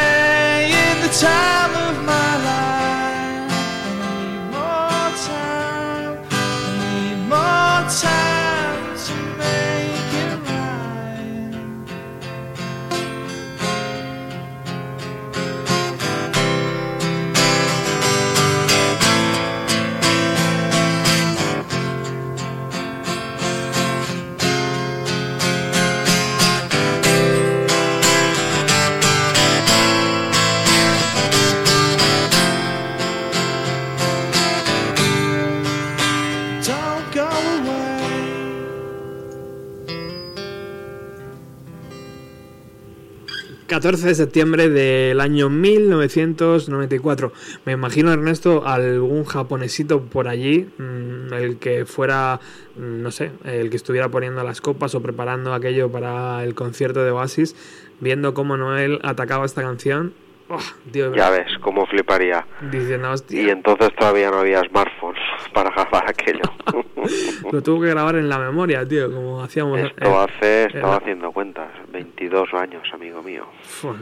14 43.78 44.08
de 44.08 44.14
septiembre 44.16 44.68
del 44.68 45.20
año 45.20 45.48
1994. 45.48 47.32
Me 47.64 47.74
imagino, 47.74 48.12
Ernesto, 48.12 48.66
algún 48.66 49.22
japonesito 49.22 50.02
por 50.02 50.26
allí, 50.26 50.68
mm, 50.78 51.32
el 51.32 51.58
que 51.58 51.84
fuera, 51.86 52.40
mm, 52.74 53.02
no 53.02 53.12
sé, 53.12 53.30
el 53.44 53.70
que 53.70 53.76
estuviera 53.76 54.08
poniendo 54.08 54.42
las 54.42 54.60
copas 54.60 54.96
o 54.96 55.00
preparando 55.00 55.54
aquello 55.54 55.92
para 55.92 56.42
el 56.42 56.56
concierto 56.56 57.04
de 57.04 57.12
Oasis, 57.12 57.54
viendo 58.00 58.34
cómo 58.34 58.56
Noel 58.56 58.98
atacaba 59.04 59.46
esta 59.46 59.62
canción. 59.62 60.12
¡Oh, 60.50 60.58
tío, 60.90 61.14
Ya 61.14 61.28
ves, 61.30 61.46
cómo 61.60 61.84
fliparía. 61.86 62.46
Diciendo, 62.70 63.10
hostia, 63.10 63.42
Y 63.42 63.50
entonces 63.50 63.90
todavía 63.98 64.30
no 64.30 64.38
había 64.38 64.62
smartphones 64.62 65.20
para 65.52 65.70
grabar 65.70 66.08
aquello. 66.08 66.40
lo 67.52 67.62
tuvo 67.62 67.82
que 67.82 67.88
grabar 67.88 68.16
en 68.16 68.28
la 68.28 68.38
memoria, 68.38 68.86
tío, 68.86 69.12
como 69.12 69.42
hacíamos. 69.42 69.78
Esto 69.80 70.04
eh, 70.04 70.14
hace, 70.16 70.64
estaba 70.64 70.88
era- 70.88 70.96
haciendo 70.96 71.32
cuentas, 71.32 71.68
22 71.92 72.48
años, 72.54 72.82
amigo 72.92 73.22
mío. 73.22 73.44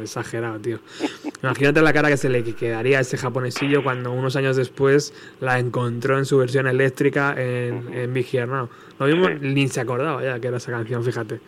Exagerado, 0.00 0.58
tío. 0.60 0.78
Imagínate 1.42 1.82
la 1.82 1.92
cara 1.92 2.08
que 2.08 2.16
se 2.16 2.28
le 2.28 2.44
quedaría 2.44 2.98
a 2.98 3.00
ese 3.00 3.16
japonesillo 3.18 3.82
cuando 3.82 4.12
unos 4.12 4.36
años 4.36 4.56
después 4.56 5.12
la 5.40 5.58
encontró 5.58 6.16
en 6.18 6.24
su 6.26 6.38
versión 6.38 6.66
eléctrica 6.68 7.34
en, 7.36 7.92
en 7.92 8.12
Big 8.14 8.32
Now. 8.46 8.68
Lo 8.98 9.06
mismo 9.06 9.26
Sí. 9.28 9.34
ni 9.40 9.68
se 9.68 9.80
acordaba 9.80 10.22
ya 10.22 10.38
que 10.40 10.46
era 10.48 10.56
esa 10.58 10.70
canción, 10.72 11.02
fíjate. 11.04 11.40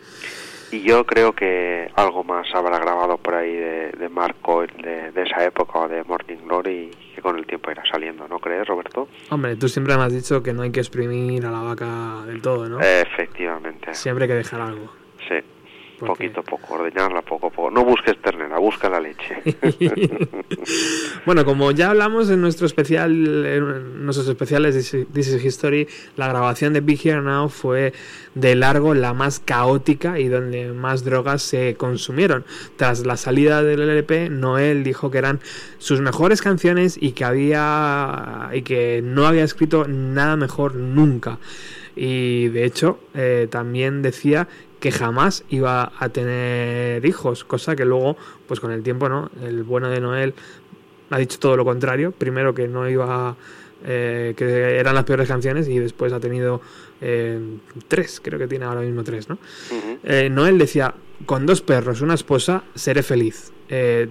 Y 0.71 0.81
yo 0.81 1.03
creo 1.05 1.33
que 1.33 1.89
algo 1.95 2.23
más 2.23 2.47
habrá 2.53 2.77
grabado 2.77 3.17
por 3.17 3.33
ahí 3.33 3.53
de, 3.55 3.91
de 3.91 4.09
Marco 4.09 4.61
de, 4.61 5.11
de 5.11 5.23
esa 5.23 5.43
época 5.43 5.79
o 5.79 5.87
de 5.87 6.03
Morning 6.03 6.37
Glory 6.45 6.91
que 7.15 7.21
con 7.21 7.37
el 7.39 7.45
tiempo 7.47 7.71
irá 7.71 7.83
saliendo, 7.91 8.27
¿no 8.27 8.39
crees, 8.39 8.67
Roberto? 8.67 9.07
Hombre, 9.31 9.55
tú 9.55 9.67
siempre 9.67 9.97
me 9.97 10.03
has 10.03 10.13
dicho 10.13 10.43
que 10.43 10.53
no 10.53 10.61
hay 10.61 10.71
que 10.71 10.79
exprimir 10.79 11.45
a 11.45 11.51
la 11.51 11.61
vaca 11.61 12.23
del 12.27 12.41
todo, 12.41 12.69
¿no? 12.69 12.79
Efectivamente, 12.79 13.93
Siempre 13.95 14.25
hay 14.25 14.29
que 14.29 14.35
dejar 14.35 14.61
algo. 14.61 14.91
sí. 15.27 15.35
Poquito 16.07 16.39
a 16.39 16.43
poco, 16.43 16.75
ordeñarla 16.75 17.21
poco 17.21 17.47
a 17.47 17.49
poco. 17.49 17.71
No 17.71 17.83
busques 17.83 18.17
ternera, 18.21 18.57
busca 18.59 18.89
la 18.89 18.99
leche. 18.99 19.41
bueno, 21.25 21.45
como 21.45 21.71
ya 21.71 21.89
hablamos 21.89 22.29
en 22.29 22.41
nuestro 22.41 22.65
especial, 22.65 23.11
en 23.45 24.05
nuestros 24.05 24.27
especiales 24.27 24.75
de 24.75 25.05
This 25.05 25.27
is 25.27 25.43
History, 25.43 25.87
la 26.15 26.27
grabación 26.27 26.73
de 26.73 26.81
Big 26.81 27.05
Here 27.05 27.21
Now 27.21 27.49
fue 27.49 27.93
de 28.35 28.55
largo 28.55 28.93
la 28.93 29.13
más 29.13 29.39
caótica 29.39 30.19
y 30.19 30.27
donde 30.27 30.71
más 30.73 31.03
drogas 31.03 31.41
se 31.41 31.75
consumieron. 31.75 32.45
Tras 32.77 33.05
la 33.05 33.17
salida 33.17 33.63
del 33.63 33.81
LP, 33.81 34.29
Noel 34.29 34.83
dijo 34.83 35.11
que 35.11 35.17
eran 35.17 35.39
sus 35.77 36.01
mejores 36.01 36.41
canciones 36.41 36.97
y 36.99 37.11
que 37.11 37.25
había 37.25 38.49
y 38.53 38.61
que 38.61 39.01
no 39.03 39.27
había 39.27 39.43
escrito 39.43 39.85
nada 39.87 40.35
mejor 40.35 40.75
nunca. 40.75 41.39
Y 41.95 42.47
de 42.49 42.63
hecho, 42.63 42.99
eh, 43.13 43.47
también 43.49 44.01
decía 44.01 44.47
que 44.79 44.91
jamás 44.91 45.43
iba 45.49 45.91
a 45.97 46.09
tener 46.09 47.05
hijos, 47.05 47.43
cosa 47.43 47.75
que 47.75 47.85
luego, 47.85 48.17
pues 48.47 48.59
con 48.59 48.71
el 48.71 48.83
tiempo, 48.83 49.09
¿no? 49.09 49.29
El 49.43 49.63
bueno 49.63 49.89
de 49.89 49.99
Noel 49.99 50.33
ha 51.09 51.17
dicho 51.17 51.39
todo 51.39 51.57
lo 51.57 51.65
contrario. 51.65 52.11
Primero 52.11 52.53
que 52.53 52.67
no 52.67 52.89
iba, 52.89 53.35
eh, 53.85 54.33
que 54.37 54.79
eran 54.79 54.95
las 54.95 55.03
peores 55.03 55.27
canciones 55.27 55.67
y 55.67 55.79
después 55.79 56.13
ha 56.13 56.19
tenido 56.19 56.61
eh, 57.01 57.39
tres, 57.87 58.21
creo 58.23 58.39
que 58.39 58.47
tiene 58.47 58.65
ahora 58.65 58.81
mismo 58.81 59.03
tres, 59.03 59.29
¿no? 59.29 59.37
Eh, 60.03 60.29
Noel 60.29 60.57
decía, 60.57 60.93
con 61.25 61.45
dos 61.45 61.61
perros, 61.61 62.01
una 62.01 62.13
esposa, 62.13 62.63
seré 62.75 63.03
feliz. 63.03 63.51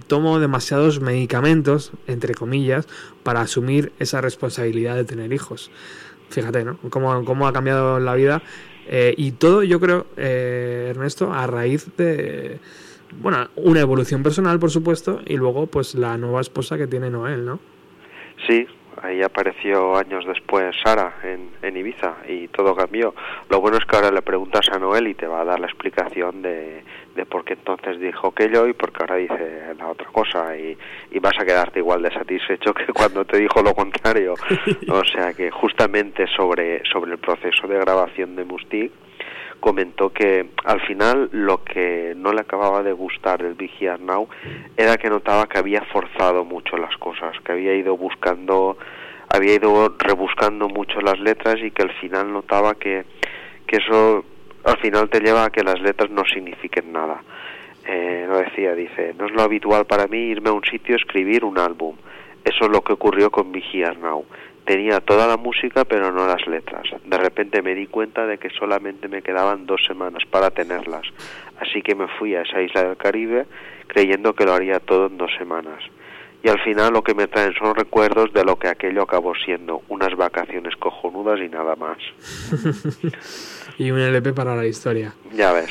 Tomo 0.07 0.39
demasiados 0.39 1.01
medicamentos, 1.01 1.91
entre 2.07 2.33
comillas, 2.35 2.87
para 3.25 3.41
asumir 3.41 3.93
esa 3.99 4.21
responsabilidad 4.21 4.95
de 4.95 5.05
tener 5.05 5.33
hijos. 5.33 5.73
Fíjate, 6.31 6.65
¿no? 6.65 6.79
Cómo, 6.91 7.25
cómo 7.25 7.49
ha 7.49 7.53
cambiado 7.53 7.99
la 7.99 8.15
vida. 8.15 8.43
Eh, 8.91 9.15
y 9.17 9.33
todo, 9.33 9.63
yo 9.63 9.79
creo, 9.81 10.07
eh, 10.17 10.89
Ernesto, 10.91 11.33
a 11.33 11.47
raíz 11.47 11.95
de, 11.99 12.59
bueno, 13.21 13.49
una 13.57 13.81
evolución 13.81 14.23
personal, 14.23 14.59
por 14.59 14.71
supuesto, 14.71 15.21
y 15.27 15.37
luego, 15.37 15.67
pues, 15.67 15.95
la 15.95 16.17
nueva 16.17 16.41
esposa 16.41 16.79
que 16.79 16.87
tiene 16.87 17.11
Noel, 17.11 17.45
¿no? 17.45 17.61
Sí, 18.47 18.67
ahí 19.03 19.23
apareció 19.23 19.97
años 19.97 20.25
después 20.27 20.75
Sara 20.83 21.15
en, 21.23 21.51
en 21.63 21.77
Ibiza 21.77 22.17
y 22.29 22.49
todo 22.49 22.75
cambió. 22.75 23.15
Lo 23.49 23.61
bueno 23.61 23.79
es 23.79 23.85
que 23.85 23.97
ahora 23.97 24.11
le 24.11 24.23
preguntas 24.23 24.69
a 24.71 24.79
Noel 24.79 25.09
y 25.09 25.15
te 25.15 25.27
va 25.27 25.41
a 25.41 25.45
dar 25.45 25.61
la 25.61 25.67
explicación 25.67 26.43
de, 26.43 26.83
de 27.15 27.27
por 27.27 27.45
qué 27.45 27.55
entonces 27.55 27.99
dijo 28.01 28.29
aquello 28.29 28.67
y 28.69 28.73
por 28.73 28.93
qué 28.93 28.99
ahora 29.01 29.17
dice 29.17 29.75
la 29.77 29.89
otra 29.89 30.07
cosa 30.07 30.57
y, 30.57 30.77
y 31.11 31.19
vas 31.19 31.39
a 31.39 31.45
quedarte 31.45 31.81
igual 31.81 32.03
de 32.03 32.13
satisfecho 32.13 32.73
que 32.87 32.93
cuando 32.93 33.25
te 33.25 33.39
dijo 33.39 33.63
lo 33.63 33.75
contrario. 33.75 34.35
O 34.91 35.05
sea 35.05 35.33
que 35.35 35.51
justamente 35.51 36.27
sobre, 36.27 36.83
sobre 36.91 37.13
el 37.13 37.19
proceso 37.19 37.67
de 37.67 37.79
grabación 37.79 38.35
de 38.37 38.45
Mustic 38.45 38.93
comentó 39.61 40.11
que 40.11 40.51
al 40.65 40.81
final 40.87 41.29
lo 41.33 41.63
que 41.65 42.15
no 42.17 42.33
le 42.33 42.41
acababa 42.41 42.83
de 42.83 42.93
gustar 42.93 43.43
del 43.43 43.57
Here 43.59 43.99
Now 43.99 44.29
era 44.77 44.97
que 44.97 45.11
notaba 45.11 45.47
que 45.47 45.59
había 45.59 45.83
forzado 45.83 46.45
mucho 46.45 46.77
las 46.77 46.97
cosas, 46.97 47.37
que 47.45 47.53
había 47.53 47.75
ido 47.75 47.97
buscando, 47.97 48.79
había 49.29 49.55
ido 49.55 49.95
rebuscando 49.99 50.69
mucho 50.69 51.01
las 51.01 51.19
letras 51.19 51.57
y 51.63 51.71
que 51.71 51.83
al 51.83 51.93
final 51.95 52.33
notaba 52.33 52.75
que, 52.75 53.05
que 53.67 53.77
eso 53.77 54.25
al 54.65 54.79
final 54.79 55.09
te 55.09 55.21
lleva 55.21 55.45
a 55.45 55.51
que 55.51 55.63
las 55.63 55.81
letras 55.81 56.11
no 56.11 56.25
signifiquen 56.25 56.93
nada. 56.93 57.23
Eh, 57.87 58.27
lo 58.29 58.39
decía, 58.39 58.75
dice, 58.75 59.15
no 59.19 59.27
es 59.27 59.33
lo 59.33 59.43
habitual 59.43 59.87
para 59.87 60.07
mí 60.07 60.19
irme 60.19 60.51
a 60.51 60.53
un 60.53 60.65
sitio 60.65 60.95
a 60.95 60.99
escribir 60.99 61.45
un 61.45 61.59
álbum. 61.59 61.97
Eso 62.45 62.65
es 62.65 62.71
lo 62.71 62.83
que 62.83 62.93
ocurrió 62.93 63.31
con 63.31 63.55
Here 63.55 63.97
Now. 63.97 64.25
Tenía 64.69 65.01
toda 65.01 65.27
la 65.27 65.39
música 65.39 65.87
pero 65.87 66.13
no 66.13 66.27
las 66.27 66.47
letras. 66.47 66.83
De 67.03 67.17
repente 67.17 67.63
me 67.63 67.75
di 67.75 67.87
cuenta 67.87 68.27
de 68.27 68.37
que 68.37 68.51
solamente 68.51 69.09
me 69.09 69.23
quedaban 69.23 69.65
dos 69.65 69.81
semanas 69.87 70.25
para 70.31 70.51
tenerlas. 70.51 71.07
Así 71.59 71.81
que 71.81 71.95
me 71.95 72.07
fui 72.07 72.35
a 72.35 72.43
esa 72.43 72.61
isla 72.61 72.85
del 72.85 72.99
Caribe 72.99 73.47
creyendo 73.87 74.35
que 74.35 74.45
lo 74.45 74.53
haría 74.53 74.79
todo 74.79 75.07
en 75.07 75.17
dos 75.17 75.31
semanas. 75.39 75.83
Y 76.43 76.51
al 76.51 76.61
final 76.61 76.93
lo 76.93 77.03
que 77.03 77.15
me 77.15 77.29
traen 77.29 77.55
son 77.55 77.75
recuerdos 77.75 78.31
de 78.35 78.45
lo 78.45 78.59
que 78.59 78.69
aquello 78.69 79.05
acabó 79.05 79.35
siendo, 79.35 79.81
unas 79.89 80.15
vacaciones 80.15 80.77
cojonudas 80.77 81.41
y 81.41 81.49
nada 81.49 81.75
más. 81.75 81.97
y 83.79 83.91
un 83.93 84.01
LP 84.01 84.33
para 84.33 84.57
la 84.57 84.67
historia. 84.67 85.15
Ya 85.33 85.53
ves. 85.53 85.71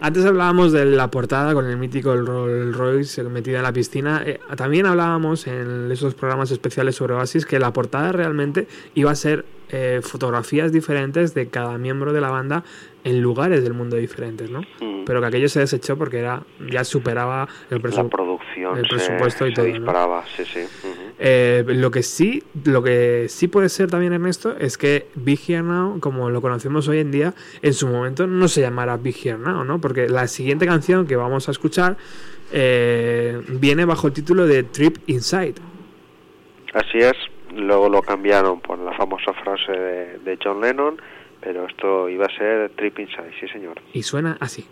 Antes 0.00 0.24
hablábamos 0.26 0.72
de 0.72 0.84
la 0.84 1.10
portada 1.10 1.54
con 1.54 1.64
el 1.66 1.78
mítico 1.78 2.14
Rolls 2.14 2.76
Royce 2.76 3.22
metida 3.24 3.58
en 3.58 3.62
la 3.62 3.72
piscina. 3.72 4.22
Eh, 4.26 4.38
también 4.56 4.84
hablábamos 4.84 5.46
en 5.46 5.90
esos 5.90 6.14
programas 6.14 6.50
especiales 6.50 6.96
sobre 6.96 7.14
Oasis 7.14 7.46
que 7.46 7.58
la 7.58 7.72
portada 7.72 8.12
realmente 8.12 8.68
iba 8.94 9.10
a 9.10 9.14
ser 9.14 9.46
eh, 9.70 10.00
fotografías 10.02 10.70
diferentes 10.72 11.34
de 11.34 11.48
cada 11.48 11.76
miembro 11.78 12.12
de 12.12 12.20
la 12.20 12.30
banda 12.30 12.62
en 13.04 13.20
lugares 13.20 13.62
del 13.62 13.72
mundo 13.74 13.96
diferentes, 13.96 14.50
¿no? 14.50 14.60
Mm. 14.80 15.04
Pero 15.06 15.20
que 15.20 15.26
aquello 15.28 15.48
se 15.48 15.60
desechó 15.60 15.96
porque 15.96 16.18
era 16.18 16.42
ya 16.70 16.82
superaba 16.84 17.48
el, 17.70 17.80
presu- 17.80 18.02
La 18.02 18.08
producción 18.08 18.78
el 18.78 18.84
se- 18.84 18.88
presupuesto 18.90 19.46
y 19.46 19.50
se 19.50 19.54
todo. 19.54 19.66
¿no? 19.66 19.72
disparaba, 19.74 20.24
sí, 20.36 20.44
sí. 20.44 20.60
Eh, 21.18 21.64
lo 21.66 21.90
que 21.90 22.02
sí, 22.02 22.42
lo 22.64 22.82
que 22.82 23.26
sí 23.28 23.48
puede 23.48 23.68
ser 23.68 23.88
también 23.90 24.12
Ernesto 24.12 24.56
es 24.58 24.76
que 24.76 25.06
Big 25.14 25.38
Here 25.48 25.62
Now, 25.62 25.98
como 26.00 26.30
lo 26.30 26.40
conocemos 26.42 26.88
hoy 26.88 26.98
en 26.98 27.10
día, 27.12 27.34
en 27.62 27.72
su 27.74 27.86
momento 27.86 28.26
no 28.26 28.48
se 28.48 28.60
llamara 28.60 28.96
Big 28.96 29.16
Here 29.24 29.38
Now, 29.38 29.64
¿no? 29.64 29.80
Porque 29.80 30.08
la 30.08 30.26
siguiente 30.26 30.66
canción 30.66 31.06
que 31.06 31.16
vamos 31.16 31.48
a 31.48 31.52
escuchar 31.52 31.96
eh, 32.52 33.40
viene 33.48 33.84
bajo 33.84 34.08
el 34.08 34.12
título 34.12 34.46
de 34.46 34.62
Trip 34.64 34.98
Inside. 35.06 35.54
Así 36.74 36.98
es, 36.98 37.14
luego 37.54 37.88
lo 37.88 38.02
cambiaron 38.02 38.60
por 38.60 38.78
la 38.78 38.92
famosa 38.94 39.32
frase 39.32 39.72
de, 39.72 40.38
John 40.42 40.60
Lennon, 40.60 41.00
pero 41.40 41.66
esto 41.66 42.08
iba 42.08 42.26
a 42.26 42.36
ser 42.36 42.70
Trip 42.70 42.98
Inside, 42.98 43.32
sí 43.40 43.48
señor. 43.48 43.80
Y 43.92 44.02
suena 44.02 44.36
así. 44.40 44.66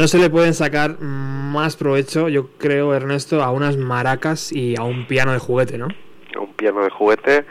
No 0.00 0.08
se 0.08 0.18
le 0.18 0.30
pueden 0.30 0.54
sacar 0.54 0.98
más 1.00 1.76
provecho, 1.76 2.30
yo 2.30 2.48
creo, 2.56 2.94
Ernesto, 2.94 3.42
a 3.42 3.50
unas 3.50 3.76
maracas 3.76 4.50
y 4.50 4.74
a 4.78 4.82
un 4.82 5.06
piano 5.06 5.32
de 5.32 5.38
juguete, 5.38 5.76
¿no? 5.76 5.88
Un 6.38 6.54
piano 6.54 6.82
de 6.82 6.90
juguete 6.90 7.44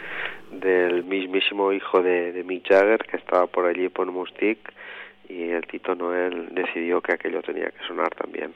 del 0.52 1.04
mismísimo 1.04 1.72
hijo 1.72 2.02
de, 2.02 2.32
de 2.32 2.44
Mick 2.44 2.68
Jagger 2.68 3.06
que 3.06 3.18
estaba 3.18 3.46
por 3.46 3.66
allí 3.66 3.88
por 3.90 4.12
Mustic 4.12 4.58
y 5.30 5.50
el 5.50 5.66
Tito 5.68 5.94
Noel 5.94 6.50
decidió 6.52 7.02
que 7.02 7.14
aquello 7.14 7.42
tenía 7.44 7.70
que 7.70 7.86
sonar 7.88 8.10
también. 8.16 8.52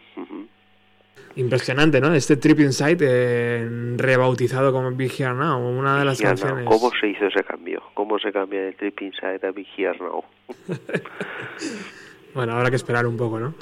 Impresionante, 1.36 2.02
¿no? 2.02 2.15
Este 2.15 2.38
Trip 2.38 2.61
Inside 2.61 2.98
eh, 3.02 3.95
rebautizado 3.95 4.72
como 4.72 4.90
Big 4.91 5.11
Here 5.11 5.36
Now, 5.36 5.60
una 5.60 5.99
de 5.99 6.06
las 6.06 6.18
Big 6.18 6.28
Here 6.28 6.36
Now. 6.36 6.41
canciones. 6.41 6.65
¿Cómo 6.68 6.91
se 6.99 7.10
hizo 7.10 7.28
ese 7.28 7.44
cambio? 7.44 7.84
¿Cómo 7.94 8.18
se 8.18 8.32
cambia 8.32 8.61
de 8.61 8.72
Trip 8.74 9.02
Inside 9.03 9.45
a 9.48 9.52
Big 9.52 9.68
Here 9.78 9.99
Now? 9.99 10.24
Bueno, 12.34 12.53
habrá 12.53 12.70
que 12.72 12.78
esperar 12.78 13.06
un 13.06 13.15
poco, 13.15 13.40
¿no? 13.40 13.53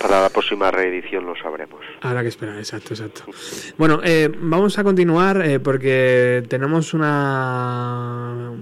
Para 0.00 0.20
la 0.22 0.28
próxima 0.30 0.70
reedición 0.70 1.26
lo 1.26 1.34
sabremos. 1.36 1.80
Habrá 2.02 2.22
que 2.22 2.28
esperar, 2.28 2.56
exacto, 2.56 2.94
exacto. 2.94 3.22
Bueno, 3.76 4.00
eh, 4.04 4.30
vamos 4.40 4.78
a 4.78 4.84
continuar 4.84 5.42
eh, 5.44 5.58
porque 5.60 6.44
tenemos 6.48 6.94
una 6.94 8.52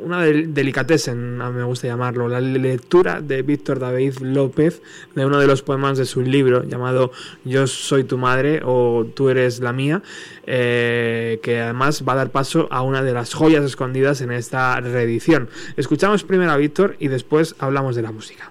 una 0.00 0.22
del- 0.22 0.54
delicatessen, 0.54 1.36
me 1.38 1.62
gusta 1.64 1.86
llamarlo, 1.86 2.28
la 2.28 2.40
lectura 2.40 3.20
de 3.20 3.42
Víctor 3.42 3.78
David 3.78 4.14
López 4.20 4.82
de 5.14 5.24
uno 5.26 5.38
de 5.38 5.46
los 5.46 5.62
poemas 5.62 5.98
de 5.98 6.04
su 6.06 6.20
libro 6.22 6.62
llamado 6.64 7.12
Yo 7.44 7.66
soy 7.66 8.04
tu 8.04 8.16
madre 8.16 8.60
o 8.64 9.06
Tú 9.14 9.28
eres 9.28 9.60
la 9.60 9.72
mía, 9.72 10.02
eh, 10.46 11.38
que 11.42 11.60
además 11.60 12.04
va 12.08 12.14
a 12.14 12.16
dar 12.16 12.30
paso 12.30 12.68
a 12.70 12.82
una 12.82 13.02
de 13.02 13.12
las 13.12 13.34
joyas 13.34 13.64
escondidas 13.64 14.20
en 14.20 14.30
esta 14.32 14.80
reedición. 14.80 15.48
Escuchamos 15.76 16.24
primero 16.24 16.50
a 16.52 16.56
Víctor 16.56 16.96
y 16.98 17.08
después 17.08 17.54
hablamos 17.58 17.94
de 17.96 18.02
la 18.02 18.12
música. 18.12 18.50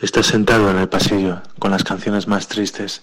Estás 0.00 0.26
sentado 0.26 0.70
en 0.70 0.78
el 0.78 0.88
pasillo 0.88 1.42
con 1.58 1.72
las 1.72 1.82
canciones 1.82 2.28
más 2.28 2.46
tristes. 2.46 3.02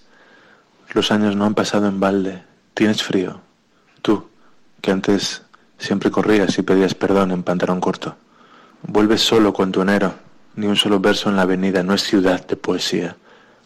Los 0.93 1.11
años 1.11 1.35
no 1.35 1.43
han 1.43 1.53
pasado 1.53 1.87
en 1.87 1.99
balde. 1.99 2.43
Tienes 2.73 3.03
frío. 3.03 3.41
Tú, 4.01 4.29
que 4.79 4.91
antes 4.91 5.41
siempre 5.77 6.09
corrías 6.09 6.57
y 6.57 6.61
pedías 6.61 6.95
perdón 6.95 7.31
en 7.31 7.43
pantalón 7.43 7.81
corto. 7.81 8.15
Vuelves 8.83 9.19
solo 9.19 9.51
con 9.51 9.73
tu 9.73 9.81
enero. 9.81 10.13
Ni 10.55 10.67
un 10.67 10.77
solo 10.77 11.01
verso 11.01 11.29
en 11.29 11.35
la 11.35 11.41
avenida 11.41 11.83
no 11.83 11.93
es 11.93 12.01
ciudad 12.01 12.47
de 12.47 12.55
poesía. 12.55 13.17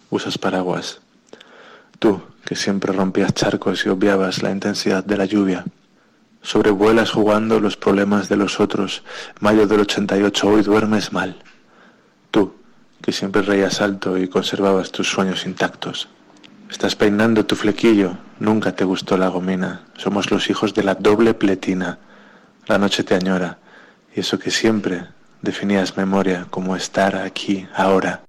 Usas 0.09 0.39
paraguas. 0.39 0.99
Tú, 1.99 2.23
que 2.43 2.55
siempre 2.55 2.93
rompías 2.93 3.35
charcos 3.35 3.85
y 3.85 3.89
obviabas 3.89 4.41
la 4.41 4.49
intensidad 4.49 5.03
de 5.03 5.17
la 5.17 5.25
lluvia. 5.25 5.65
Sobrevuelas 6.41 7.11
jugando 7.11 7.59
los 7.59 7.77
problemas 7.77 8.27
de 8.27 8.37
los 8.37 8.59
otros. 8.59 9.03
Mayo 9.39 9.67
del 9.67 9.81
88, 9.81 10.47
hoy 10.47 10.63
duermes 10.63 11.13
mal. 11.13 11.37
Tú, 12.31 12.58
que 13.09 13.13
siempre 13.13 13.41
reías 13.41 13.81
alto 13.81 14.19
y 14.19 14.27
conservabas 14.27 14.91
tus 14.91 15.09
sueños 15.09 15.47
intactos. 15.47 16.09
Estás 16.69 16.95
peinando 16.95 17.43
tu 17.43 17.55
flequillo, 17.55 18.19
nunca 18.39 18.75
te 18.75 18.83
gustó 18.83 19.17
la 19.17 19.29
gomina. 19.29 19.81
Somos 19.97 20.29
los 20.29 20.47
hijos 20.51 20.75
de 20.75 20.83
la 20.83 20.93
doble 20.93 21.33
pletina. 21.33 21.97
La 22.67 22.77
noche 22.77 23.03
te 23.03 23.15
añora, 23.15 23.57
y 24.15 24.19
eso 24.19 24.37
que 24.37 24.51
siempre 24.51 25.07
definías 25.41 25.97
memoria 25.97 26.45
como 26.51 26.75
estar 26.75 27.15
aquí, 27.15 27.67
ahora. 27.73 28.21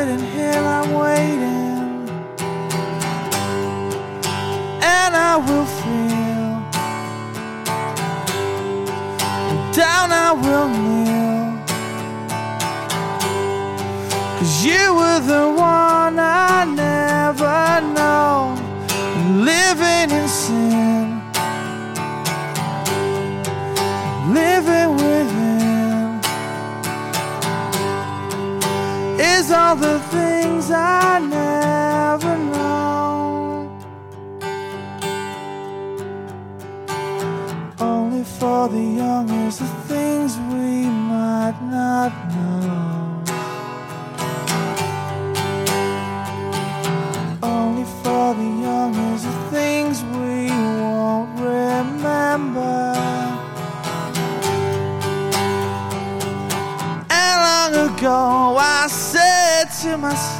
Sitting 0.00 0.24
here, 0.32 0.54
I'm 0.54 0.94
waiting. 0.94 2.08
And 4.80 5.14
I 5.14 5.36
will 5.46 5.66
feel. 5.78 6.48
Down 9.74 10.10
I 10.10 10.32
will 10.32 10.68
kneel. 10.70 11.09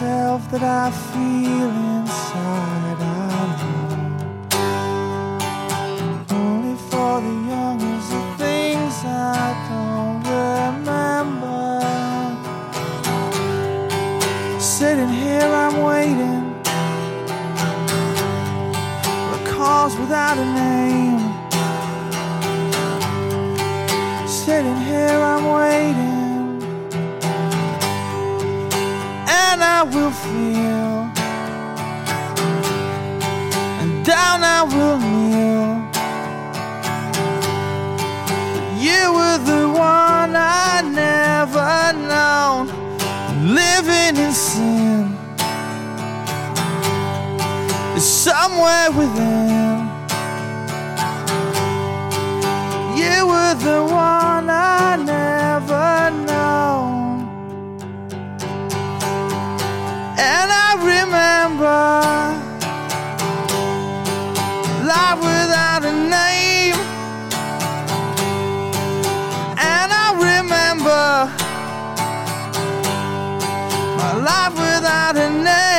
Myself 0.01 0.51
that 0.51 0.63
I 0.63 0.91
feel 1.13 1.71
inside 1.99 3.01
out. 3.01 3.61
Only 6.33 6.77
for 6.91 7.21
the 7.21 7.35
young 7.53 7.81
is 7.81 8.09
the 8.09 8.23
things 8.39 8.95
I 9.05 9.55
don't 9.69 10.23
remember. 10.39 11.81
Sitting 14.59 15.13
here, 15.23 15.51
I'm 15.65 15.83
waiting. 15.83 16.45
for 19.31 19.41
calls 19.53 19.97
without 19.99 20.39
a 20.39 20.45
name. 20.45 20.70
I 29.81 29.85
will 29.85 30.11
feel. 30.11 31.09
And 33.81 34.05
down 34.05 34.45
I 34.45 34.63
will 34.73 34.99
kneel. 35.09 35.71
You 38.87 39.03
were 39.17 39.39
the 39.39 39.65
one 39.71 40.37
I 40.37 40.83
never 40.85 41.95
known, 42.13 42.67
living 43.55 44.23
in 44.23 44.33
sin. 44.33 45.17
It's 47.97 48.05
somewhere 48.05 48.91
within. 48.91 49.89
You 53.01 53.27
were 53.33 53.55
the 53.55 53.83
one 53.83 54.00
without 75.13 75.37
a 75.37 75.70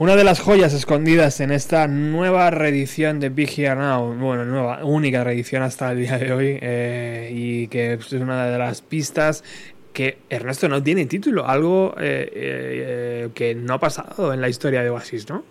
Una 0.00 0.16
de 0.16 0.24
las 0.24 0.40
joyas 0.40 0.72
escondidas 0.72 1.40
en 1.40 1.50
esta 1.50 1.86
nueva 1.86 2.50
reedición 2.50 3.20
de 3.20 3.28
Big 3.28 3.50
Here 3.54 3.76
Now, 3.76 4.14
bueno, 4.14 4.46
nueva, 4.46 4.82
única 4.82 5.22
reedición 5.24 5.62
hasta 5.62 5.92
el 5.92 5.98
día 5.98 6.16
de 6.16 6.32
hoy, 6.32 6.58
eh, 6.62 7.28
y 7.30 7.68
que 7.68 7.92
es 7.92 8.10
una 8.14 8.46
de 8.46 8.56
las 8.56 8.80
pistas 8.80 9.44
que 9.92 10.16
Ernesto 10.30 10.70
no 10.70 10.82
tiene 10.82 11.04
título, 11.04 11.46
algo 11.46 11.94
eh, 11.98 12.30
eh, 12.32 13.28
que 13.34 13.54
no 13.54 13.74
ha 13.74 13.78
pasado 13.78 14.32
en 14.32 14.40
la 14.40 14.48
historia 14.48 14.82
de 14.82 14.88
Oasis, 14.88 15.28
¿no? 15.28 15.44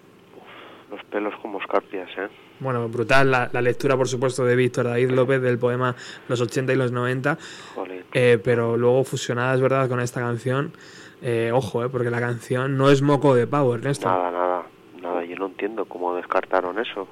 Los 0.89 1.03
pelos 1.11 1.35
como 1.43 1.61
escarpias, 1.61 2.09
¿eh? 2.17 2.27
Bueno, 2.59 2.89
brutal 2.89 3.29
la, 3.29 3.51
la 3.53 3.61
lectura, 3.61 3.95
por 3.97 4.07
supuesto, 4.07 4.43
de 4.45 4.55
Víctor 4.55 4.85
David 4.85 5.11
López 5.11 5.43
del 5.43 5.59
poema 5.59 5.95
Los 6.27 6.41
80 6.41 6.73
y 6.73 6.75
los 6.75 6.91
90, 6.91 7.37
Jolín. 7.75 8.01
eh, 8.13 8.39
pero 8.43 8.77
luego 8.77 9.03
fusionada, 9.03 9.53
es 9.53 9.61
verdad, 9.61 9.87
con 9.87 9.99
esta 9.99 10.21
canción. 10.21 10.73
Eh, 11.21 11.51
ojo, 11.53 11.83
eh, 11.83 11.89
porque 11.89 12.09
la 12.09 12.19
canción 12.19 12.77
no 12.77 12.89
es 12.89 13.01
moco 13.01 13.35
de 13.35 13.47
pavo, 13.47 13.75
Ernesto. 13.75 14.07
Nada, 14.07 14.31
nada, 14.31 14.63
nada. 15.01 15.23
Yo 15.25 15.35
no 15.35 15.47
entiendo 15.47 15.85
cómo 15.85 16.15
descartaron 16.15 16.79
eso. 16.79 17.07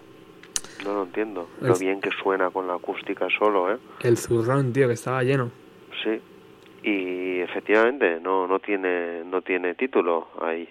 No 0.85 0.93
lo 0.93 1.03
entiendo. 1.03 1.49
Lo 1.59 1.75
bien 1.77 1.99
que 1.99 2.11
suena 2.21 2.49
con 2.49 2.67
la 2.67 2.75
acústica 2.75 3.27
solo, 3.38 3.73
¿eh? 3.73 3.77
El 4.01 4.17
zurrón, 4.17 4.71
tío, 4.73 4.88
que 4.88 4.93
estaba 4.93 5.23
lleno. 5.23 5.51
Sí. 6.03 6.21
Y 6.84 7.39
efectivamente 7.39 8.19
no 8.21 8.47
no 8.47 8.59
tiene 8.59 9.23
no 9.25 9.41
tiene 9.41 9.73
título. 9.73 10.29
Hay 10.39 10.69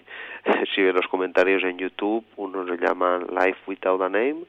si 0.73 0.81
ves 0.81 0.95
los 0.95 1.07
comentarios 1.07 1.63
en 1.63 1.77
YouTube, 1.77 2.25
unos 2.37 2.67
le 2.67 2.77
llaman 2.77 3.27
Life 3.29 3.59
Without 3.67 4.01
a 4.01 4.09
Name. 4.09 4.43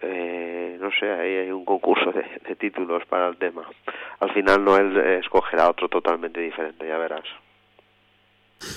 Eh, 0.00 0.78
no 0.80 0.90
sé, 0.92 1.10
ahí 1.10 1.36
hay 1.36 1.50
un 1.50 1.64
concurso 1.64 2.10
de, 2.12 2.24
de 2.48 2.56
títulos 2.56 3.04
para 3.06 3.28
el 3.28 3.36
tema. 3.36 3.62
Al 4.20 4.32
final 4.32 4.64
Noel 4.64 4.96
eh, 4.96 5.18
escogerá 5.18 5.68
otro 5.68 5.88
totalmente 5.88 6.40
diferente, 6.40 6.86
ya 6.86 6.98
verás. 6.98 7.24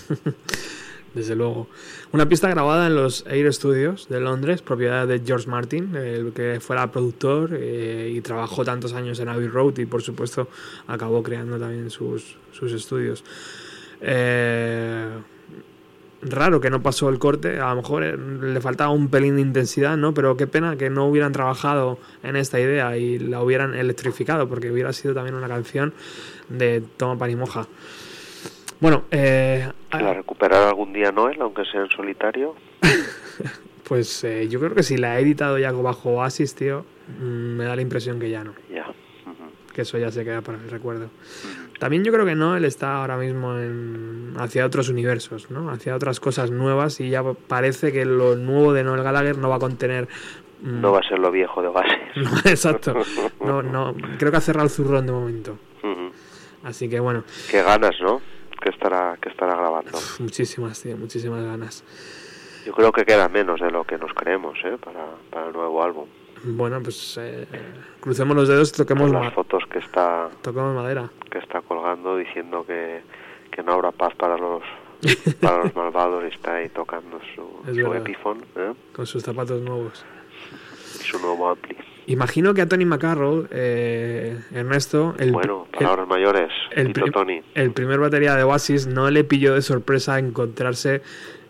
Desde 1.14 1.34
luego. 1.34 1.68
Una 2.12 2.28
pista 2.28 2.49
grabada 2.49 2.88
en 2.88 2.95
los 2.95 3.26
Air 3.28 3.53
Studios 3.53 4.10
de 4.10 4.20
Londres, 4.20 4.62
propiedad 4.62 5.07
de 5.07 5.22
George 5.26 5.49
Martin, 5.49 5.95
el 5.95 6.34
que 6.34 6.60
fuera 6.60 6.91
productor 6.91 7.52
eh, 7.53 8.12
y 8.14 8.20
trabajó 8.20 8.66
tantos 8.66 8.91
años 8.91 9.20
en 9.22 9.30
Abbey 9.30 9.48
Road 9.48 9.78
y 9.78 9.86
por 9.86 10.02
supuesto 10.02 10.49
acabó 10.88 11.24
creando 11.24 11.57
también 11.57 11.90
sus, 11.90 12.38
sus 12.52 12.74
estudios. 12.74 13.24
Eh, 14.02 15.07
raro 16.22 16.60
que 16.60 16.70
no 16.70 16.82
pasó 16.82 17.10
el 17.10 17.20
corte, 17.20 17.60
a 17.60 17.70
lo 17.70 17.78
mejor 17.78 18.03
eh, 18.03 18.18
le 18.18 18.60
faltaba 18.62 18.91
un 18.91 19.10
pelín 19.10 19.36
de 19.36 19.41
intensidad, 19.41 19.95
¿no? 19.98 20.14
Pero 20.14 20.36
qué 20.36 20.48
pena 20.48 20.76
que 20.76 20.90
no 20.90 21.07
hubieran 21.07 21.32
trabajado 21.32 21.98
en 22.24 22.36
esta 22.36 22.60
idea 22.60 22.98
y 22.98 23.20
la 23.20 23.41
hubieran 23.41 23.74
electrificado, 23.74 24.49
porque 24.49 24.72
hubiera 24.72 24.91
sido 24.94 25.14
también 25.14 25.36
una 25.36 25.48
canción 25.48 25.94
de 26.49 26.84
toma 26.98 27.18
pan 27.18 27.32
y 27.32 27.36
moja. 27.36 27.68
Bueno, 28.80 29.03
eh, 29.11 29.69
¿La 29.91 30.14
recuperará 30.14 30.69
algún 30.69 30.91
día 30.93 31.11
Noel, 31.11 31.41
aunque 31.41 31.64
sea 31.65 31.81
en 31.81 31.89
solitario? 31.89 32.56
Pues 33.88 34.23
eh, 34.23 34.47
yo 34.49 34.60
creo 34.60 34.73
que 34.73 34.81
si 34.81 34.97
la 34.97 35.11
ha 35.11 35.19
editado 35.19 35.60
ya 35.60 35.72
bajo 35.72 36.10
Oasis, 36.10 36.56
tío, 36.56 36.84
mm, 37.19 37.23
me 37.56 37.65
da 37.65 37.76
la 37.76 37.84
impresión 37.84 38.19
que 38.19 38.31
ya 38.31 38.43
no. 38.43 38.56
Ya. 38.73 38.88
Que 39.76 39.84
eso 39.84 39.99
ya 39.99 40.10
se 40.10 40.23
queda 40.23 40.41
para 40.41 40.57
el 40.57 40.72
recuerdo. 40.72 41.10
También 41.80 42.03
yo 42.03 42.11
creo 42.11 42.26
que 42.26 42.34
no, 42.34 42.56
él 42.57 42.65
está 42.65 42.95
ahora 42.95 43.15
mismo 43.18 43.56
en, 43.60 44.34
hacia 44.39 44.65
otros 44.65 44.89
universos, 44.89 45.52
¿no? 45.52 45.69
Hacia 45.69 45.95
otras 45.95 46.19
cosas 46.19 46.49
nuevas 46.49 46.99
y 46.99 47.11
ya 47.11 47.22
parece 47.47 47.91
que 47.91 48.06
lo 48.06 48.35
nuevo 48.35 48.73
de 48.73 48.84
Noel 48.84 49.03
Gallagher 49.03 49.38
no 49.38 49.49
va 49.49 49.57
a 49.57 49.60
contener... 49.60 50.07
mm, 50.61 50.81
No 50.81 50.91
va 50.91 50.99
a 51.02 51.03
ser 51.07 51.19
lo 51.19 51.30
viejo 51.30 51.61
de 51.61 51.68
Oasis. 51.68 51.93
no, 52.15 52.31
exacto. 52.49 52.95
No, 53.41 53.61
no, 53.61 53.93
creo 54.18 54.31
que 54.31 54.38
ha 54.38 54.41
cerrado 54.41 54.65
el 54.65 54.72
zurrón 54.72 55.06
de 55.06 55.11
momento. 55.11 55.60
Así 56.64 56.89
que 56.89 56.99
bueno, 56.99 57.23
Qué 57.52 57.61
ganas, 57.61 57.95
¿no? 58.02 58.19
Que 58.61 58.69
estará, 58.69 59.18
que 59.22 59.30
estará 59.30 59.56
grabando. 59.56 59.98
muchísimas, 60.19 60.82
tío, 60.82 60.98
muchísimas 60.98 61.44
ganas. 61.44 61.84
Yo 62.65 62.73
creo 62.73 62.91
que 62.91 63.06
queda 63.06 63.30
menos 63.30 63.60
de 63.61 63.69
lo 63.69 63.84
que 63.84 63.98
nos 63.98 64.11
creemos, 64.14 64.57
¿eh? 64.64 64.77
Para, 64.84 65.06
para 65.30 65.48
el 65.48 65.53
nuevo 65.53 65.84
álbum. 65.84 66.07
Bueno, 66.44 66.80
pues 66.82 67.18
eh, 67.19 67.48
crucemos 67.99 68.36
los 68.36 68.48
dedos 68.48 68.69
y 68.69 68.77
toquemos, 68.77 69.11
Con 69.11 69.22
las 69.23 69.34
fotos 69.34 69.64
que 69.72 69.80
está 69.80 70.30
toquemos 70.41 70.76
madera. 70.76 71.10
que 71.32 71.38
está 71.40 71.61
colgando 71.61 72.18
diciendo 72.18 72.65
que, 72.65 73.02
que 73.52 73.64
no 73.64 73.73
habrá 73.73 73.91
paz 73.91 74.14
para 74.15 74.38
los 74.38 74.61
para 75.41 75.64
los 75.64 75.76
malvados 75.76 76.23
y 76.23 76.27
está 76.34 76.56
ahí 76.56 76.69
tocando 76.69 77.19
su, 77.36 77.73
su. 77.73 77.94
Epiphone 77.94 78.41
¿eh? 78.56 78.73
Con 78.94 79.06
sus 79.06 79.23
zapatos 79.23 79.61
nuevos. 79.61 80.06
y 80.99 81.03
su 81.03 81.19
nuevo 81.19 81.49
ampli. 81.49 81.76
Imagino 82.07 82.53
que 82.53 82.61
a 82.61 82.68
Tony 82.68 82.86
McCarroll, 82.86 83.48
eh, 83.52 84.38
Ernesto, 84.53 85.15
el, 85.18 85.32
bueno, 85.32 85.65
el- 85.73 85.80
palabras 85.80 86.07
mayores, 86.07 86.52
el 86.72 86.88
Tito 86.88 87.02
prim- 87.02 87.14
Tony. 87.14 87.41
el 87.56 87.72
primer 87.72 87.99
batería 87.99 88.36
de 88.36 88.44
Oasis 88.44 88.86
no 88.88 89.10
le 89.10 89.23
pilló 89.23 89.56
de 89.56 89.61
sorpresa 89.64 90.19
encontrarse 90.19 91.02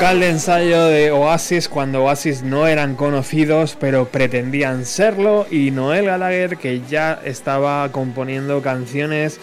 Local 0.05 0.19
de 0.19 0.29
ensayo 0.29 0.85
de 0.85 1.09
Oasis 1.09 1.67
cuando 1.67 2.03
Oasis 2.03 2.43
no 2.43 2.67
eran 2.67 2.95
conocidos 2.95 3.75
pero 3.75 4.05
pretendían 4.05 4.85
serlo 4.85 5.47
y 5.49 5.71
Noel 5.71 6.05
Gallagher 6.05 6.57
que 6.57 6.81
ya 6.81 7.19
estaba 7.25 7.91
componiendo 7.91 8.61
canciones 8.61 9.41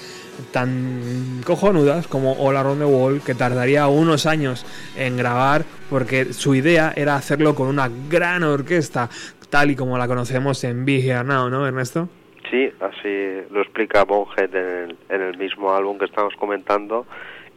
tan 0.53 1.41
cojonudas 1.45 2.07
como 2.07 2.35
All 2.35 2.57
Around 2.57 2.79
the 2.79 2.85
World 2.85 3.25
que 3.25 3.35
tardaría 3.35 3.89
unos 3.89 4.25
años 4.25 4.65
en 4.97 5.17
grabar 5.17 5.65
porque 5.91 6.27
su 6.27 6.55
idea 6.55 6.93
era 6.95 7.17
hacerlo 7.17 7.57
con 7.57 7.67
una 7.67 7.91
gran 8.09 8.45
orquesta 8.45 9.11
tal 9.51 9.73
y 9.73 9.75
como 9.75 9.99
la 9.99 10.07
conocemos 10.07 10.63
en 10.63 10.85
Be 10.85 11.01
Here 11.01 11.25
¿no 11.25 11.67
Ernesto? 11.67 12.09
Sí, 12.53 12.71
así 12.79 13.49
lo 13.51 13.63
explica 13.63 14.05
Bonhead 14.05 14.55
en 14.55 14.97
en 15.13 15.23
el 15.23 15.37
mismo 15.37 15.75
álbum 15.75 15.99
que 15.99 16.07
estamos 16.07 16.35
comentando, 16.37 17.07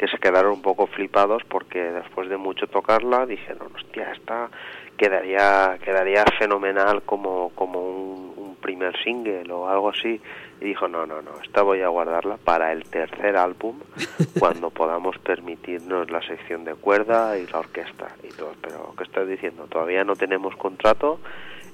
que 0.05 0.11
se 0.11 0.17
quedaron 0.19 0.53
un 0.53 0.61
poco 0.61 0.87
flipados 0.87 1.43
porque 1.49 1.79
después 1.79 2.29
de 2.29 2.37
mucho 2.37 2.67
tocarla 2.67 3.25
dijeron, 3.25 3.69
hostia, 3.75 4.11
esta 4.11 4.49
quedaría 4.97 5.77
quedaría 5.83 6.23
fenomenal 6.37 7.01
como, 7.03 7.49
como 7.55 7.81
un, 7.81 8.33
un 8.37 8.55
primer 8.57 8.95
single 9.03 9.51
o 9.51 9.67
algo 9.67 9.89
así. 9.89 10.21
Y 10.61 10.65
dijo, 10.65 10.87
no, 10.87 11.05
no, 11.05 11.21
no, 11.21 11.31
esta 11.43 11.63
voy 11.63 11.81
a 11.81 11.87
guardarla 11.89 12.37
para 12.37 12.71
el 12.71 12.83
tercer 12.83 13.35
álbum, 13.35 13.79
cuando 14.39 14.69
podamos 14.69 15.17
permitirnos 15.19 16.09
la 16.11 16.21
sección 16.21 16.63
de 16.63 16.75
cuerda 16.75 17.37
y 17.37 17.47
la 17.47 17.59
orquesta 17.59 18.07
y 18.23 18.29
todo. 18.29 18.53
Pero, 18.61 18.93
¿qué 18.97 19.03
estás 19.03 19.27
diciendo? 19.27 19.65
Todavía 19.67 20.03
no 20.03 20.15
tenemos 20.15 20.55
contrato 20.55 21.19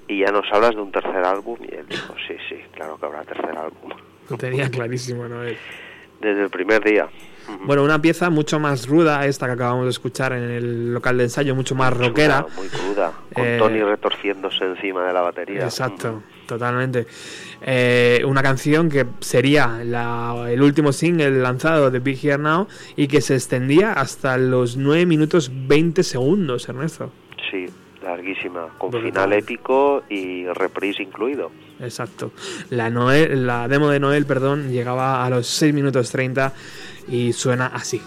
y 0.07 0.19
ya 0.19 0.31
nos 0.31 0.45
hablas 0.51 0.75
de 0.75 0.81
un 0.81 0.91
tercer 0.91 1.23
álbum 1.23 1.57
y 1.61 1.75
él 1.75 1.85
dijo 1.87 2.15
sí 2.27 2.35
sí 2.49 2.55
claro 2.73 2.97
que 2.97 3.05
habrá 3.05 3.23
tercer 3.23 3.55
álbum 3.55 3.91
Lo 4.29 4.35
tenía 4.35 4.69
clarísimo, 4.69 5.27
Noel. 5.27 5.57
desde 6.21 6.43
el 6.43 6.49
primer 6.49 6.83
día 6.83 7.09
Bueno, 7.65 7.83
una 7.83 8.01
pieza 8.01 8.29
mucho 8.29 8.59
más 8.59 8.87
ruda, 8.87 9.25
esta 9.25 9.45
que 9.47 9.53
acabamos 9.53 9.83
de 9.85 9.89
escuchar 9.89 10.31
en 10.33 10.43
el 10.43 10.93
local 10.93 11.17
de 11.17 11.23
ensayo, 11.25 11.53
mucho 11.55 11.75
más 11.75 11.91
rockera. 11.95 12.45
muy 12.55 12.67
cruda 12.67 13.11
con 13.33 13.43
Eh, 13.45 13.57
Tony 13.59 13.81
retorciéndose 13.81 14.63
encima 14.63 15.05
de 15.07 15.13
la 15.13 15.21
batería 15.21 15.63
Exacto, 15.63 16.21
totalmente. 16.47 17.07
Eh, 17.61 18.21
una 18.25 18.41
canción 18.41 18.89
que 18.89 19.05
sería 19.19 19.81
la- 19.83 20.47
el 20.49 20.61
último 20.61 20.93
single 20.93 21.31
lanzado 21.41 21.91
de 21.91 21.99
Big 21.99 22.23
Here 22.25 22.37
Now 22.37 22.67
y 22.95 23.07
que 23.07 23.19
se 23.21 23.33
extendía 23.35 23.93
hasta 23.93 24.37
los 24.37 24.77
9 24.77 25.05
minutos 25.05 25.51
20 25.67 26.03
segundos, 26.03 26.69
Ernesto. 26.69 27.11
sí 27.51 27.65
larguísima 28.01 28.69
con 28.77 28.91
Brutal. 28.91 29.09
final 29.09 29.33
épico 29.33 30.03
y 30.09 30.45
reprise 30.47 31.03
incluido 31.03 31.51
Exacto. 31.81 32.31
La, 32.69 32.89
Noel, 32.89 33.47
la 33.47 33.67
demo 33.67 33.89
de 33.89 33.99
Noel, 33.99 34.25
perdón, 34.25 34.69
llegaba 34.69 35.25
a 35.25 35.29
los 35.29 35.47
6 35.47 35.73
minutos 35.73 36.11
30 36.11 36.53
y 37.07 37.33
suena 37.33 37.67
así. 37.67 38.01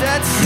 And. 0.00 0.38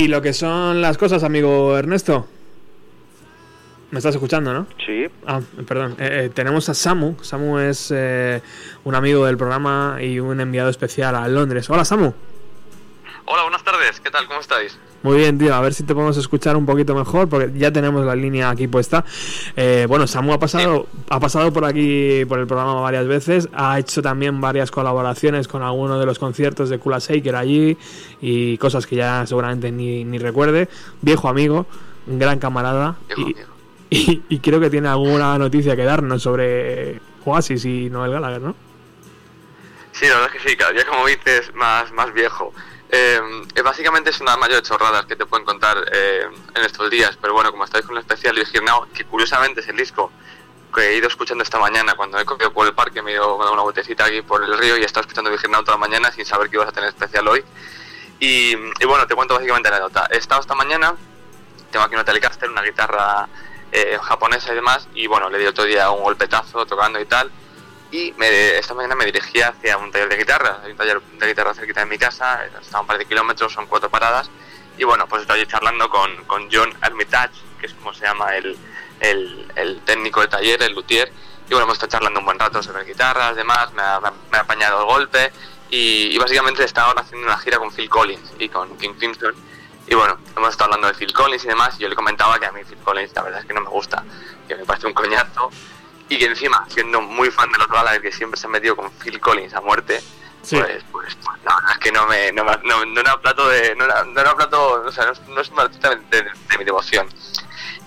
Y 0.00 0.08
lo 0.08 0.22
que 0.22 0.32
son 0.32 0.80
las 0.80 0.96
cosas, 0.96 1.24
amigo 1.24 1.76
Ernesto. 1.76 2.26
¿Me 3.90 3.98
estás 3.98 4.14
escuchando, 4.14 4.54
no? 4.54 4.66
sí 4.86 5.06
Ah, 5.26 5.40
perdón. 5.66 5.96
Eh, 5.98 6.26
eh, 6.26 6.30
tenemos 6.32 6.68
a 6.68 6.74
Samu. 6.74 7.16
Samu 7.22 7.58
es 7.58 7.92
eh, 7.94 8.40
un 8.84 8.94
amigo 8.94 9.26
del 9.26 9.36
programa 9.36 9.98
y 10.00 10.20
un 10.20 10.40
enviado 10.40 10.70
especial 10.70 11.16
a 11.16 11.26
Londres. 11.26 11.68
Hola, 11.70 11.84
Samu. 11.84 12.12
Hola, 13.24 13.42
buenas 13.42 13.64
tardes. 13.64 14.00
¿Qué 14.00 14.10
tal? 14.10 14.26
¿Cómo 14.26 14.40
estáis? 14.40 14.78
Muy 15.02 15.16
bien, 15.16 15.38
tío. 15.38 15.54
A 15.54 15.60
ver 15.60 15.74
si 15.74 15.82
te 15.82 15.94
podemos 15.94 16.16
escuchar 16.16 16.56
un 16.56 16.66
poquito 16.66 16.94
mejor 16.94 17.28
porque 17.28 17.50
ya 17.56 17.72
tenemos 17.72 18.04
la 18.04 18.14
línea 18.14 18.50
aquí 18.50 18.68
puesta. 18.68 19.04
Eh, 19.56 19.86
bueno, 19.88 20.06
Samu 20.06 20.34
ha 20.34 20.38
pasado, 20.38 20.86
ha 21.08 21.18
pasado 21.18 21.52
por 21.52 21.64
aquí, 21.64 22.24
por 22.26 22.38
el 22.38 22.46
programa 22.46 22.74
varias 22.80 23.06
veces. 23.06 23.48
Ha 23.52 23.78
hecho 23.78 24.02
también 24.02 24.40
varias 24.40 24.70
colaboraciones 24.70 25.48
con 25.48 25.62
algunos 25.62 25.98
de 25.98 26.06
los 26.06 26.18
conciertos 26.18 26.68
de 26.68 26.78
Kula 26.78 26.98
Shaker 26.98 27.34
allí 27.34 27.76
y 28.20 28.56
cosas 28.58 28.86
que 28.86 28.96
ya 28.96 29.26
seguramente 29.26 29.72
ni, 29.72 30.04
ni 30.04 30.18
recuerde. 30.18 30.68
Viejo 31.00 31.28
amigo, 31.28 31.66
un 32.06 32.18
gran 32.18 32.38
camarada. 32.38 32.96
y, 33.16 33.34
y- 34.08 34.22
y 34.28 34.38
creo 34.40 34.60
que 34.60 34.70
tiene 34.70 34.88
alguna 34.88 35.36
noticia 35.38 35.74
que 35.76 35.84
darnos 35.84 36.22
sobre 36.22 37.00
Oasis 37.24 37.64
y 37.64 37.90
Noel 37.90 38.12
Gallagher, 38.12 38.40
¿no? 38.40 38.54
Sí, 39.92 40.06
la 40.06 40.14
verdad 40.14 40.30
es 40.34 40.42
que 40.42 40.48
sí, 40.50 40.56
cada 40.56 40.72
como 40.86 41.06
dices, 41.06 41.52
más, 41.54 41.92
más 41.92 42.12
viejo. 42.12 42.52
Eh, 42.92 43.20
eh, 43.54 43.62
básicamente 43.62 44.10
es 44.10 44.20
una 44.20 44.36
mayor 44.36 44.56
de 44.56 44.62
chorradas 44.62 45.04
que 45.06 45.14
te 45.14 45.26
pueden 45.26 45.44
contar 45.44 45.76
eh, 45.92 46.22
en 46.54 46.64
estos 46.64 46.90
días, 46.90 47.16
pero 47.20 47.34
bueno, 47.34 47.50
como 47.50 47.64
estáis 47.64 47.84
con 47.84 47.96
el 47.96 48.00
especial 48.00 48.34
de 48.34 48.44
que 48.92 49.04
curiosamente 49.04 49.60
es 49.60 49.68
el 49.68 49.76
disco 49.76 50.10
que 50.74 50.80
he 50.82 50.96
ido 50.96 51.08
escuchando 51.08 51.42
esta 51.42 51.58
mañana 51.58 51.94
cuando 51.94 52.18
he 52.18 52.24
cogido 52.24 52.52
por 52.52 52.66
el 52.66 52.72
parque, 52.74 53.02
me 53.02 53.10
he 53.10 53.14
ido 53.14 53.36
una 53.36 53.62
vueltecita 53.62 54.04
aquí 54.06 54.22
por 54.22 54.42
el 54.42 54.56
río 54.56 54.76
y 54.76 54.82
he 54.82 54.86
estado 54.86 55.02
escuchando 55.02 55.30
Now 55.30 55.62
toda 55.64 55.76
la 55.76 55.80
mañana 55.80 56.10
sin 56.12 56.24
saber 56.24 56.48
que 56.48 56.56
ibas 56.56 56.68
a 56.68 56.72
tener 56.72 56.88
especial 56.88 57.26
hoy. 57.28 57.44
Y, 58.20 58.52
y 58.52 58.84
bueno, 58.86 59.06
te 59.06 59.14
cuento 59.14 59.34
básicamente 59.34 59.68
la 59.70 59.76
anécdota. 59.76 60.08
He 60.10 60.16
estado 60.18 60.40
esta 60.40 60.54
mañana, 60.54 60.94
tengo 61.70 61.84
aquí 61.84 61.94
una 61.94 62.04
Telecaster, 62.04 62.48
una 62.50 62.62
guitarra 62.62 63.28
eh, 63.72 63.98
japonesa 64.02 64.52
y 64.52 64.54
demás, 64.56 64.88
y 64.94 65.06
bueno, 65.06 65.28
le 65.30 65.38
di 65.38 65.46
otro 65.46 65.64
día 65.64 65.90
un 65.90 66.02
golpetazo 66.02 66.66
tocando 66.66 67.00
y 67.00 67.06
tal. 67.06 67.30
Y 67.92 68.12
me- 68.18 68.56
esta 68.58 68.72
mañana 68.74 68.94
me 68.94 69.04
dirigí 69.04 69.40
hacia 69.40 69.76
un 69.76 69.90
taller 69.90 70.08
de 70.08 70.16
guitarra, 70.16 70.60
hay 70.64 70.70
un 70.72 70.76
taller 70.76 71.00
de 71.00 71.26
guitarra 71.26 71.54
cerquita 71.54 71.80
de 71.80 71.86
mi 71.86 71.98
casa, 71.98 72.44
está 72.60 72.80
un 72.80 72.86
par 72.86 72.98
de 72.98 73.04
kilómetros, 73.06 73.52
son 73.52 73.66
cuatro 73.66 73.90
paradas. 73.90 74.30
Y 74.78 74.84
bueno, 74.84 75.06
pues 75.08 75.22
estoy 75.22 75.44
charlando 75.46 75.90
con, 75.90 76.24
con 76.24 76.48
John 76.50 76.72
Armitage, 76.80 77.32
que 77.60 77.66
es 77.66 77.74
como 77.74 77.92
se 77.92 78.04
llama 78.06 78.34
el, 78.36 78.56
el, 79.00 79.52
el 79.56 79.80
técnico 79.82 80.20
del 80.20 80.30
taller, 80.30 80.62
el 80.62 80.72
luthier. 80.72 81.12
Y 81.46 81.50
bueno, 81.50 81.64
hemos 81.64 81.74
estado 81.74 81.90
charlando 81.90 82.20
un 82.20 82.26
buen 82.26 82.38
rato 82.38 82.62
sobre 82.62 82.84
guitarras, 82.84 83.34
demás, 83.34 83.72
me 83.72 83.82
ha, 83.82 84.00
me 84.00 84.08
ha- 84.38 84.40
apañado 84.40 84.80
el 84.80 84.86
golpe. 84.86 85.32
Y, 85.68 86.14
y 86.14 86.18
básicamente 86.18 86.64
está 86.64 86.90
haciendo 86.92 87.26
una 87.26 87.38
gira 87.38 87.58
con 87.58 87.70
Phil 87.72 87.88
Collins 87.90 88.32
y 88.38 88.48
con 88.48 88.76
King 88.78 88.94
Crimson. 88.98 89.34
Y 89.90 89.94
bueno, 89.96 90.16
hemos 90.36 90.50
estado 90.50 90.66
hablando 90.72 90.86
de 90.86 90.94
Phil 90.94 91.12
Collins 91.12 91.44
y 91.44 91.48
demás. 91.48 91.74
Y 91.78 91.82
yo 91.82 91.88
le 91.88 91.96
comentaba 91.96 92.38
que 92.38 92.46
a 92.46 92.52
mí 92.52 92.60
Phil 92.64 92.78
Collins 92.78 93.12
la 93.14 93.22
verdad 93.22 93.40
es 93.40 93.46
que 93.46 93.52
no 93.52 93.60
me 93.60 93.68
gusta, 93.68 94.02
que 94.48 94.54
me 94.54 94.64
parece 94.64 94.86
un 94.86 94.94
coñazo. 94.94 95.50
Y 96.08 96.16
que 96.18 96.24
encima, 96.26 96.64
siendo 96.68 97.00
muy 97.00 97.30
fan 97.30 97.50
de 97.52 97.58
los 97.58 97.68
Gallagher, 97.68 98.00
que 98.00 98.10
siempre 98.12 98.38
se 98.40 98.46
han 98.46 98.52
metido 98.52 98.76
con 98.76 98.90
Phil 98.92 99.20
Collins 99.20 99.52
a 99.54 99.60
muerte, 99.60 100.00
Sí. 100.42 100.56
pues, 100.56 100.82
pues, 100.90 101.14
pues, 101.22 101.38
la 101.44 101.54
verdad 101.56 101.72
es 101.72 101.78
que 101.78 101.92
no 101.92 102.06
me 102.06 102.32
no, 102.32 102.44
me- 102.44 102.56
no, 102.64 102.82
no 102.86 103.00
era 103.02 103.20
plato 103.20 103.46
de 103.48 103.74
no 103.76 103.84
era, 103.84 104.04
no 104.04 104.18
era 104.18 104.34
plato 104.34 104.82
o 104.86 104.90
sea 104.90 105.04
no, 105.04 105.12
es- 105.12 105.20
no 105.28 105.38
es 105.38 105.50
un 105.50 105.60
artista 105.60 105.90
de, 105.90 105.96
de- 106.10 106.22
de 106.48 106.58
mi 106.58 106.64
devoción 106.64 107.06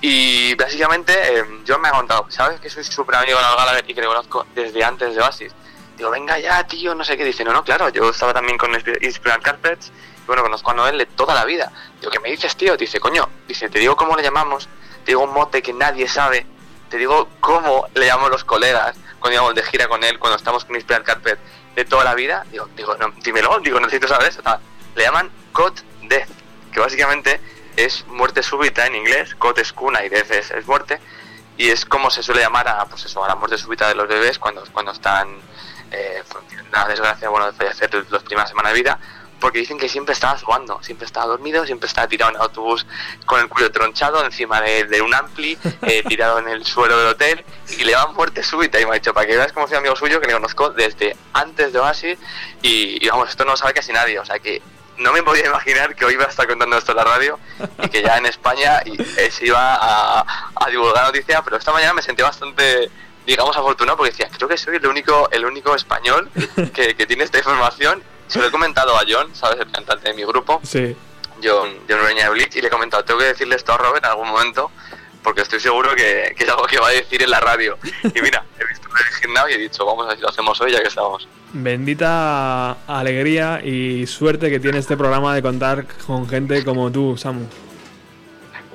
y 0.02 0.54
básicamente 0.54 1.40
eh, 1.40 1.46
yo 1.66 1.80
me 1.80 1.88
ha 1.88 1.92
contado 1.94 2.28
sabes 2.30 2.60
que 2.60 2.70
soy 2.70 2.84
súper 2.84 3.16
amigo 3.16 3.40
de 3.40 3.44
los 3.44 3.56
Gallagher 3.58 3.86
y 3.90 3.96
que 3.96 4.02
le 4.02 4.06
conozco 4.08 4.46
desde 4.54 4.84
antes 4.84 5.16
de 5.16 5.22
Oasis 5.22 5.52
digo 5.98 6.12
venga 6.12 6.38
ya 6.38 6.64
tío 6.68 6.94
no 6.94 7.04
sé 7.04 7.18
qué 7.18 7.26
dice 7.26 7.44
no 7.44 7.54
no 7.54 7.64
claro 7.64 7.90
yo 7.90 8.08
estaba 8.12 8.34
también 8.36 8.58
con 8.60 8.72
Inspiral 9.02 9.42
Carpets 9.42 9.92
bueno 10.26 10.44
conozco 10.44 10.72
a 10.72 10.74
Noel 10.74 10.98
de 10.98 11.06
toda 11.06 11.34
la 11.34 11.46
vida 11.46 11.72
digo 12.00 12.12
¿qué 12.12 12.20
me 12.20 12.30
dices 12.30 12.56
tío? 12.56 12.78
dice 12.78 13.00
coño 13.00 13.30
dice 13.48 13.70
te 13.70 13.80
digo 13.80 13.96
cómo 13.96 14.16
le 14.16 14.24
llamamos 14.24 14.68
te 15.04 15.12
digo 15.12 15.24
un 15.24 15.34
mote 15.34 15.62
que 15.62 15.74
nadie 15.74 16.08
sabe 16.08 16.46
te 16.90 16.98
digo 16.98 17.28
cómo 17.40 17.88
le 17.96 18.06
llamamos 18.06 18.32
los 18.32 18.44
colegas 18.44 18.96
cuando 19.24 19.36
íbamos 19.36 19.56
de 19.56 19.64
gira 19.64 19.88
con 19.88 20.04
él, 20.04 20.20
cuando 20.20 20.36
estamos 20.36 20.66
con 20.66 20.76
Inspiral 20.76 21.02
Carpet 21.04 21.40
de 21.76 21.86
toda 21.86 22.04
la 22.04 22.14
vida. 22.14 22.46
Digo, 22.52 22.68
digo 22.76 22.94
no, 22.98 23.10
dímelo, 23.24 23.58
digo, 23.62 23.80
necesito 23.80 24.06
saber 24.06 24.28
eso. 24.28 24.42
tal. 24.42 24.60
Le 24.96 25.04
llaman 25.04 25.32
Cot 25.54 25.82
Death, 26.02 26.28
que 26.74 26.82
básicamente 26.82 27.40
es 27.78 28.06
muerte 28.08 28.44
súbita 28.44 28.86
en 28.86 28.96
inglés. 28.96 29.34
Cot 29.36 29.58
es 29.60 29.72
cuna 29.72 30.04
y 30.04 30.10
Death 30.10 30.30
es, 30.30 30.68
muerte. 30.68 31.00
Y 31.56 31.70
es 31.70 31.86
como 31.86 32.10
se 32.10 32.22
suele 32.22 32.42
llamar 32.42 32.68
a, 32.68 32.84
pues 32.86 33.06
eso, 33.06 33.24
a 33.24 33.30
la 33.30 33.36
muerte 33.36 33.58
súbita 33.58 33.88
de 33.88 33.96
los 33.96 34.10
bebés 34.10 34.38
cuando, 34.38 34.62
cuando 34.74 34.92
están, 34.92 35.40
eh, 35.90 36.22
pues, 36.28 36.44
la 36.70 36.86
desgracia 36.90 37.30
bueno, 37.30 37.50
de 37.50 37.54
fallecer 37.54 38.06
las 38.10 38.24
primeras 38.24 38.50
semanas 38.50 38.74
de 38.74 38.78
vida. 38.78 39.00
Porque 39.44 39.60
dicen 39.60 39.78
que 39.78 39.90
siempre 39.90 40.14
estaba 40.14 40.40
jugando, 40.40 40.80
siempre 40.82 41.06
estaba 41.06 41.26
dormido, 41.26 41.66
siempre 41.66 41.88
estaba 41.88 42.08
tirado 42.08 42.32
en 42.32 42.38
autobús 42.38 42.88
con 43.26 43.42
el 43.42 43.50
cuello 43.50 43.70
tronchado 43.74 44.24
encima 44.24 44.62
de, 44.62 44.86
de 44.86 45.02
un 45.02 45.14
ampli, 45.14 45.58
eh, 45.82 46.02
tirado 46.08 46.40
en 46.40 46.48
el 46.48 46.66
suelo 46.66 46.98
del 46.98 47.10
hotel 47.10 47.44
y 47.78 47.84
le 47.84 47.92
daban 47.92 48.16
muerte 48.16 48.42
súbita. 48.42 48.80
Y 48.80 48.86
me 48.86 48.92
ha 48.92 48.94
dicho, 48.94 49.14
para 49.14 49.28
que 49.28 49.36
veas 49.36 49.52
cómo 49.52 49.68
soy 49.68 49.76
amigo 49.76 49.98
suyo, 49.98 50.22
que 50.22 50.28
le 50.28 50.34
conozco 50.34 50.70
desde 50.70 51.18
antes 51.34 51.74
de 51.74 51.80
Oasis 51.80 52.18
y, 52.62 53.06
y 53.06 53.10
vamos, 53.10 53.32
esto 53.32 53.44
no 53.44 53.52
lo 53.52 53.58
sabe 53.58 53.74
casi 53.74 53.92
nadie. 53.92 54.18
O 54.18 54.24
sea 54.24 54.40
que 54.40 54.62
no 54.98 55.12
me 55.12 55.22
podía 55.24 55.46
imaginar 55.46 55.94
que 55.94 56.06
hoy 56.06 56.14
iba 56.14 56.24
a 56.24 56.30
estar 56.30 56.48
contando 56.48 56.78
esto 56.78 56.94
en 56.94 56.98
la 57.00 57.04
radio 57.04 57.38
y 57.84 57.90
que 57.90 58.02
ya 58.02 58.18
en 58.18 58.26
España 58.28 58.82
se 59.30 59.46
iba 59.46 59.76
a, 59.76 60.52
a 60.56 60.70
divulgar 60.70 61.04
noticia, 61.04 61.42
pero 61.42 61.58
esta 61.58 61.74
mañana 61.74 61.96
me 61.96 62.02
sentí 62.02 62.22
bastante 62.24 62.90
digamos 63.26 63.56
afortunado 63.58 63.98
porque 63.98 64.12
decía 64.12 64.30
creo 64.32 64.48
que 64.50 64.58
soy 64.58 64.76
el 64.76 64.86
único 64.86 65.30
el 65.32 65.46
único 65.46 65.74
español 65.76 66.30
que, 66.74 66.96
que 66.96 67.06
tiene 67.06 67.24
esta 67.24 67.38
información 67.38 68.04
se 68.34 68.40
lo 68.40 68.48
he 68.48 68.52
comentado 68.52 68.98
a 68.98 69.04
John 69.08 69.34
sabes 69.36 69.60
el 69.62 69.72
cantante 69.72 70.10
de 70.10 70.14
mi 70.16 70.24
grupo 70.26 70.60
Sí. 70.64 70.96
John, 71.44 71.70
John 71.90 72.00
Ureña 72.02 72.26
de 72.26 72.30
Bleach 72.32 72.56
y 72.56 72.62
le 72.62 72.68
he 72.68 72.72
comentado, 72.72 73.04
tengo 73.06 73.20
que 73.20 73.26
decirle 73.28 73.56
esto 73.56 73.74
a 73.74 73.78
Robert 73.78 74.04
en 74.04 74.12
algún 74.12 74.28
momento 74.30 74.72
porque 75.24 75.42
estoy 75.42 75.60
seguro 75.62 75.90
que, 75.96 76.34
que 76.38 76.44
es 76.44 76.50
algo 76.50 76.66
que 76.66 76.78
va 76.80 76.88
a 76.90 76.92
decir 76.92 77.22
en 77.24 77.30
la 77.30 77.40
radio. 77.40 77.78
Y 78.04 78.22
mira, 78.22 78.44
he 78.60 78.66
visto 78.68 78.88
el 78.90 79.22
gimnasio 79.22 79.52
y 79.52 79.54
he 79.54 79.64
dicho, 79.64 79.86
vamos 79.86 80.06
a 80.06 80.10
ver 80.10 80.18
si 80.18 80.22
lo 80.22 80.30
hacemos 80.30 80.60
hoy 80.60 80.72
ya 80.74 80.82
que 80.82 80.90
estamos. 80.90 81.28
Bendita 81.54 82.72
alegría 82.88 83.62
y 83.64 84.06
suerte 84.08 84.50
que 84.50 84.60
tiene 84.60 84.80
este 84.80 84.98
programa 84.98 85.34
de 85.36 85.42
contar 85.42 85.86
con 86.06 86.28
gente 86.28 86.64
como 86.66 86.92
tú, 86.92 87.16
Samu. 87.18 87.46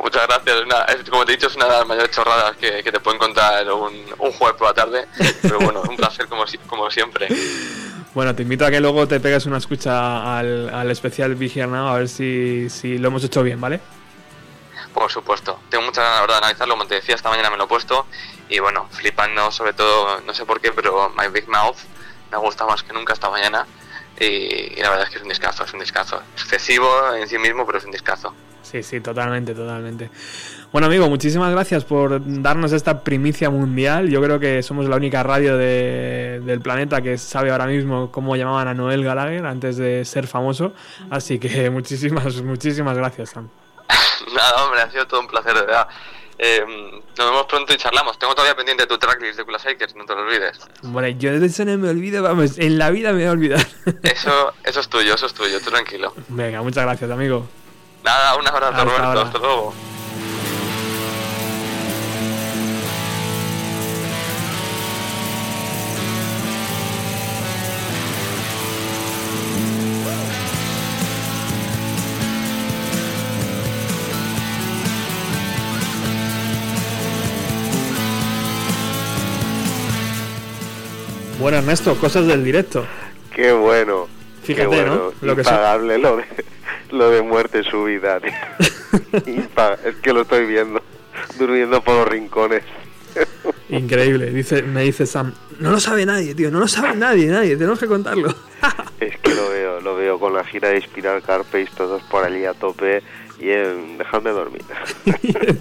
Muchas 0.03 0.27
gracias. 0.27 0.61
una- 0.65 0.83
es- 0.85 1.11
como 1.11 1.25
te 1.27 1.33
he 1.33 1.37
dicho, 1.37 1.49
es 1.49 1.57
una 1.57 1.67
de 1.67 1.73
las 1.73 1.87
mayores 1.87 2.11
chorradas 2.13 2.57
que, 2.57 2.83
que 2.83 2.93
te 2.93 3.01
pueden 3.01 3.19
contar 3.19 3.71
un, 3.73 3.95
un 4.19 4.33
jueves 4.33 4.57
por 4.57 4.69
la 4.69 4.75
tarde. 4.75 5.07
Pero 5.43 5.59
bueno, 5.59 5.83
un 5.89 5.97
placer 5.97 6.27
como, 6.29 6.45
como 6.67 6.91
siempre. 6.91 7.29
Bueno, 8.19 8.35
te 8.35 8.43
invito 8.43 8.67
a 8.67 8.71
que 8.73 8.81
luego 8.81 9.07
te 9.07 9.21
pegues 9.21 9.47
una 9.47 9.59
escucha 9.59 10.37
al, 10.37 10.75
al 10.75 10.91
especial 10.91 11.37
Now 11.39 11.87
a 11.87 11.99
ver 11.99 12.09
si, 12.09 12.69
si 12.69 12.99
lo 12.99 13.07
hemos 13.07 13.23
hecho 13.23 13.45
bien, 13.45 13.61
¿vale? 13.61 13.79
Por 14.93 15.09
supuesto. 15.09 15.61
Tengo 15.71 15.85
mucha 15.85 16.03
ganas, 16.03 16.17
la 16.17 16.21
verdad, 16.23 16.35
de 16.35 16.39
analizarlo. 16.39 16.75
Como 16.75 16.89
te 16.89 16.97
decía, 16.97 17.15
esta 17.15 17.31
mañana 17.31 17.49
me 17.49 17.57
lo 17.57 17.67
he 17.67 17.69
puesto. 17.69 18.07
Y 18.49 18.59
bueno, 18.59 18.89
flipando 18.91 19.53
sobre 19.53 19.73
todo, 19.73 20.21
no 20.23 20.35
sé 20.35 20.45
por 20.45 20.61
qué, 20.61 20.73
pero 20.73 21.15
My 21.17 21.29
Big 21.29 21.49
Mouth 21.49 21.77
me 22.33 22.39
gusta 22.39 22.67
más 22.67 22.83
que 22.83 22.93
nunca 22.93 23.13
esta 23.13 23.31
mañana. 23.31 23.69
Y, 24.21 24.25
y 24.77 24.81
la 24.81 24.91
verdad 24.91 25.05
es 25.05 25.11
que 25.11 25.17
es 25.17 25.23
un 25.23 25.29
discazo, 25.29 25.65
es 25.65 25.73
un 25.73 25.81
discazo. 25.81 26.21
Excesivo 26.35 26.89
en 27.15 27.29
sí 27.29 27.39
mismo, 27.39 27.65
pero 27.67 27.79
es 27.79 27.85
un 27.85 27.91
discazo. 27.93 28.35
Sí, 28.63 28.83
sí, 28.83 29.01
totalmente, 29.01 29.55
totalmente. 29.55 30.11
Bueno, 30.73 30.89
amigo, 30.89 31.09
muchísimas 31.09 31.51
gracias 31.53 31.85
por 31.85 32.21
darnos 32.43 32.73
esta 32.73 33.03
primicia 33.03 33.49
mundial. 33.49 34.11
Yo 34.11 34.21
creo 34.21 34.39
que 34.39 34.63
somos 34.63 34.87
la 34.87 34.97
única 34.97 35.23
radio 35.23 35.57
de- 35.57 36.43
del 36.45 36.61
planeta 36.61 37.01
que 37.01 37.17
sabe 37.17 37.51
ahora 37.51 37.65
mismo 37.67 38.11
cómo 38.13 38.37
llamaban 38.37 38.69
a 38.69 38.75
Noel 38.75 39.03
Gallagher 39.05 39.47
antes 39.47 39.79
de 39.79 40.05
ser 40.05 40.27
famoso. 40.27 40.75
Así 41.09 41.39
que 41.39 41.71
muchísimas, 41.71 42.43
muchísimas 42.43 42.97
gracias, 42.99 43.31
Sam. 43.31 43.49
Nada, 44.35 44.65
hombre, 44.65 44.83
ha 44.83 44.91
sido 44.91 45.07
todo 45.07 45.21
un 45.21 45.29
placer, 45.29 45.55
de 45.55 45.61
verdad. 45.63 45.89
Eh, 46.39 46.65
nos 47.17 47.31
vemos 47.31 47.47
pronto 47.47 47.73
y 47.73 47.77
charlamos. 47.77 48.19
Tengo 48.19 48.33
todavía 48.35 48.55
pendiente 48.55 48.87
tu 48.87 48.97
tracklist 48.97 49.39
de 49.39 49.45
Kula 49.45 49.59
Shakers, 49.59 49.97
no 49.97 50.05
te 50.05 50.15
lo 50.15 50.21
olvides. 50.23 50.59
Bueno, 50.83 51.09
yo 51.19 51.39
de 51.39 51.47
eso 51.47 51.65
no 51.65 51.77
me 51.79 51.89
olvido, 51.91 52.23
vamos, 52.23 52.59
en 52.59 52.79
la 52.79 52.91
vida 52.91 53.11
me 53.13 53.19
voy 53.19 53.27
a 53.29 53.33
olvidar. 53.33 53.67
Eso, 54.05 54.53
eso 54.63 54.81
es 54.81 54.89
tuyo, 54.89 55.15
eso 55.15 55.27
es 55.27 55.35
tuyo, 55.35 55.61
tú 55.61 55.71
tranquilo. 55.71 56.15
Venga, 56.29 56.63
muchas 56.63 56.85
gracias, 56.85 57.11
amigo. 57.11 57.47
Nada, 58.05 58.37
un 58.37 58.47
abrazo, 58.47 58.73
Hasta 58.73 58.85
Roberto, 58.85 59.05
ahora. 59.07 59.23
hasta 59.23 59.39
luego. 59.39 59.75
Bueno, 81.39 81.59
Ernesto, 81.59 81.95
cosas 81.97 82.27
del 82.27 82.45
directo. 82.45 82.85
Qué 83.35 83.53
bueno. 83.53 84.09
Fíjate, 84.43 84.69
qué 84.69 84.83
¿no? 84.85 84.89
bueno. 84.97 85.13
Lo 85.23 85.37
que 85.37 85.45
son- 85.45 85.55
Impagable 85.55 85.99
lo 85.99 86.17
de, 86.17 86.25
lo 86.91 87.11
de 87.11 87.23
muerte. 87.23 87.63
Impa- 89.27 89.79
es 89.85 89.97
que 89.97 90.13
lo 90.13 90.23
estoy 90.23 90.47
viendo. 90.47 90.83
Durmiendo 91.39 91.83
por 91.83 91.95
los 91.97 92.09
rincones. 92.09 92.63
Increíble. 93.69 94.31
Dice, 94.31 94.63
me 94.63 94.83
dice 94.83 95.07
Sam, 95.07 95.33
no 95.59 95.71
lo 95.71 95.81
sabe 95.81 96.07
nadie, 96.07 96.35
tío, 96.35 96.51
no 96.51 96.61
lo 96.61 96.69
sabe 96.69 96.95
nadie, 96.97 97.27
nadie, 97.27 97.57
tenemos 97.57 97.79
que 97.79 97.87
contarlo. 97.87 98.35
Es 99.01 99.17
que 99.21 99.33
lo 99.33 99.49
veo, 99.51 99.81
lo 99.81 99.95
veo 99.95 100.19
con 100.19 100.35
la 100.35 100.43
gira 100.43 100.71
de 100.71 100.81
Spiral 100.81 101.23
Carpage, 101.23 101.69
todos 101.77 102.03
por 102.05 102.25
allí 102.25 102.45
a 102.45 102.55
tope 102.55 103.01
y 103.39 103.49
en 103.51 103.97
dejadme 103.97 104.31
dormir. 104.31 104.63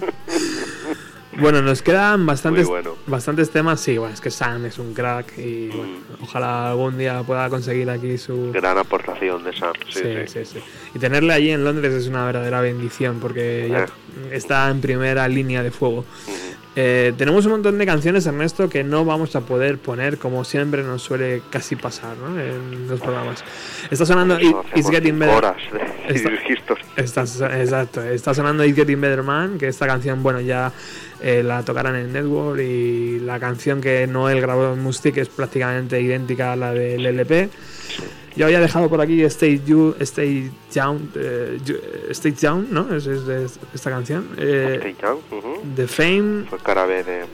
Bueno, 1.40 1.62
nos 1.62 1.82
quedan 1.82 2.26
bastantes, 2.26 2.66
bueno. 2.66 2.96
bastantes 3.06 3.50
temas. 3.50 3.80
Sí, 3.80 3.96
bueno, 3.98 4.12
es 4.14 4.20
que 4.20 4.30
Sam 4.30 4.66
es 4.66 4.78
un 4.78 4.92
crack 4.94 5.38
y 5.38 5.68
bueno, 5.68 5.92
ojalá 6.22 6.70
algún 6.70 6.98
día 6.98 7.22
pueda 7.22 7.48
conseguir 7.48 7.88
aquí 7.90 8.18
su... 8.18 8.50
Gran 8.52 8.76
aportación 8.78 9.44
de 9.44 9.52
Sam. 9.56 9.72
Sí, 9.88 10.00
Sí, 10.00 10.14
sí. 10.26 10.44
sí, 10.44 10.58
sí. 10.58 10.58
Y 10.94 10.98
tenerle 10.98 11.32
allí 11.32 11.50
en 11.50 11.64
Londres 11.64 11.92
es 11.94 12.06
una 12.08 12.24
verdadera 12.26 12.60
bendición 12.60 13.18
porque 13.20 13.68
ya 13.70 13.86
está 14.32 14.68
en 14.70 14.80
primera 14.80 15.26
línea 15.28 15.62
de 15.62 15.70
fuego. 15.70 16.04
Eh, 16.80 17.12
tenemos 17.18 17.44
un 17.46 17.52
montón 17.52 17.76
de 17.76 17.86
canciones, 17.86 18.24
Ernesto, 18.26 18.68
que 18.68 18.84
no 18.84 19.04
vamos 19.04 19.34
a 19.34 19.40
poder 19.40 19.78
poner 19.78 20.18
como 20.18 20.44
siempre 20.44 20.84
nos 20.84 21.02
suele 21.02 21.42
casi 21.50 21.74
pasar 21.74 22.16
¿no? 22.18 22.38
en 22.38 22.86
los 22.88 23.00
programas. 23.00 23.42
Está 23.90 24.06
sonando 24.06 24.38
It- 24.38 24.54
It's 24.76 24.88
Getting 24.88 25.18
Better. 25.18 25.34
horas 25.34 25.56
de 25.72 26.14
Está-. 26.14 26.74
Está, 26.96 27.22
exacto, 27.60 28.02
está 28.02 28.34
sonando 28.34 28.64
It's 28.64 28.76
Getting 28.76 29.00
Better 29.00 29.22
Man, 29.22 29.56
que 29.58 29.68
esta 29.68 29.86
canción, 29.86 30.22
bueno, 30.22 30.40
ya 30.40 30.72
eh, 31.22 31.42
la 31.42 31.62
tocarán 31.64 31.96
en 31.96 32.12
Network 32.12 32.60
y 32.60 33.18
la 33.20 33.38
canción 33.40 33.80
que 33.80 34.06
Noel 34.06 34.40
grabó 34.40 34.72
en 34.72 34.80
Mustic 34.82 35.16
es 35.18 35.28
prácticamente 35.28 36.00
idéntica 36.00 36.52
a 36.52 36.56
la 36.56 36.72
del 36.72 37.04
LP. 37.06 37.50
Yo 38.36 38.44
había 38.46 38.60
dejado 38.60 38.88
por 38.88 39.00
aquí 39.00 39.22
Stay, 39.24 39.60
you, 39.66 39.96
Stay 40.00 40.50
Down, 40.72 41.10
eh, 41.16 41.58
you- 41.64 41.80
Stay 42.10 42.30
Down, 42.32 42.68
¿no? 42.70 42.94
Es, 42.94 43.06
esta 43.06 43.90
canción. 43.90 44.28
Eh, 44.38 44.76
Stay 44.78 44.96
Down. 45.02 45.18
The 45.74 45.88
Fame, 45.88 46.44
Fue 46.48 46.58
cara 46.60 46.86
B 46.86 47.02
de, 47.02 47.24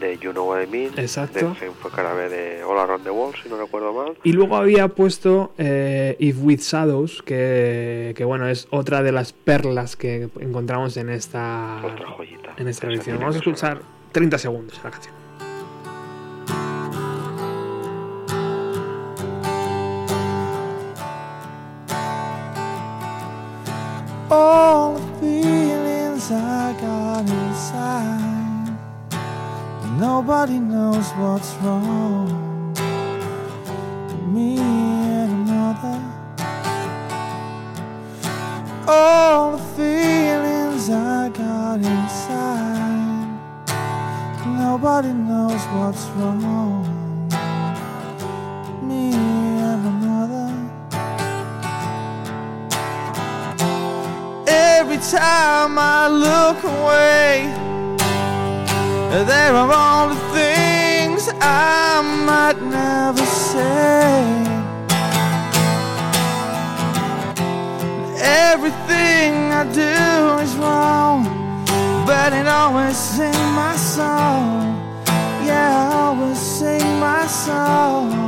de 0.00 0.18
You 0.18 0.32
Know 0.32 0.48
What 0.48 0.62
I 0.62 0.66
Mean. 0.66 0.92
Exacto. 0.96 1.56
De 1.60 1.70
fue 1.70 1.90
de 2.28 2.62
All 2.62 2.78
Around 2.78 3.04
the 3.04 3.10
World, 3.10 3.36
si 3.42 3.48
no 3.48 3.56
recuerdo 3.56 3.92
mal. 3.92 4.16
Y 4.24 4.32
luego 4.32 4.56
había 4.56 4.88
puesto 4.88 5.52
eh, 5.58 6.16
If 6.18 6.36
With 6.40 6.60
Shadows, 6.60 7.22
que, 7.22 8.14
que 8.16 8.24
bueno, 8.24 8.48
es 8.48 8.68
otra 8.70 9.02
de 9.02 9.12
las 9.12 9.32
perlas 9.32 9.96
que 9.96 10.28
encontramos 10.40 10.96
en 10.96 11.08
esta, 11.10 11.80
Otra 11.84 12.10
joyita. 12.10 12.54
en 12.56 12.68
esta 12.68 12.86
edición. 12.88 13.18
Vamos 13.18 13.36
a 13.36 13.38
escuchar 13.38 13.80
30 14.12 14.38
segundos 14.38 14.80
la 14.82 14.90
canción. 14.90 15.14
all 24.30 24.94
the 24.94 25.20
feelings 25.20 26.30
I 26.30 26.74
got 26.80 27.28
inside. 27.28 28.35
Nobody 29.98 30.58
knows 30.58 31.10
what's 31.12 31.54
wrong. 31.62 32.74
Me 34.30 34.58
and 34.58 35.48
another. 35.48 36.02
All 38.86 39.52
the 39.52 39.64
feelings 39.74 40.90
I 40.90 41.30
got 41.30 41.76
inside. 41.76 43.38
Nobody 44.58 45.14
knows 45.14 45.62
what's 45.74 46.04
wrong. 46.10 46.84
Me 48.82 49.14
and 49.14 49.86
another. 49.94 50.52
Every 54.46 54.98
time 54.98 55.78
I 55.78 56.06
look 56.08 56.62
away, 56.64 57.65
there 59.10 59.54
are 59.54 59.72
all 59.72 60.08
the 60.08 60.20
things 60.34 61.28
I 61.40 62.02
might 62.28 62.58
never 62.62 63.24
say. 63.24 64.24
Everything 68.18 69.52
I 69.52 69.64
do 69.72 70.42
is 70.44 70.54
wrong, 70.56 71.24
but 72.06 72.32
it 72.32 72.46
always 72.46 72.96
sing 72.96 73.40
my 73.54 73.76
song. 73.76 74.76
Yeah, 75.44 75.70
I 75.82 75.96
always 76.04 76.38
sing 76.38 77.00
my 77.00 77.26
song 77.26 78.26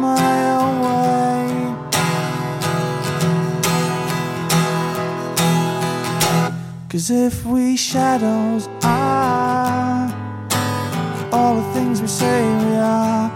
my 0.00 0.54
own 0.56 0.80
way. 0.84 1.35
Cause 6.96 7.10
if 7.10 7.44
we 7.44 7.76
shadows 7.76 8.70
are 8.82 10.08
all 11.30 11.56
the 11.56 11.72
things 11.74 12.00
we 12.00 12.08
say 12.08 12.40
we 12.64 12.76
are, 12.76 13.30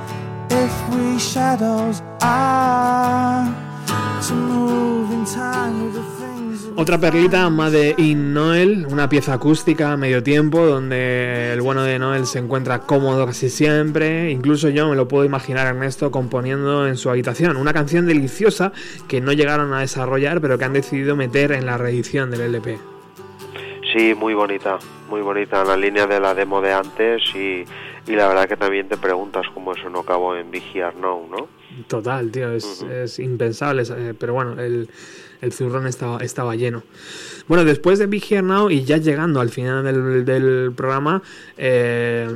if 0.48 0.88
we 0.88 1.18
shadows 1.18 2.00
are 2.22 3.44
to 4.26 4.32
move 4.32 5.12
in 5.12 5.26
time 5.26 5.84
with 5.84 5.94
the 5.94 6.02
things 6.18 6.64
that 6.64 6.70
we 6.70 6.80
Otra 6.80 6.98
perlita, 6.98 7.50
Made 7.50 7.96
in 7.98 8.32
Noel, 8.32 8.86
una 8.86 9.10
pieza 9.10 9.34
acústica 9.34 9.92
a 9.92 9.98
medio 9.98 10.22
tiempo 10.22 10.64
donde 10.64 11.52
el 11.52 11.60
bueno 11.60 11.82
de 11.82 11.98
Noel 11.98 12.24
se 12.24 12.38
encuentra 12.38 12.78
cómodo 12.78 13.26
casi 13.26 13.50
siempre. 13.50 14.30
Incluso 14.30 14.70
yo 14.70 14.88
me 14.88 14.96
lo 14.96 15.06
puedo 15.06 15.26
imaginar 15.26 15.66
a 15.66 15.70
Ernesto 15.70 16.10
componiendo 16.10 16.88
en 16.88 16.96
su 16.96 17.10
habitación. 17.10 17.58
Una 17.58 17.74
canción 17.74 18.06
deliciosa 18.06 18.72
que 19.06 19.20
no 19.20 19.34
llegaron 19.34 19.74
a 19.74 19.80
desarrollar 19.80 20.40
pero 20.40 20.56
que 20.56 20.64
han 20.64 20.72
decidido 20.72 21.14
meter 21.14 21.52
en 21.52 21.66
la 21.66 21.76
reedición 21.76 22.30
del 22.30 22.40
LP. 22.40 22.99
Sí, 23.92 24.14
muy 24.14 24.34
bonita, 24.34 24.78
muy 25.08 25.20
bonita, 25.20 25.64
la 25.64 25.76
línea 25.76 26.06
de 26.06 26.20
la 26.20 26.34
demo 26.34 26.60
de 26.60 26.72
antes 26.72 27.22
y, 27.34 27.64
y 28.06 28.16
la 28.16 28.28
verdad 28.28 28.48
que 28.48 28.56
también 28.56 28.88
te 28.88 28.96
preguntas 28.96 29.46
cómo 29.52 29.72
eso 29.72 29.90
no 29.90 30.00
acabó 30.00 30.36
en 30.36 30.50
Vigiar 30.50 30.94
Now, 30.96 31.26
¿no? 31.28 31.48
Total, 31.88 32.30
tío, 32.30 32.52
es, 32.52 32.82
es 32.82 33.18
impensable, 33.18 33.82
eh, 33.82 34.14
pero 34.18 34.34
bueno, 34.34 34.60
el, 34.60 34.88
el 35.40 35.52
zurrón 35.52 35.86
estaba, 35.86 36.18
estaba 36.18 36.54
lleno. 36.54 36.82
Bueno, 37.48 37.64
después 37.64 37.98
de 37.98 38.06
Big 38.06 38.24
Here 38.30 38.42
Now 38.42 38.70
y 38.70 38.84
ya 38.84 38.98
llegando 38.98 39.40
al 39.40 39.50
final 39.50 39.84
del, 39.84 40.24
del 40.24 40.72
programa, 40.76 41.22
eh, 41.56 42.28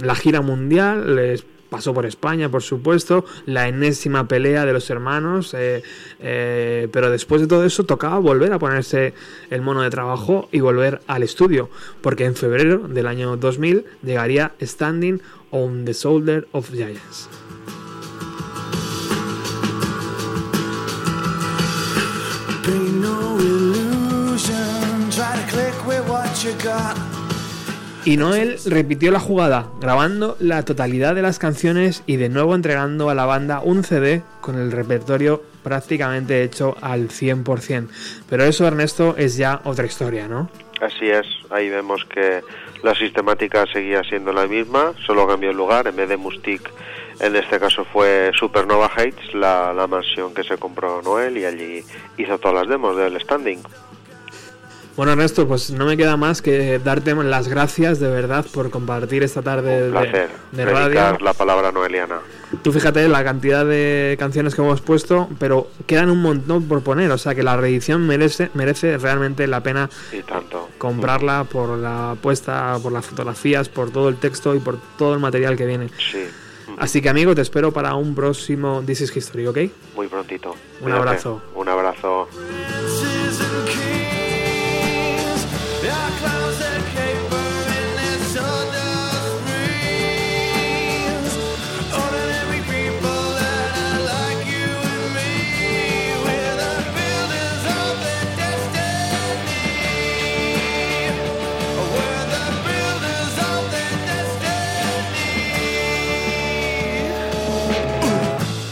la 0.00 0.14
gira 0.14 0.40
mundial 0.40 1.14
les 1.16 1.44
pasó 1.68 1.92
por 1.94 2.06
España, 2.06 2.48
por 2.48 2.62
supuesto, 2.62 3.24
la 3.46 3.68
enésima 3.68 4.28
pelea 4.28 4.64
de 4.64 4.72
los 4.72 4.88
hermanos, 4.90 5.54
eh, 5.54 5.82
eh, 6.20 6.88
pero 6.92 7.10
después 7.10 7.40
de 7.40 7.46
todo 7.46 7.64
eso 7.64 7.84
tocaba 7.84 8.18
volver 8.18 8.52
a 8.52 8.58
ponerse 8.58 9.14
el 9.50 9.62
mono 9.62 9.82
de 9.82 9.90
trabajo 9.90 10.48
y 10.52 10.60
volver 10.60 11.00
al 11.06 11.22
estudio, 11.22 11.70
porque 12.00 12.24
en 12.24 12.34
febrero 12.34 12.78
del 12.88 13.06
año 13.06 13.36
2000 13.36 13.84
llegaría 14.02 14.52
Standing 14.60 15.20
on 15.50 15.84
the 15.84 15.92
Shoulder 15.92 16.46
of 16.52 16.70
Giants. 16.70 17.28
Y 28.06 28.18
Noel 28.18 28.56
repitió 28.66 29.10
la 29.10 29.18
jugada, 29.18 29.66
grabando 29.80 30.36
la 30.38 30.64
totalidad 30.64 31.16
de 31.16 31.22
las 31.22 31.40
canciones 31.40 32.04
y 32.06 32.14
de 32.14 32.28
nuevo 32.28 32.54
entregando 32.54 33.10
a 33.10 33.16
la 33.16 33.26
banda 33.26 33.58
un 33.58 33.82
CD 33.82 34.22
con 34.40 34.56
el 34.56 34.70
repertorio 34.70 35.42
prácticamente 35.64 36.44
hecho 36.44 36.76
al 36.80 37.08
100%. 37.08 37.88
Pero 38.30 38.44
eso, 38.44 38.64
Ernesto, 38.64 39.16
es 39.18 39.36
ya 39.36 39.60
otra 39.64 39.86
historia, 39.86 40.28
¿no? 40.28 40.48
Así 40.80 41.10
es, 41.10 41.26
ahí 41.50 41.68
vemos 41.68 42.04
que 42.04 42.42
la 42.84 42.94
sistemática 42.94 43.66
seguía 43.72 44.04
siendo 44.04 44.32
la 44.32 44.46
misma, 44.46 44.92
solo 45.04 45.26
cambió 45.26 45.50
el 45.50 45.56
lugar, 45.56 45.88
en 45.88 45.96
vez 45.96 46.08
de 46.08 46.16
Mustic, 46.16 46.70
en 47.18 47.34
este 47.34 47.58
caso 47.58 47.84
fue 47.84 48.30
Supernova 48.38 48.88
Heights, 48.96 49.34
la, 49.34 49.72
la 49.72 49.88
mansión 49.88 50.32
que 50.32 50.44
se 50.44 50.58
compró 50.58 51.02
Noel 51.02 51.38
y 51.38 51.44
allí 51.44 51.82
hizo 52.18 52.38
todas 52.38 52.54
las 52.54 52.68
demos 52.68 52.96
del 52.96 53.20
standing. 53.20 53.62
Bueno, 54.96 55.12
Ernesto, 55.12 55.46
pues 55.46 55.70
no 55.70 55.84
me 55.84 55.96
queda 55.98 56.16
más 56.16 56.40
que 56.40 56.78
darte 56.78 57.14
las 57.14 57.48
gracias 57.48 58.00
de 58.00 58.08
verdad 58.08 58.46
por 58.52 58.70
compartir 58.70 59.22
esta 59.22 59.42
tarde 59.42 59.84
Un 59.88 59.90
placer 59.90 60.30
de, 60.52 60.64
de 60.64 60.72
radio. 60.72 61.18
la 61.20 61.34
palabra 61.34 61.70
noeliana. 61.70 62.20
Tú 62.62 62.72
fíjate 62.72 63.06
la 63.08 63.22
cantidad 63.22 63.66
de 63.66 64.16
canciones 64.18 64.54
que 64.54 64.62
hemos 64.62 64.80
puesto, 64.80 65.28
pero 65.38 65.68
quedan 65.86 66.08
un 66.10 66.22
montón 66.22 66.66
por 66.66 66.80
poner, 66.82 67.10
o 67.10 67.18
sea 67.18 67.34
que 67.34 67.42
la 67.42 67.56
reedición 67.58 68.06
merece, 68.06 68.50
merece 68.54 68.96
realmente 68.96 69.46
la 69.46 69.62
pena 69.62 69.90
Y 70.12 70.22
tanto. 70.22 70.70
comprarla 70.78 71.44
por 71.44 71.76
la 71.76 72.16
puesta, 72.22 72.78
por 72.82 72.92
las 72.92 73.04
fotografías, 73.04 73.68
por 73.68 73.90
todo 73.90 74.08
el 74.08 74.16
texto 74.16 74.54
y 74.54 74.60
por 74.60 74.78
todo 74.96 75.12
el 75.12 75.20
material 75.20 75.56
que 75.56 75.66
viene. 75.66 75.88
Sí, 75.98 76.24
Así 76.78 77.00
que 77.02 77.08
amigo, 77.10 77.34
te 77.34 77.42
espero 77.42 77.70
para 77.72 77.94
un 77.94 78.14
próximo 78.14 78.82
This 78.86 79.02
is 79.02 79.16
History, 79.16 79.46
¿ok? 79.46 79.58
muy 79.94 80.08
prontito. 80.08 80.50
Un 80.52 80.56
Cuídate. 80.84 80.98
abrazo. 81.00 81.42
Un 81.54 81.68
abrazo. 81.68 82.28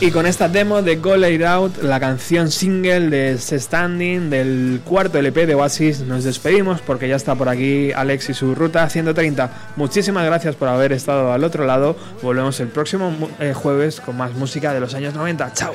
Y 0.00 0.10
con 0.10 0.26
esta 0.26 0.48
demo 0.48 0.82
de 0.82 0.96
Go 0.96 1.16
Lay 1.16 1.42
Out, 1.44 1.82
la 1.82 2.00
canción 2.00 2.50
single 2.50 3.08
de 3.08 3.38
Standing 3.38 4.28
del 4.28 4.80
cuarto 4.84 5.18
LP 5.18 5.46
de 5.46 5.54
Oasis, 5.54 6.00
nos 6.00 6.24
despedimos 6.24 6.80
porque 6.80 7.08
ya 7.08 7.16
está 7.16 7.34
por 7.34 7.48
aquí 7.48 7.92
Alex 7.92 8.30
y 8.30 8.34
su 8.34 8.54
ruta 8.54 8.88
130. 8.90 9.50
Muchísimas 9.76 10.26
gracias 10.26 10.56
por 10.56 10.68
haber 10.68 10.92
estado 10.92 11.32
al 11.32 11.44
otro 11.44 11.64
lado. 11.64 11.96
Volvemos 12.22 12.58
el 12.60 12.68
próximo 12.68 13.12
eh, 13.38 13.54
jueves 13.54 14.00
con 14.00 14.16
más 14.16 14.34
música 14.34 14.74
de 14.74 14.80
los 14.80 14.94
años 14.94 15.14
90. 15.14 15.52
Chao. 15.54 15.72